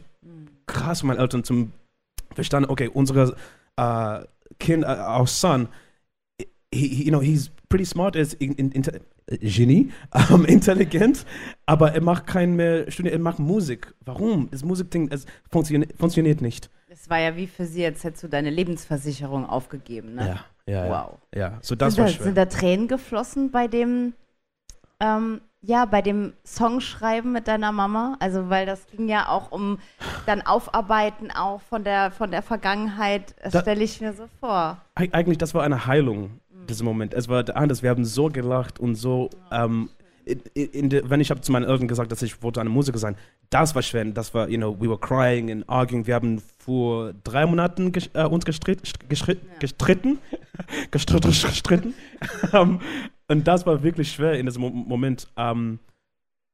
krass, 0.67 1.01
meine 1.03 1.19
Eltern 1.19 1.43
zum 1.43 1.71
verstanden, 2.35 2.69
okay, 2.69 2.87
unsere 2.87 3.35
äh, 3.77 4.19
Kind, 4.59 4.83
äh, 4.83 4.87
our 4.87 5.25
son, 5.27 5.67
he, 6.39 6.87
he, 6.87 7.03
you 7.05 7.09
know, 7.09 7.21
he's 7.21 7.49
pretty 7.67 7.85
smart, 7.85 8.15
ist 8.15 8.35
in, 8.35 8.53
in, 8.53 8.71
Genie, 9.29 9.91
ähm, 10.31 10.45
intelligent, 10.45 11.25
aber 11.65 11.93
er 11.93 12.01
macht 12.01 12.27
kein 12.27 12.55
mehr 12.55 12.89
Studium, 12.89 13.13
er 13.13 13.19
macht 13.19 13.39
Musik. 13.39 13.93
Warum? 14.05 14.49
Das 14.51 14.63
Musikding, 14.63 15.09
es 15.11 15.25
funktioniert, 15.51 15.93
funktioniert 15.97 16.41
nicht. 16.41 16.69
Das 16.89 17.09
war 17.09 17.19
ja 17.19 17.35
wie 17.35 17.47
für 17.47 17.65
sie, 17.65 17.85
als 17.85 18.03
hättest 18.05 18.23
du 18.23 18.29
deine 18.29 18.49
Lebensversicherung 18.49 19.45
aufgegeben, 19.45 20.15
ne? 20.15 20.27
Ja, 20.65 20.73
ja, 20.73 20.85
ja. 20.85 20.91
Wow. 21.07 21.17
Ja, 21.35 21.57
so 21.61 21.75
das 21.75 21.95
sind, 21.95 22.03
war 22.03 22.07
da, 22.07 22.13
schwer. 22.13 22.23
sind 22.25 22.37
da 22.37 22.45
Tränen 22.45 22.87
geflossen 22.87 23.51
bei 23.51 23.67
dem, 23.67 24.13
ähm, 25.01 25.41
ja, 25.61 25.85
bei 25.85 26.01
dem 26.01 26.33
Songschreiben 26.45 27.31
mit 27.33 27.47
deiner 27.49 27.71
Mama? 27.73 28.15
Also, 28.19 28.49
weil 28.49 28.65
das 28.65 28.85
ging 28.87 29.09
ja 29.09 29.27
auch 29.27 29.51
um 29.51 29.79
dann 30.25 30.41
Aufarbeiten 30.41 31.31
auch 31.31 31.61
von 31.61 31.83
der, 31.83 32.11
von 32.11 32.31
der 32.31 32.41
Vergangenheit. 32.41 33.35
Das 33.43 33.51
Da- 33.53 33.61
stelle 33.61 33.83
ich 33.83 33.99
mir 33.99 34.13
so 34.13 34.27
vor. 34.39 34.77
Eig- 34.95 35.13
Eigentlich, 35.13 35.37
das 35.37 35.53
war 35.53 35.63
eine 35.63 35.85
Heilung, 35.85 36.39
dieser 36.69 36.83
Moment. 36.83 37.13
Es 37.13 37.27
war 37.27 37.43
anders. 37.55 37.83
Wir 37.83 37.89
haben 37.89 38.05
so 38.05 38.27
gelacht 38.27 38.79
und 38.79 38.95
so. 38.95 39.29
Ähm, 39.51 39.89
in, 40.25 40.41
in 40.53 40.89
der, 40.89 41.09
wenn 41.09 41.21
ich 41.21 41.31
habe 41.31 41.41
zu 41.41 41.51
meinen 41.51 41.65
Eltern 41.65 41.87
gesagt, 41.87 42.11
dass 42.11 42.21
ich 42.21 42.43
wollte 42.43 42.59
eine 42.59 42.69
Musiker 42.69 42.97
sein, 42.97 43.15
das 43.49 43.73
war 43.75 43.81
schwer. 43.81 44.03
Das 44.05 44.33
war, 44.33 44.49
you 44.49 44.57
know, 44.57 44.75
we 44.79 44.89
were 44.89 44.99
crying 44.99 45.49
and 45.51 45.67
arguing. 45.69 46.05
Wir 46.05 46.15
haben 46.15 46.41
vor 46.57 47.13
drei 47.23 47.45
Monaten 47.45 47.91
ges 47.91 48.09
äh, 48.13 48.25
uns 48.25 48.45
gestritt, 48.45 48.81
gestritt, 49.07 49.39
gestritten, 49.59 50.19
gestritten, 50.91 51.31
gestritten. 51.31 51.93
ähm, 52.53 52.79
und 53.29 53.47
das 53.47 53.65
war 53.65 53.83
wirklich 53.83 54.11
schwer 54.11 54.33
in 54.33 54.45
diesem 54.45 54.61
Mo 54.61 54.69
Moment. 54.69 55.27
Ähm, 55.37 55.79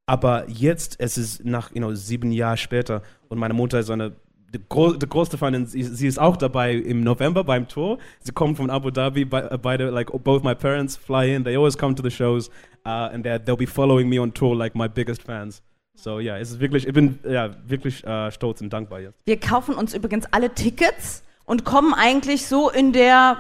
Aber 0.06 0.50
jetzt, 0.50 1.00
es 1.00 1.18
ist 1.18 1.46
nach 1.46 1.72
you 1.74 1.80
know, 1.80 1.94
sieben 1.96 2.32
Jahren 2.32 2.58
später 2.58 3.02
und 3.30 3.40
meine 3.40 3.54
Mutter 3.54 3.80
ist 3.80 3.90
eine 3.90 4.16
die, 4.54 4.60
gro 4.70 4.94
größte 4.98 5.38
Fan, 5.38 5.66
sie, 5.66 5.84
sie 5.84 6.08
ist 6.08 6.20
auch 6.20 6.38
dabei 6.38 6.74
im 6.74 7.04
November 7.04 7.44
beim 7.44 7.68
Tour. 7.68 7.98
Sie 8.22 8.32
kommen 8.32 8.56
von 8.56 8.70
Abu 8.70 8.92
Dhabi, 8.92 9.26
be- 9.26 9.60
beide, 9.62 9.90
like 9.90 10.12
both 10.24 10.44
my 10.44 10.54
parents 10.56 10.96
fly 10.96 11.34
in. 11.36 11.44
They 11.44 11.56
always 11.58 11.78
come 11.78 11.96
to 11.96 12.04
the 12.04 12.12
shows 12.12 12.50
uh, 12.86 13.10
and 13.12 13.24
they'll 13.26 13.58
be 13.58 13.66
following 13.68 14.08
me 14.10 14.20
on 14.20 14.34
tour 14.34 14.56
like 14.56 14.76
my 14.76 14.88
biggest 14.88 15.24
fans. 15.24 15.62
So 15.96 16.20
ja, 16.20 16.38
es 16.38 16.52
ist 16.52 16.60
wirklich, 16.60 16.88
ich 16.88 16.94
bin 16.94 17.20
ja 17.28 17.52
wirklich 17.68 18.04
äh, 18.04 18.32
stolz 18.32 18.62
und 18.62 18.72
dankbar 18.72 19.00
jetzt. 19.00 19.16
Wir 19.26 19.40
kaufen 19.40 19.76
uns 19.76 19.94
übrigens 19.94 20.26
alle 20.32 20.54
Tickets 20.54 21.24
und 21.46 21.66
kommen 21.66 21.94
eigentlich 21.94 22.46
so 22.48 22.70
in 22.70 22.94
der 22.94 23.38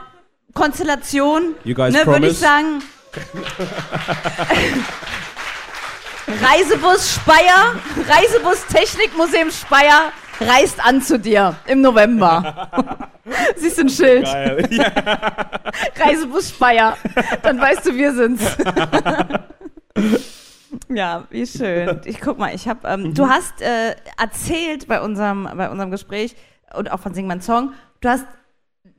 Konstellation, 0.54 1.56
ne, 1.65 1.76
würde 2.06 2.28
ich 2.28 2.38
sagen. 2.38 2.82
Reisebus 6.28 7.15
Speyer, 7.15 7.76
Reisebus 8.08 8.65
Technikmuseum 8.67 9.52
Speyer 9.52 10.12
reist 10.39 10.86
an 10.86 11.02
zu 11.02 11.19
dir 11.19 11.56
im 11.67 11.82
November. 11.82 12.69
Siehst 13.56 13.78
du 13.78 13.84
ein 13.84 13.89
Schild? 13.89 14.26
Geil. 14.26 14.67
ja. 14.72 14.91
Reisebus 15.98 16.50
Speyer. 16.50 16.98
Dann 17.41 17.60
weißt 17.60 17.86
du, 17.88 17.96
wir 17.96 18.13
sind's. 18.13 18.43
ja, 20.89 21.24
wie 21.30 21.46
schön. 21.46 22.02
Ich 22.06 22.19
guck 22.19 22.38
mal, 22.38 22.54
ich 22.54 22.67
habe, 22.67 22.88
ähm, 22.88 23.13
du 23.13 23.28
hast 23.28 23.62
äh, 23.62 23.96
erzählt 24.19 24.88
bei 24.88 25.02
unserem, 25.02 25.48
bei 25.56 25.69
unserem 25.69 25.91
Gespräch 25.91 26.36
und 26.74 26.91
auch 26.91 27.00
von 27.00 27.13
Sing 27.13 27.28
mein 27.28 27.41
Song, 27.41 27.74
du 28.02 28.10
hast 28.10 28.26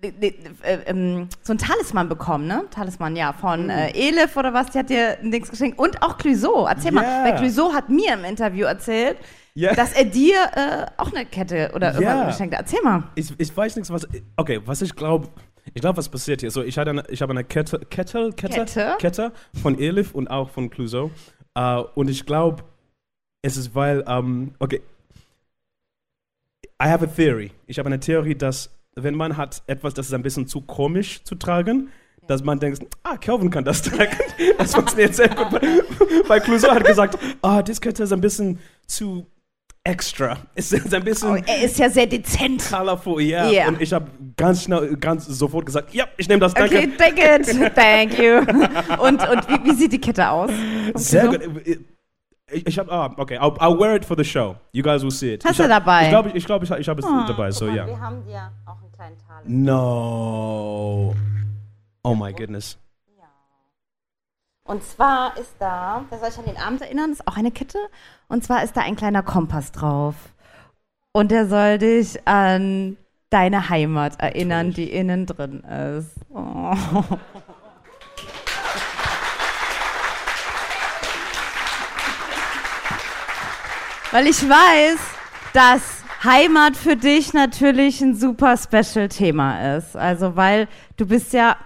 äh, 0.01 0.09
äh, 0.29 0.79
ähm, 0.87 1.29
so 1.42 1.53
ein 1.53 1.59
Talisman 1.59 2.09
bekommen, 2.09 2.47
ne? 2.47 2.64
Talisman, 2.70 3.16
ja, 3.16 3.33
von 3.33 3.68
äh, 3.70 3.90
Elif 3.90 4.37
oder 4.37 4.55
was, 4.55 4.70
die 4.70 4.79
hat 4.79 4.90
dir 4.90 5.18
ein 5.20 5.31
Dings 5.31 5.51
geschenkt 5.51 5.79
und 5.79 6.03
auch 6.03 6.16
Clouseau. 6.18 6.66
Erzähl 6.66 6.92
mal, 6.92 7.03
Ja. 7.05 7.25
weil 7.25 7.37
Clouseau 7.37 7.73
hat 7.73 7.88
mir 7.88 8.14
im 8.14 8.25
Interview 8.25 8.66
erzählt, 8.66 9.18
Ja. 9.57 9.73
dass 9.75 9.93
er 9.93 10.05
dir 10.05 10.35
äh, 10.55 10.87
auch 10.97 11.12
eine 11.12 11.25
Kette 11.27 11.71
oder 11.75 11.93
Ja. 11.93 12.01
irgendwas 12.01 12.35
geschenkt 12.37 12.55
hat. 12.57 12.62
Erzähl 12.62 12.83
mal. 12.83 13.05
Ich, 13.14 13.33
ich 13.38 13.57
weiß 13.57 13.77
nichts, 13.77 13.90
was. 13.90 14.07
Okay, 14.37 14.61
was 14.64 14.83
ich 14.83 14.95
glaube. 14.97 15.29
Ich 15.73 15.81
glaube, 15.81 15.97
was 15.97 16.09
passiert 16.09 16.40
hier. 16.40 16.51
So, 16.51 16.62
ich, 16.62 16.77
hatte 16.77 16.90
eine, 16.90 17.05
ich 17.09 17.23
habe 17.23 17.33
eine 17.33 17.45
Kette, 17.45 17.79
Kette, 17.88 18.31
Kette, 18.37 18.55
Kette? 18.64 18.97
Kette 18.99 19.33
von 19.62 19.79
Elif 19.79 20.12
und 20.14 20.29
auch 20.29 20.51
von 20.51 20.69
Clouseau. 20.71 21.11
Äh, 21.55 21.77
und 21.95 22.11
ich 22.11 22.27
glaube, 22.27 22.64
es 23.43 23.57
ist, 23.57 23.75
weil. 23.75 24.05
ähm, 24.09 24.55
okay. 24.59 24.83
I 26.83 26.88
have 26.88 27.05
a 27.05 27.07
theory. 27.09 27.53
Ich 27.67 27.79
habe 27.79 27.87
eine 27.87 28.01
Theorie, 28.01 28.35
dass, 28.35 28.71
wenn 28.97 29.14
man 29.14 29.37
hat 29.37 29.62
etwas, 29.69 29.95
das 29.95 30.07
ist 30.07 30.12
ein 30.14 30.23
bisschen 30.23 30.47
zu 30.49 30.61
komisch 30.62 31.23
zu 31.23 31.37
tragen, 31.37 31.90
dass 32.27 32.43
man 32.43 32.59
denkt, 32.59 32.85
ah, 33.05 33.17
Calvin 33.17 33.51
kann 33.51 33.64
das 33.64 33.83
tragen. 33.83 34.17
Das 34.59 34.75
funktioniert 34.75 35.14
sehr 35.14 35.29
gut. 35.29 35.53
Weil 36.27 36.40
Clouseau 36.40 36.71
hat 36.75 36.85
gesagt, 36.85 37.19
ah, 37.43 37.62
das 37.62 37.81
Kette 37.81 38.03
ist 38.03 38.12
ein 38.12 38.21
bisschen 38.21 38.59
zu 38.87 39.27
extra. 39.85 40.38
Es 40.55 40.73
ist 40.73 40.92
ein 40.94 41.05
bisschen 41.05 41.31
Oh, 41.31 41.37
er 41.37 41.62
ist 41.62 41.79
ja 41.79 41.90
sehr 41.90 42.07
dezent. 42.07 42.64
colorful, 42.70 43.20
ja. 43.20 43.49
Ja. 43.49 43.68
Und 43.68 43.81
ich 43.81 43.92
habe 43.92 44.07
ganz 44.37 44.64
schnell, 44.64 44.97
ganz 44.97 45.27
sofort 45.27 45.66
gesagt, 45.66 45.92
ja, 45.94 46.07
ich 46.16 46.27
nehme 46.29 46.40
das, 46.40 46.55
danke. 46.55 46.77
Okay, 46.79 46.88
take 46.97 47.37
it. 47.37 47.75
Thank 47.75 48.18
you. 48.18 48.38
Und, 49.03 49.29
und 49.29 49.49
wie, 49.49 49.70
wie 49.70 49.75
sieht 49.75 49.92
die 49.92 50.01
Kette 50.01 50.29
aus? 50.29 50.51
Sehr 50.94 51.29
gut. 51.29 51.40
Ich, 52.51 52.66
ich 52.66 52.79
habe, 52.79 52.90
ah, 52.92 53.14
okay, 53.16 53.38
I'll, 53.38 53.57
I'll 53.59 53.79
wear 53.79 53.94
it 53.97 54.05
for 54.05 54.16
the 54.16 54.25
show. 54.25 54.57
You 54.73 54.83
guys 54.83 55.03
will 55.03 55.11
see 55.11 55.35
it. 55.35 55.44
Hast 55.44 55.53
ich 55.53 55.57
du 55.59 55.62
hab, 55.64 55.85
dabei? 55.85 56.05
Ich 56.05 56.09
glaube, 56.09 56.31
ich, 56.35 56.44
glaub, 56.47 56.62
ich, 56.62 56.70
ich 56.70 56.88
habe 56.88 57.01
es 57.01 57.07
dabei, 57.27 57.51
so 57.51 57.68
ja. 57.68 57.87
Wir 57.87 58.01
haben 58.01 58.25
dir 58.25 58.51
auch 58.66 58.81
einen 58.81 58.92
kleinen 58.92 59.18
Taler. 59.18 59.42
No. 59.47 61.14
Oh 62.03 62.14
my 62.14 62.33
goodness. 62.33 62.79
Und 64.66 64.83
zwar 64.83 65.37
ist 65.37 65.57
da, 65.59 66.07
wer 66.09 66.18
soll 66.18 66.31
sich 66.31 66.38
an 66.38 66.46
den 66.46 66.57
Abend 66.57 66.81
erinnern, 66.81 67.12
ist 67.12 67.29
auch 67.29 67.37
eine 67.37 67.50
Kette. 67.50 67.77
Und 68.29 68.44
zwar 68.44 68.64
ist 68.64 68.74
da 68.74 68.81
ein 68.81 68.96
kleiner 68.96 69.22
Kompass 69.22 69.72
drauf. 69.72 70.14
Und 71.12 71.31
der 71.31 71.46
soll 71.46 71.77
dich 71.77 72.27
an 72.27 72.96
deine 73.29 73.68
Heimat 73.68 74.18
erinnern, 74.20 74.72
die 74.72 74.90
innen 74.90 75.27
drin 75.27 75.61
ist. 75.64 76.12
Oh. 76.31 76.74
Weil 84.12 84.27
ich 84.29 84.48
weiß, 84.48 84.98
dass 85.53 86.05
Heimat 86.24 86.74
für 86.74 86.96
dich 86.96 87.35
natürlich 87.35 88.00
ein 88.00 88.14
super 88.14 88.57
special 88.57 89.11
Thema 89.11 89.77
ist. 89.77 89.94
Also, 89.94 90.37
weil 90.37 90.68
du 90.96 91.05
bist 91.05 91.35
ja, 91.35 91.59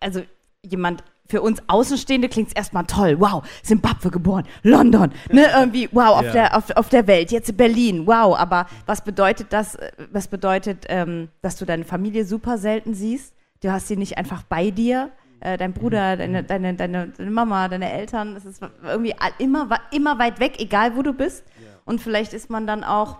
also 0.00 0.24
jemand, 0.62 1.04
für 1.34 1.42
uns 1.42 1.60
Außenstehende 1.66 2.28
klingt 2.28 2.50
es 2.50 2.54
erstmal 2.54 2.84
toll. 2.86 3.18
Wow, 3.18 3.42
Simbabwe 3.64 4.12
geboren, 4.12 4.44
London, 4.62 5.10
ne, 5.32 5.46
irgendwie, 5.58 5.88
wow, 5.90 6.10
auf, 6.20 6.26
Ja. 6.26 6.30
der, 6.32 6.56
auf, 6.56 6.70
auf 6.76 6.88
der 6.90 7.08
Welt, 7.08 7.32
jetzt 7.32 7.48
in 7.48 7.56
Berlin, 7.56 8.06
wow. 8.06 8.38
Aber 8.38 8.66
was 8.86 9.02
bedeutet 9.02 9.48
das, 9.52 9.74
äh, 9.74 9.90
was 10.12 10.28
bedeutet, 10.28 10.86
ähm, 10.88 11.28
dass 11.42 11.56
du 11.56 11.64
deine 11.64 11.84
Familie 11.84 12.24
super 12.24 12.56
selten 12.56 12.94
siehst? 12.94 13.34
Du 13.64 13.72
hast 13.72 13.88
sie 13.88 13.96
nicht 13.96 14.16
einfach 14.16 14.44
bei 14.44 14.70
dir. 14.70 15.10
Äh, 15.40 15.56
dein 15.56 15.72
Bruder, 15.72 16.16
deine, 16.16 16.44
deine, 16.44 16.74
deine, 16.74 17.08
deine 17.08 17.30
Mama, 17.32 17.66
deine 17.66 17.90
Eltern, 17.90 18.34
das 18.34 18.44
ist 18.44 18.62
irgendwie 18.84 19.16
immer, 19.40 19.68
immer 19.90 20.20
weit 20.20 20.38
weg, 20.38 20.60
egal 20.60 20.94
wo 20.94 21.02
du 21.02 21.14
bist. 21.14 21.42
Und 21.84 22.00
vielleicht 22.00 22.32
ist 22.32 22.48
man 22.48 22.68
dann 22.68 22.84
auch 22.84 23.18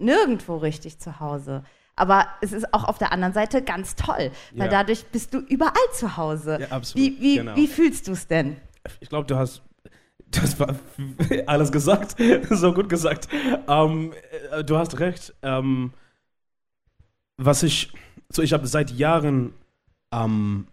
nirgendwo 0.00 0.56
richtig 0.56 0.98
zu 0.98 1.20
Hause. 1.20 1.62
Aber 1.98 2.26
es 2.40 2.52
ist 2.52 2.72
auch 2.72 2.84
auf 2.84 2.98
der 2.98 3.12
anderen 3.12 3.32
Seite 3.34 3.62
ganz 3.62 3.94
toll, 3.96 4.30
weil 4.54 4.66
Ja. 4.66 4.68
dadurch 4.68 5.04
bist 5.06 5.34
du 5.34 5.38
überall 5.38 5.72
zu 5.94 6.16
Hause. 6.16 6.58
Ja, 6.60 6.68
absolut, 6.68 7.06
Wie, 7.06 7.20
wie, 7.20 7.36
genau. 7.36 7.56
wie 7.56 7.66
fühlst 7.66 8.08
du 8.08 8.12
es 8.12 8.26
denn? 8.26 8.56
Ich 9.00 9.08
glaube, 9.08 9.26
du 9.26 9.36
hast 9.36 9.62
das 10.30 10.60
war 10.60 10.74
alles 11.46 11.72
gesagt, 11.72 12.16
so 12.50 12.72
gut 12.74 12.88
gesagt. 12.88 13.28
Ähm, 13.66 14.12
äh, 14.50 14.62
du 14.62 14.76
hast 14.76 14.98
recht. 15.00 15.34
Ähm, 15.42 15.92
was 17.38 17.62
ich, 17.62 17.92
so 18.30 18.42
ich 18.42 18.52
habe 18.52 18.66
seit 18.66 18.90
Jahren 18.90 19.54
ähm, 20.12 20.66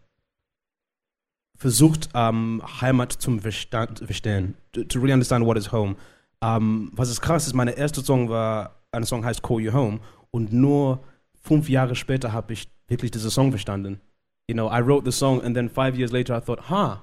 versucht, 1.58 2.10
ähm, 2.14 2.62
Heimat 2.82 3.14
zu 3.14 3.40
verstehen, 3.40 4.56
to, 4.74 4.84
to 4.84 5.00
really 5.00 5.14
understand 5.14 5.46
what 5.46 5.58
is 5.58 5.72
home. 5.72 5.96
Ähm, 6.42 6.92
was 6.94 7.10
ist 7.10 7.22
krass 7.22 7.48
ist, 7.48 7.54
meine 7.54 7.72
erste 7.72 8.02
Song 8.04 8.30
war, 8.30 8.76
ein 8.92 9.06
Song 9.06 9.24
heißt 9.24 9.42
Call 9.42 9.62
You 9.62 9.74
Home 9.74 10.00
und 10.32 10.52
nur 10.52 11.02
fünf 11.46 11.70
Jahre 11.70 11.96
später 11.96 12.34
habe 12.34 12.54
ich 12.54 12.68
wirklich 12.88 13.12
diesen 13.12 13.30
Song 13.30 13.52
verstanden. 13.52 14.02
You 14.48 14.54
know, 14.54 14.70
I 14.70 14.82
wrote 14.82 15.10
the 15.10 15.16
song 15.16 15.42
and 15.42 15.56
then 15.56 15.70
five 15.70 15.98
years 15.98 16.12
later 16.12 16.38
I 16.38 16.42
thought, 16.42 16.70
huh, 16.70 16.98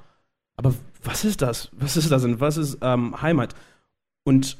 aber 0.56 0.74
was 1.02 1.24
ist 1.24 1.42
das? 1.42 1.70
Was 1.72 1.96
ist 1.96 2.10
das 2.10 2.24
und 2.24 2.40
was 2.40 2.56
ist 2.56 2.78
ähm, 2.82 3.20
Heimat? 3.20 3.54
Und 4.24 4.58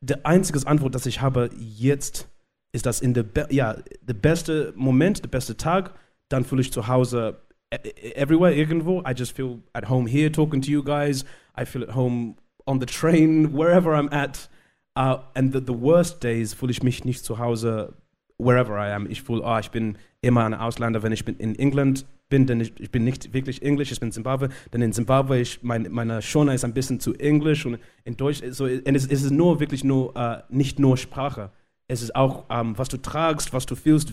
der 0.00 0.26
einzige 0.26 0.66
Antwort, 0.66 0.94
das 0.94 1.06
ich 1.06 1.20
habe 1.20 1.50
jetzt, 1.56 2.28
ist, 2.72 2.86
dass 2.86 3.00
in 3.00 3.14
der 3.14 3.22
be 3.22 3.46
ja, 3.50 3.76
beste 4.02 4.72
Moment, 4.76 5.22
der 5.22 5.28
beste 5.28 5.56
Tag, 5.56 5.94
dann 6.28 6.44
fühle 6.44 6.62
ich 6.62 6.72
zu 6.72 6.88
Hause 6.88 7.40
e- 7.72 7.76
e- 7.76 8.12
everywhere, 8.12 8.54
irgendwo. 8.54 9.02
I 9.02 9.12
just 9.16 9.32
feel 9.32 9.62
at 9.72 9.88
home 9.88 10.08
here 10.08 10.30
talking 10.30 10.60
to 10.62 10.70
you 10.70 10.82
guys. 10.82 11.24
I 11.58 11.64
feel 11.64 11.82
at 11.84 11.94
home 11.94 12.36
on 12.66 12.80
the 12.80 12.86
train, 12.86 13.52
wherever 13.52 13.94
I'm 13.94 14.12
at. 14.12 14.48
Uh, 14.96 15.18
and 15.34 15.52
the, 15.52 15.60
the 15.60 15.78
worst 15.78 16.22
days 16.24 16.54
fühle 16.54 16.70
ich 16.70 16.82
mich 16.82 17.04
nicht 17.04 17.24
zu 17.24 17.38
Hause, 17.38 17.94
wherever 18.38 18.76
I 18.76 18.92
am. 18.92 19.10
Ich 19.10 19.22
fühle, 19.22 19.44
ah, 19.44 19.58
ich 19.60 19.70
bin 19.70 19.96
immer 20.20 20.44
ein 20.44 20.54
Ausländer, 20.54 21.02
wenn 21.02 21.12
ich 21.12 21.24
bin 21.24 21.36
in 21.36 21.58
England 21.58 22.06
bin, 22.28 22.46
denn 22.46 22.60
ich, 22.60 22.72
ich 22.80 22.90
bin 22.90 23.04
nicht 23.04 23.32
wirklich 23.32 23.62
Englisch, 23.62 23.92
ich 23.92 24.00
bin 24.00 24.10
Zimbabwe, 24.10 24.48
denn 24.72 24.82
in 24.82 24.92
Zimbabwe, 24.92 25.38
ich, 25.40 25.62
mein, 25.62 25.88
meine 25.90 26.22
Shona 26.22 26.54
ist 26.54 26.64
ein 26.64 26.74
bisschen 26.74 26.98
zu 26.98 27.14
Englisch 27.14 27.64
und 27.66 27.78
in 28.04 28.16
Deutsch, 28.16 28.42
so, 28.50 28.64
und 28.64 28.94
es, 28.94 29.06
es 29.06 29.22
ist 29.22 29.30
nur 29.30 29.60
wirklich 29.60 29.84
nur, 29.84 30.16
äh, 30.16 30.42
nicht 30.48 30.78
nur 30.78 30.96
Sprache. 30.96 31.50
Es 31.88 32.02
ist 32.02 32.16
auch, 32.16 32.46
ähm, 32.50 32.76
was 32.76 32.88
du 32.88 32.96
tragst, 32.96 33.52
was 33.52 33.64
du 33.64 33.76
fühlst, 33.76 34.12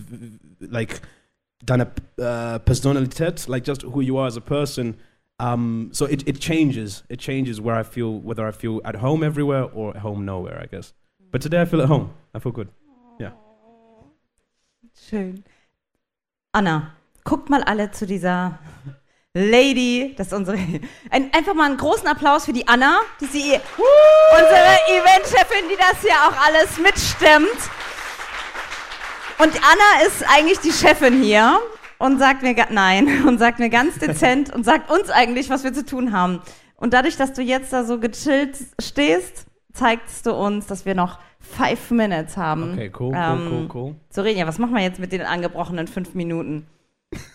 like, 0.60 1.02
deine 1.64 1.88
äh, 2.16 2.58
Personalität, 2.60 3.46
like 3.48 3.66
just 3.66 3.84
who 3.84 4.00
you 4.00 4.18
are 4.18 4.26
as 4.26 4.36
a 4.36 4.40
person. 4.40 4.94
Um, 5.38 5.88
so 5.92 6.06
it, 6.06 6.26
it 6.28 6.38
changes. 6.38 7.04
It 7.08 7.18
changes 7.18 7.60
where 7.60 7.74
I 7.74 7.82
feel, 7.82 8.20
whether 8.22 8.46
I 8.46 8.52
feel 8.52 8.80
at 8.84 8.96
home 8.96 9.24
everywhere 9.24 9.68
or 9.74 9.96
at 9.96 10.02
home 10.02 10.24
nowhere, 10.24 10.60
I 10.62 10.66
guess. 10.66 10.94
But 11.32 11.42
today 11.42 11.62
I 11.62 11.64
feel 11.64 11.80
at 11.80 11.88
home. 11.88 12.10
I 12.34 12.38
feel 12.38 12.52
good. 12.52 12.68
Schön. 14.94 15.44
Anna, 16.52 16.92
guckt 17.24 17.50
mal 17.50 17.62
alle 17.64 17.90
zu 17.90 18.06
dieser 18.06 18.58
Lady, 19.34 20.14
das 20.16 20.28
ist 20.28 20.32
unsere. 20.32 20.56
Ein, 21.10 21.32
einfach 21.34 21.54
mal 21.54 21.66
einen 21.66 21.76
großen 21.76 22.06
Applaus 22.06 22.44
für 22.44 22.52
die 22.52 22.68
Anna, 22.68 23.00
die 23.20 23.26
sie, 23.26 23.60
unsere 24.30 24.78
Eventchefin, 24.88 25.68
die 25.68 25.76
das 25.76 26.00
hier 26.00 26.14
auch 26.14 26.46
alles 26.46 26.78
mitstimmt. 26.78 27.70
Und 29.38 29.52
Anna 29.56 30.06
ist 30.06 30.24
eigentlich 30.28 30.60
die 30.60 30.70
Chefin 30.70 31.20
hier 31.20 31.60
und 31.98 32.18
sagt 32.18 32.42
mir, 32.42 32.54
nein, 32.70 33.24
und 33.26 33.38
sagt 33.38 33.58
mir 33.58 33.70
ganz 33.70 33.98
dezent 33.98 34.54
und 34.54 34.64
sagt 34.64 34.90
uns 34.90 35.10
eigentlich, 35.10 35.50
was 35.50 35.64
wir 35.64 35.72
zu 35.72 35.84
tun 35.84 36.12
haben. 36.12 36.40
Und 36.76 36.94
dadurch, 36.94 37.16
dass 37.16 37.32
du 37.32 37.42
jetzt 37.42 37.72
da 37.72 37.82
so 37.82 37.98
gechillt 37.98 38.56
stehst, 38.80 39.46
zeigst 39.72 40.26
du 40.26 40.32
uns, 40.32 40.66
dass 40.66 40.86
wir 40.86 40.94
noch 40.94 41.18
five 41.44 41.90
Minutes 41.90 42.36
haben. 42.36 42.72
Okay, 42.72 42.90
cool, 42.98 43.08
cool, 43.08 43.14
Ähm, 43.16 43.48
cool, 43.50 43.68
cool. 43.74 43.94
Sorenia, 44.10 44.46
was 44.46 44.58
machen 44.58 44.74
wir 44.74 44.82
jetzt 44.82 44.98
mit 44.98 45.12
den 45.12 45.22
angebrochenen 45.22 45.86
fünf 45.86 46.14
Minuten? 46.14 46.66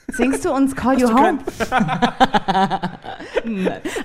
Singst 0.10 0.44
du 0.44 0.52
uns 0.52 0.76
Call 0.76 1.00
You 1.00 1.08
Home? 1.14 1.40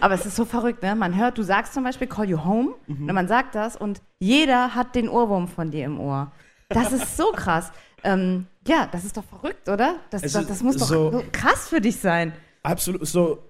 Aber 0.01 0.15
es 0.15 0.27
ist 0.27 0.37
so 0.37 0.45
verrückt, 0.45 0.83
ne? 0.83 0.95
Man 0.95 1.17
hört, 1.17 1.39
du 1.39 1.43
sagst 1.43 1.75
zum 1.75 1.83
Beispiel 1.85 2.07
Call 2.07 2.29
You 2.29 2.45
Home, 2.45 2.75
Mhm. 2.87 3.09
und 3.09 3.15
man 3.15 3.29
sagt 3.29 3.55
das 3.55 3.77
und 3.77 4.01
jeder 4.21 4.75
hat 4.75 4.95
den 4.95 5.09
Ohrwurm 5.09 5.49
von 5.49 5.71
dir 5.71 5.85
im 5.87 5.99
Ohr. 6.01 6.31
Das 6.69 6.93
ist 6.93 7.17
so 7.17 7.33
krass. 7.33 7.73
Ähm, 8.03 8.47
ja, 8.67 8.87
das 8.91 9.05
ist 9.05 9.17
doch 9.17 9.25
verrückt, 9.25 9.69
oder? 9.69 9.97
Das, 10.11 10.23
das, 10.23 10.33
das 10.47 10.63
muss 10.63 10.77
doch 10.77 10.87
so- 10.87 11.11
so 11.13 11.25
krass 11.33 11.69
für 11.69 11.81
dich 11.81 11.97
sein. 11.97 12.33
Absolut. 12.63 13.07
So, 13.07 13.41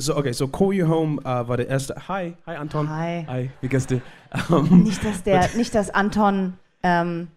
so 0.00 0.16
okay, 0.16 0.32
so 0.32 0.48
Call 0.48 0.72
You 0.72 0.88
Home 0.88 1.20
äh, 1.22 1.48
war 1.48 1.56
der 1.56 1.68
erste. 1.68 1.94
Hi, 2.08 2.34
hi 2.46 2.56
Anton. 2.56 2.88
Hi. 2.88 3.24
Hi, 3.28 3.50
wie 3.60 3.68
geht's 3.68 3.86
dir? 3.86 4.00
Nicht, 4.70 5.04
dass 5.04 5.22
der, 5.22 5.48
nicht, 5.56 5.74
dass 5.74 5.90
Anton. 5.90 6.54
Ähm, 6.82 7.28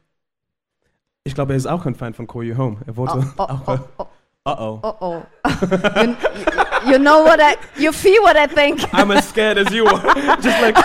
ich 1.24 1.36
glaube, 1.36 1.54
er 1.54 1.58
ist 1.58 1.68
auch 1.68 1.86
ein 1.86 1.96
Fan 1.96 2.14
von 2.14 2.28
Call 2.28 2.44
You 2.44 2.58
Home. 2.58 2.78
Er 2.86 2.94
oh, 2.94 2.98
wollte 2.98 3.34
oh, 3.38 3.42
auch. 3.44 3.68
oh, 3.68 3.74
äh, 3.74 3.78
oh, 3.98 4.08
Uh-oh. 4.46 4.80
oh, 4.84 4.96
oh. 5.00 5.24
you, 5.46 6.92
you 6.92 6.98
know 7.00 7.24
what 7.24 7.40
I. 7.40 7.56
You 7.78 7.94
feel 7.94 8.22
what 8.24 8.36
I 8.36 8.46
think. 8.46 8.82
I'm 8.94 9.10
as 9.12 9.30
scared 9.30 9.58
as 9.58 9.72
you 9.74 9.88
are. 9.88 10.02
Just 10.42 10.62
like, 10.62 10.78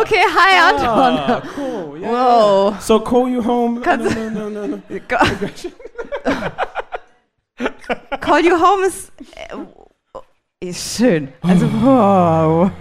Okay, 0.00 0.22
hi 0.26 0.70
Anton. 0.70 1.16
ah, 1.16 1.40
cool. 1.54 1.96
Yeah. 1.98 2.10
Wow. 2.10 2.78
So 2.80 2.98
Call 2.98 3.28
You 3.28 3.40
Home. 3.40 3.76
No, 3.76 3.80
Kannst- 3.82 4.16
no, 4.16 4.48
no, 4.48 4.48
no, 4.48 4.66
no. 4.66 4.82
Call 8.20 8.40
You 8.40 8.58
Home 8.58 8.84
ist, 8.84 9.12
ist 10.68 10.96
schön. 10.96 11.28
Also, 11.42 11.66
wow. 11.82 12.70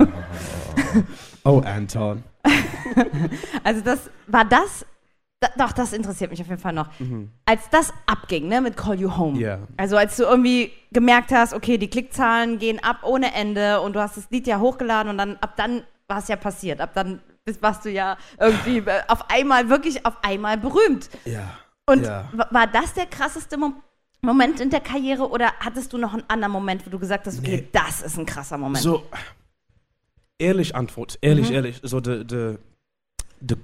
Oh, 1.44 1.60
Anton. 1.66 2.24
Also, 3.64 3.82
das 3.82 4.10
war 4.28 4.46
das. 4.46 4.86
Da, 5.40 5.48
doch, 5.58 5.72
das 5.72 5.92
interessiert 5.94 6.30
mich 6.30 6.40
auf 6.42 6.48
jeden 6.48 6.60
Fall 6.62 6.74
noch. 6.74 6.90
Als 7.46 7.68
das 7.72 7.92
abging, 8.06 8.48
ne, 8.48 8.62
mit 8.62 8.78
Call 8.78 9.00
You 9.00 9.18
Home. 9.18 9.40
Ja. 9.40 9.58
Also, 9.78 9.98
als 9.98 10.16
du 10.18 10.24
irgendwie 10.24 10.72
gemerkt 10.92 11.32
hast, 11.32 11.54
okay, 11.54 11.78
die 11.80 11.90
Klickzahlen 11.90 12.60
gehen 12.60 12.84
ab 12.84 12.98
ohne 13.04 13.34
Ende 13.34 13.82
und 13.82 13.94
du 13.96 14.00
hast 14.02 14.18
das 14.18 14.30
Lied 14.30 14.46
ja 14.46 14.60
hochgeladen 14.60 15.10
und 15.10 15.18
dann 15.18 15.38
ab 15.38 15.54
dann 15.58 15.84
war 16.08 16.20
es 16.20 16.28
ja 16.28 16.36
passiert. 16.36 16.80
Ab 16.80 16.92
dann 16.94 17.22
warst 17.60 17.86
du 17.86 17.90
ja 17.90 18.18
irgendwie 18.40 18.84
auf 19.08 19.32
einmal, 19.32 19.70
wirklich 19.70 20.06
auf 20.06 20.14
einmal 20.24 20.58
berühmt. 20.58 21.10
Ja. 21.26 21.50
Und 21.90 22.06
Ja. 22.06 22.26
wa- 22.34 22.48
war 22.52 22.68
das 22.68 22.94
der 22.94 23.08
krasseste 23.08 23.58
Mom 23.58 23.82
Moment 24.24 24.60
in 24.60 24.70
der 24.70 24.82
Karriere 24.82 25.30
oder 25.30 25.52
hattest 25.60 25.94
du 25.94 25.98
noch 25.98 26.14
einen 26.14 26.24
anderen 26.28 26.52
Moment, 26.52 26.86
wo 26.86 26.90
du 26.92 27.00
gesagt 27.00 27.26
hast, 27.26 27.40
okay, 27.40 27.58
Nee. 27.62 27.68
das 27.72 28.02
ist 28.02 28.18
ein 28.18 28.26
krasser 28.26 28.58
Moment? 28.58 28.84
So, 28.84 29.04
ehrlich 30.38 30.76
Antwort, 30.76 31.18
ehrlich, 31.22 31.50
Mhm. 31.50 31.56
ehrlich. 31.56 31.80
So, 31.84 32.00
die, 32.00 32.26
die, 32.26 32.56
die 33.42 33.56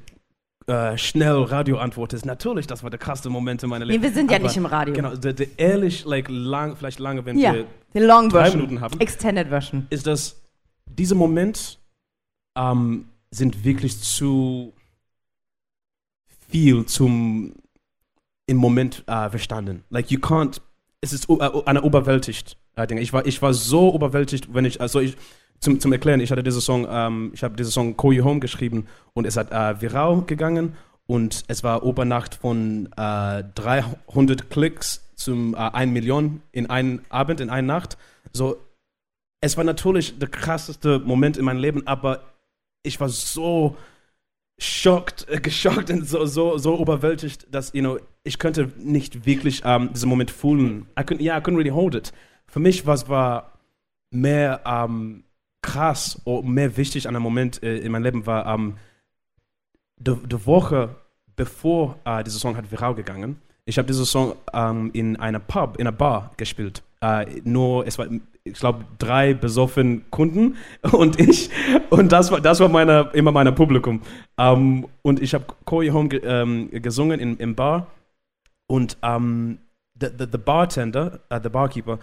äh, 0.72 0.98
schnell 0.98 1.44
Radio-Antwort 1.44 2.14
ist 2.14 2.26
natürlich, 2.26 2.66
das 2.68 2.82
war 2.84 2.90
der 2.90 3.00
krasseste 3.00 3.30
Moment 3.30 3.62
in 3.64 3.70
meinem 3.70 3.88
Nee, 3.88 3.94
Leben. 3.94 4.04
wir 4.04 4.12
sind 4.12 4.32
ja 4.32 4.38
Aber 4.38 4.48
nicht 4.48 4.58
im 4.58 4.66
Radio. 4.66 4.94
Genau, 4.96 5.16
die, 5.16 5.34
die 5.34 5.50
ehrlich, 5.58 6.06
like, 6.06 6.28
lang, 6.30 6.76
vielleicht 6.76 7.00
lange, 7.00 7.24
wenn 7.26 7.38
Ja, 7.38 7.54
wir, 7.54 7.66
die 7.94 8.00
Long 8.00 8.28
drei 8.30 8.42
Version. 8.44 8.62
Minuten 8.64 8.82
haben. 8.82 9.00
Extended 9.00 9.48
Version. 9.50 9.86
ist, 9.92 10.08
dass 10.08 10.42
diese 10.88 11.14
Moment 11.16 11.80
ähm, 12.58 13.08
sind 13.30 13.64
wirklich 13.64 14.00
zu 14.02 14.74
viel 16.50 16.86
zum 16.86 17.54
im 18.48 18.58
Moment 18.58 19.04
äh, 19.08 19.30
verstanden. 19.30 19.84
Like 19.90 20.10
you 20.10 20.20
can't, 20.20 20.60
es 21.02 21.14
ist 21.14 21.30
u- 21.30 21.40
äh, 21.40 21.52
eine 21.66 21.82
überwältigt. 21.84 22.58
Ich 23.00 23.12
war, 23.14 23.26
ich 23.26 23.42
war 23.42 23.54
so 23.54 23.94
überwältigt, 23.96 24.54
wenn 24.54 24.66
ich, 24.66 24.80
also 24.82 25.00
ich, 25.00 25.18
zum, 25.60 25.80
zum 25.80 25.92
Erklären, 25.92 26.20
ich 26.20 26.32
hatte 26.32 26.44
diesen 26.44 26.62
Song, 26.62 26.88
ähm, 26.90 27.32
ich 27.34 27.44
habe 27.44 27.56
diesen 27.56 27.72
Song 27.72 27.98
Call 27.98 28.14
You 28.14 28.24
Home 28.24 28.40
geschrieben 28.40 28.88
und 29.14 29.26
es 29.26 29.36
hat 29.36 29.52
äh, 29.52 29.82
viral 29.82 30.22
gegangen 30.24 30.76
und 31.08 31.44
es 31.48 31.64
war 31.64 31.84
Obernacht 31.84 32.36
von 32.36 32.90
äh, 32.96 33.44
300 33.56 34.50
Klicks 34.50 35.04
zum 35.16 35.56
äh, 35.56 35.58
1 35.58 35.92
Million 35.92 36.42
in 36.52 36.70
einen 36.70 37.04
Abend, 37.10 37.40
in 37.42 37.50
einer 37.50 37.66
Nacht. 37.66 37.98
So, 38.34 38.58
es 39.42 39.58
war 39.58 39.64
natürlich 39.64 40.20
der 40.20 40.30
krasseste 40.30 41.00
Moment 41.00 41.38
in 41.38 41.46
meinem 41.46 41.60
Leben, 41.60 41.88
aber 41.88 42.22
ich 42.84 43.00
war 43.00 43.10
so 43.10 43.76
schockt, 44.60 45.26
geschockt 45.44 45.90
und 45.90 46.08
so, 46.08 46.26
so, 46.26 46.58
so 46.60 46.80
überwältigt, 46.80 47.48
dass, 47.50 47.74
you 47.74 47.82
know, 47.82 47.98
ich 48.28 48.40
könnte 48.40 48.72
nicht 48.78 49.26
wirklich 49.26 49.64
ähm, 49.66 49.92
diesen 49.94 50.10
Moment 50.10 50.32
fühlen. 50.32 50.86
I 51.00 51.02
couldn't, 51.02 51.22
yeah, 51.22 51.38
I 51.38 51.42
couldn't 51.42 51.58
really 51.58 51.72
hold 51.72 51.96
it. 51.96 52.14
Für 52.48 52.60
mich 52.60 52.86
was 52.86 53.10
war 53.10 53.54
mehr 54.12 54.62
ähm, 54.66 55.24
krass 55.62 56.22
oder 56.26 56.48
mehr 56.48 56.78
wichtig 56.78 57.08
an 57.08 57.16
einem 57.16 57.24
Moment 57.24 57.64
äh, 57.64 57.78
in 57.78 57.92
meinem 57.92 58.04
Leben 58.04 58.26
war, 58.26 58.46
ähm, 58.54 58.76
die, 59.98 60.16
die 60.26 60.46
Woche 60.46 60.96
bevor 61.36 61.98
äh, 62.04 62.24
dieser 62.24 62.40
Song 62.40 62.58
hat 62.58 62.72
viral 62.72 62.96
gegangen, 62.96 63.42
ich 63.66 63.78
habe 63.78 63.88
diesen 63.88 64.06
Song 64.06 64.34
ähm, 64.54 64.92
in 64.94 65.18
einer 65.18 65.40
Pub, 65.40 65.76
in 65.78 65.88
einer 65.88 65.96
Bar 65.96 66.32
gespielt. 66.38 66.84
Äh, 67.02 67.26
nur, 67.44 67.86
es 67.86 67.98
war, 68.00 68.08
ich 68.46 68.54
glaube, 68.54 68.86
drei 68.98 69.34
besoffen 69.34 70.06
Kunden 70.10 70.56
und 70.92 71.20
ich. 71.20 71.50
Und 71.90 72.12
das 72.14 72.32
war, 72.32 72.40
das 72.40 72.60
war 72.62 72.70
meine, 72.70 73.12
immer 73.14 73.32
mein 73.34 73.54
Publikum. 73.54 74.02
Ähm, 74.38 74.88
und 75.02 75.22
ich 75.22 75.34
habe 75.34 75.46
Call 75.66 75.84
You 75.84 75.94
Home 75.94 76.10
ge 76.10 76.22
ähm, 76.24 76.70
gesungen 76.72 77.20
in, 77.20 77.38
im 77.38 77.56
Bar. 77.56 77.88
Und 78.68 78.98
ähm, 79.02 79.60
the, 80.00 80.08
the, 80.18 80.26
the 80.32 80.38
bartender, 80.38 81.20
äh, 81.30 81.40
the 81.42 81.50
barkeeper, 81.50 82.00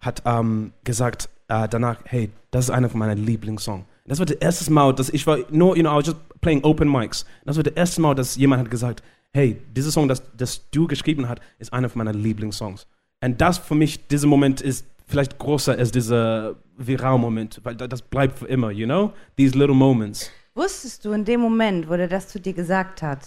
hat 0.00 0.22
ähm, 0.26 0.72
gesagt 0.84 1.28
äh, 1.48 1.68
danach, 1.68 1.98
hey, 2.04 2.30
das 2.50 2.66
ist 2.66 2.70
einer 2.70 2.88
von 2.88 2.98
meinen 3.00 3.18
Lieblingssongs. 3.24 3.84
Das 4.06 4.18
war 4.18 4.26
das 4.26 4.36
erste 4.36 4.72
Mal, 4.72 4.94
dass 4.94 5.08
ich 5.08 5.26
war 5.26 5.38
nur, 5.50 5.76
you 5.76 5.82
know, 5.82 5.92
I 5.92 5.96
was 5.98 6.06
just 6.06 6.18
playing 6.40 6.62
open 6.64 6.90
mics. 6.90 7.24
Das 7.44 7.56
war 7.56 7.64
das 7.64 7.74
erste 7.74 8.00
Mal, 8.00 8.14
dass 8.14 8.36
jemand 8.36 8.62
hat 8.62 8.70
gesagt, 8.70 9.02
hey, 9.32 9.60
dieser 9.76 9.90
Song, 9.90 10.06
das, 10.08 10.22
das 10.36 10.68
du 10.70 10.86
geschrieben 10.86 11.28
hast, 11.28 11.40
ist 11.58 11.72
einer 11.72 11.88
von 11.88 12.04
meinen 12.04 12.20
Lieblingssongs. 12.22 12.86
Und 13.22 13.40
das 13.40 13.58
für 13.58 13.74
mich, 13.74 14.06
dieser 14.08 14.26
Moment 14.28 14.60
ist 14.60 14.86
vielleicht 15.06 15.38
größer 15.38 15.72
als 15.76 15.90
dieser 15.90 16.54
Viral-Moment, 16.78 17.60
weil 17.64 17.74
da- 17.76 17.88
das 17.88 18.02
bleibt 18.02 18.38
für 18.38 18.46
immer, 18.46 18.70
you 18.70 18.86
know? 18.86 19.12
These 19.36 19.56
little 19.58 19.74
moments. 19.74 20.30
Wusstest 20.54 21.04
du 21.04 21.12
in 21.12 21.24
dem 21.24 21.40
Moment, 21.40 21.88
wo 21.88 21.96
der 21.96 22.08
das 22.08 22.28
zu 22.28 22.38
dir 22.40 22.52
gesagt 22.52 23.02
hat, 23.02 23.20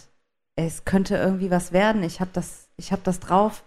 es 0.66 0.86
könnte 0.86 1.16
irgendwie 1.16 1.52
was 1.52 1.72
werden, 1.72 2.04
ich 2.04 2.20
habe 2.20 2.32
das, 2.34 2.68
ich 2.78 2.92
hab 2.92 3.04
das 3.04 3.20
drauf, 3.20 3.64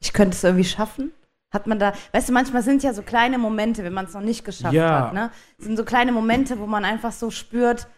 ich 0.00 0.12
könnte 0.12 0.34
es 0.36 0.44
irgendwie 0.44 0.64
schaffen? 0.64 1.12
Hat 1.52 1.66
man 1.66 1.80
da, 1.80 1.92
weißt 2.12 2.28
du, 2.28 2.32
manchmal 2.32 2.62
sind 2.62 2.82
ja 2.84 2.92
so 2.92 3.02
kleine 3.02 3.36
Momente, 3.36 3.82
wenn 3.82 3.92
man 3.92 4.06
es 4.06 4.14
noch 4.14 4.20
nicht 4.20 4.44
geschafft 4.44 4.72
Ja. 4.74 5.06
hat, 5.06 5.14
ne? 5.14 5.30
Es 5.58 5.64
sind 5.64 5.76
so 5.76 5.84
kleine 5.84 6.12
Momente, 6.12 6.60
wo 6.60 6.66
man 6.66 6.84
einfach 6.84 7.10
so 7.12 7.30
spürt, 7.30 7.88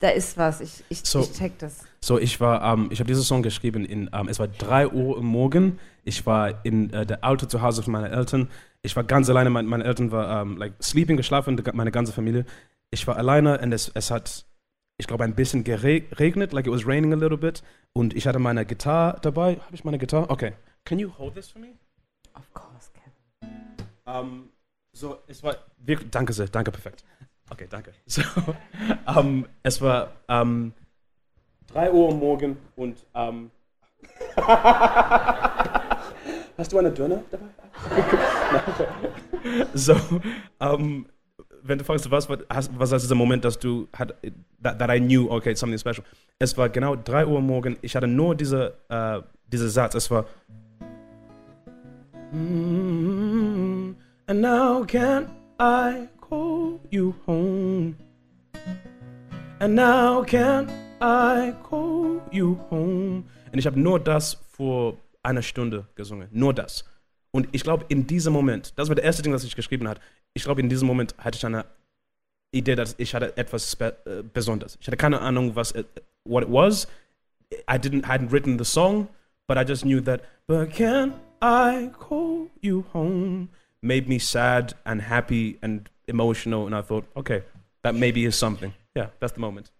da 0.00 0.10
ist 0.10 0.36
was, 0.36 0.60
ich, 0.60 0.84
ich, 0.90 1.00
So. 1.00 1.20
ich 1.20 1.32
check 1.32 1.58
das. 1.58 1.78
So, 2.02 2.18
ich 2.18 2.38
war, 2.38 2.62
ähm, 2.62 2.88
ich 2.92 3.00
habe 3.00 3.08
diesen 3.08 3.24
Song 3.24 3.42
geschrieben, 3.42 3.86
in, 3.86 4.10
ähm, 4.12 4.28
es 4.28 4.38
war 4.38 4.48
3 4.48 4.88
Uhr 4.88 5.22
Morgen. 5.22 5.78
Ich 6.04 6.26
war 6.26 6.62
in 6.66 6.92
äh, 6.92 7.06
der 7.06 7.24
Auto 7.24 7.46
zu 7.46 7.62
Hause 7.62 7.82
von 7.82 7.94
meinen 7.94 8.12
Eltern. 8.12 8.50
Ich 8.82 8.94
war 8.94 9.04
ganz 9.04 9.30
alleine, 9.30 9.48
mein, 9.48 9.64
meine 9.64 9.84
Eltern 9.84 10.12
waren 10.12 10.50
ähm, 10.50 10.56
like, 10.58 10.74
sleeping, 10.82 11.16
geschlafen, 11.16 11.60
meine 11.72 11.90
ganze 11.90 12.12
Familie. 12.12 12.44
Ich 12.90 13.06
war 13.06 13.16
alleine 13.16 13.58
und 13.58 13.72
es, 13.72 13.90
es 13.94 14.10
hat, 14.10 14.44
ich 14.98 15.06
glaube, 15.06 15.24
ein 15.24 15.34
bisschen 15.34 15.62
geregnet, 15.64 16.52
like 16.52 16.66
it 16.66 16.72
was 16.72 16.86
raining 16.86 17.12
a 17.12 17.16
little 17.16 17.36
bit. 17.36 17.62
Und 17.92 18.14
ich 18.14 18.26
hatte 18.26 18.38
meine 18.38 18.64
Gitarre 18.64 19.18
dabei. 19.20 19.56
Habe 19.56 19.74
ich 19.74 19.84
meine 19.84 19.98
Gitarre? 19.98 20.30
Okay. 20.30 20.52
Can 20.84 20.98
you 20.98 21.10
hold 21.18 21.34
this 21.34 21.48
for 21.48 21.60
me? 21.60 21.74
Of 22.34 22.52
course, 22.54 22.90
Kevin. 22.92 23.12
Ähm, 24.06 24.48
so, 24.92 25.18
es 25.26 25.42
war 25.42 25.56
wirklich, 25.78 26.10
danke 26.10 26.32
sehr, 26.32 26.46
danke, 26.48 26.70
perfekt. 26.70 27.04
Okay, 27.50 27.66
danke. 27.68 27.92
So, 28.06 28.22
ähm, 29.06 29.46
es 29.62 29.80
war 29.80 30.12
ähm, 30.28 30.72
3 31.68 31.92
Uhr 31.92 32.14
Morgen 32.14 32.56
und 32.76 32.96
ähm, 33.14 33.50
hast 36.56 36.72
du 36.72 36.78
eine 36.78 36.90
Döner 36.92 37.22
dabei? 37.30 37.46
So, 39.74 39.94
ähm, 40.60 41.06
wenn 41.66 41.78
du 41.78 41.84
fragst, 41.84 42.10
was 42.10 42.28
war, 42.28 42.38
was 42.48 42.92
ist 42.92 43.02
dieser 43.02 43.14
Moment, 43.14 43.44
dass 43.44 43.58
du, 43.58 43.88
hat, 43.92 44.14
that, 44.62 44.78
that 44.78 44.90
I 44.90 45.00
knew, 45.00 45.30
okay, 45.30 45.54
something 45.54 45.78
special. 45.78 46.04
Es 46.38 46.56
war 46.56 46.68
genau 46.68 46.96
3 46.96 47.26
Uhr 47.26 47.40
Morgen, 47.40 47.76
ich 47.82 47.96
hatte 47.96 48.06
nur 48.06 48.34
diese, 48.34 48.74
äh, 48.88 49.20
diesen 49.50 49.68
Satz, 49.68 49.94
es 49.94 50.10
war 50.10 50.26
Mm, 52.32 53.94
and 54.26 54.40
now 54.40 54.84
can 54.84 55.30
I 55.60 56.08
call 56.20 56.80
you 56.90 57.14
home? 57.24 57.94
And 59.60 59.74
now 59.74 60.24
can 60.24 60.68
I 61.00 61.54
call 61.62 62.20
you 62.32 62.58
home? 62.70 63.24
Und 63.52 63.58
ich 63.58 63.66
habe 63.66 63.78
nur 63.78 64.00
das 64.00 64.34
vor 64.50 64.98
einer 65.22 65.42
Stunde 65.42 65.86
gesungen. 65.94 66.28
Nur 66.32 66.52
das. 66.52 66.84
Und 67.36 67.48
ich 67.52 67.62
glaube, 67.64 67.84
in 67.88 68.06
diesem 68.06 68.32
Moment, 68.32 68.72
das 68.76 68.88
war 68.88 68.94
der 68.94 69.04
erste 69.04 69.22
Ding, 69.22 69.30
das 69.30 69.44
ich 69.44 69.54
geschrieben 69.54 69.86
habe. 69.86 70.00
Ich 70.32 70.44
glaube, 70.44 70.62
in 70.62 70.70
diesem 70.70 70.88
Moment 70.88 71.14
hatte 71.18 71.36
ich 71.36 71.44
eine 71.44 71.66
Idee, 72.50 72.74
dass 72.74 72.94
ich 72.96 73.14
hatte 73.14 73.36
etwas 73.36 73.74
äh, 73.74 73.92
Besonderes. 74.32 74.78
Ich 74.80 74.86
hatte 74.86 74.96
keine 74.96 75.20
Ahnung, 75.20 75.54
was 75.54 75.72
it, 75.72 75.86
what 76.24 76.42
it 76.44 76.48
was. 76.50 76.88
I 77.70 77.76
didn't 77.76 78.06
hadn't 78.06 78.32
written 78.32 78.56
the 78.58 78.64
song, 78.64 79.08
but 79.46 79.58
I 79.58 79.70
just 79.70 79.84
knew 79.84 80.00
that. 80.00 80.22
But 80.46 80.70
can 80.70 81.12
I 81.42 81.90
call 81.92 82.48
you 82.62 82.86
home? 82.94 83.50
Made 83.82 84.08
me 84.08 84.18
sad 84.18 84.74
and 84.86 85.02
happy 85.02 85.58
and 85.60 85.90
emotional, 86.08 86.64
and 86.64 86.74
I 86.74 86.80
thought, 86.80 87.04
okay, 87.18 87.42
that 87.82 87.94
maybe 87.94 88.24
is 88.24 88.34
something. 88.34 88.72
Yeah, 88.96 89.08
that's 89.20 89.34
the 89.34 89.40
moment. 89.40 89.70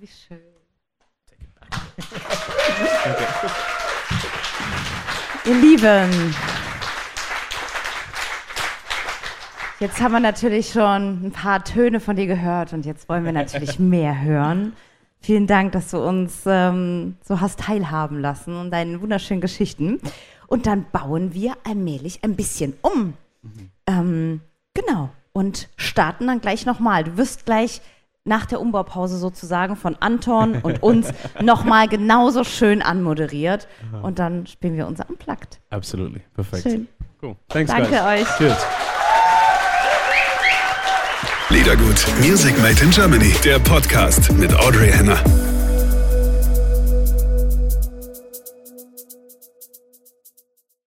Wie 0.00 0.06
schön. 0.06 0.38
Okay. 1.24 1.38
Ihr 5.46 5.54
Lieben, 5.60 6.34
jetzt 9.84 10.00
haben 10.00 10.12
wir 10.12 10.20
natürlich 10.20 10.70
schon 10.70 11.26
ein 11.26 11.30
paar 11.30 11.62
Töne 11.62 12.00
von 12.00 12.16
dir 12.16 12.26
gehört 12.26 12.72
und 12.72 12.86
jetzt 12.86 13.06
wollen 13.08 13.24
wir 13.24 13.32
natürlich 13.32 13.78
mehr 13.78 14.22
hören. 14.22 14.72
Vielen 15.20 15.46
Dank, 15.46 15.72
dass 15.72 15.90
du 15.90 15.98
uns 15.98 16.42
ähm, 16.46 17.16
so 17.22 17.40
hast 17.40 17.60
teilhaben 17.60 18.18
lassen 18.18 18.56
und 18.56 18.70
deinen 18.70 19.02
wunderschönen 19.02 19.42
Geschichten. 19.42 20.00
Und 20.46 20.66
dann 20.66 20.86
bauen 20.90 21.34
wir 21.34 21.54
allmählich 21.64 22.24
ein 22.24 22.34
bisschen 22.34 22.74
um. 22.80 23.14
Ähm, 23.86 24.40
genau. 24.72 25.10
Und 25.32 25.68
starten 25.76 26.26
dann 26.28 26.40
gleich 26.40 26.64
nochmal. 26.64 27.04
Du 27.04 27.16
wirst 27.16 27.44
gleich 27.44 27.80
nach 28.24 28.46
der 28.46 28.60
Umbaupause 28.60 29.18
sozusagen 29.18 29.76
von 29.76 29.96
Anton 30.00 30.60
und 30.62 30.82
uns 30.82 31.12
nochmal 31.42 31.88
genauso 31.88 32.44
schön 32.44 32.80
anmoderiert. 32.80 33.68
Und 34.02 34.18
dann 34.18 34.46
spielen 34.46 34.76
wir 34.76 34.86
unser 34.86 35.08
Unplugged. 35.10 35.60
Absolutely. 35.70 36.22
Perfekt. 36.34 36.62
Schön. 36.62 36.88
Cool. 37.22 37.36
Thanks, 37.48 37.70
Danke 37.70 37.90
guys. 37.90 38.22
euch. 38.22 38.36
Cheers. 38.36 38.66
Liedergut, 41.50 42.06
Music 42.20 42.56
Made 42.62 42.82
in 42.82 42.90
Germany, 42.90 43.32
der 43.44 43.58
Podcast 43.58 44.32
mit 44.32 44.54
Audrey 44.54 44.90
Henner. 44.90 45.22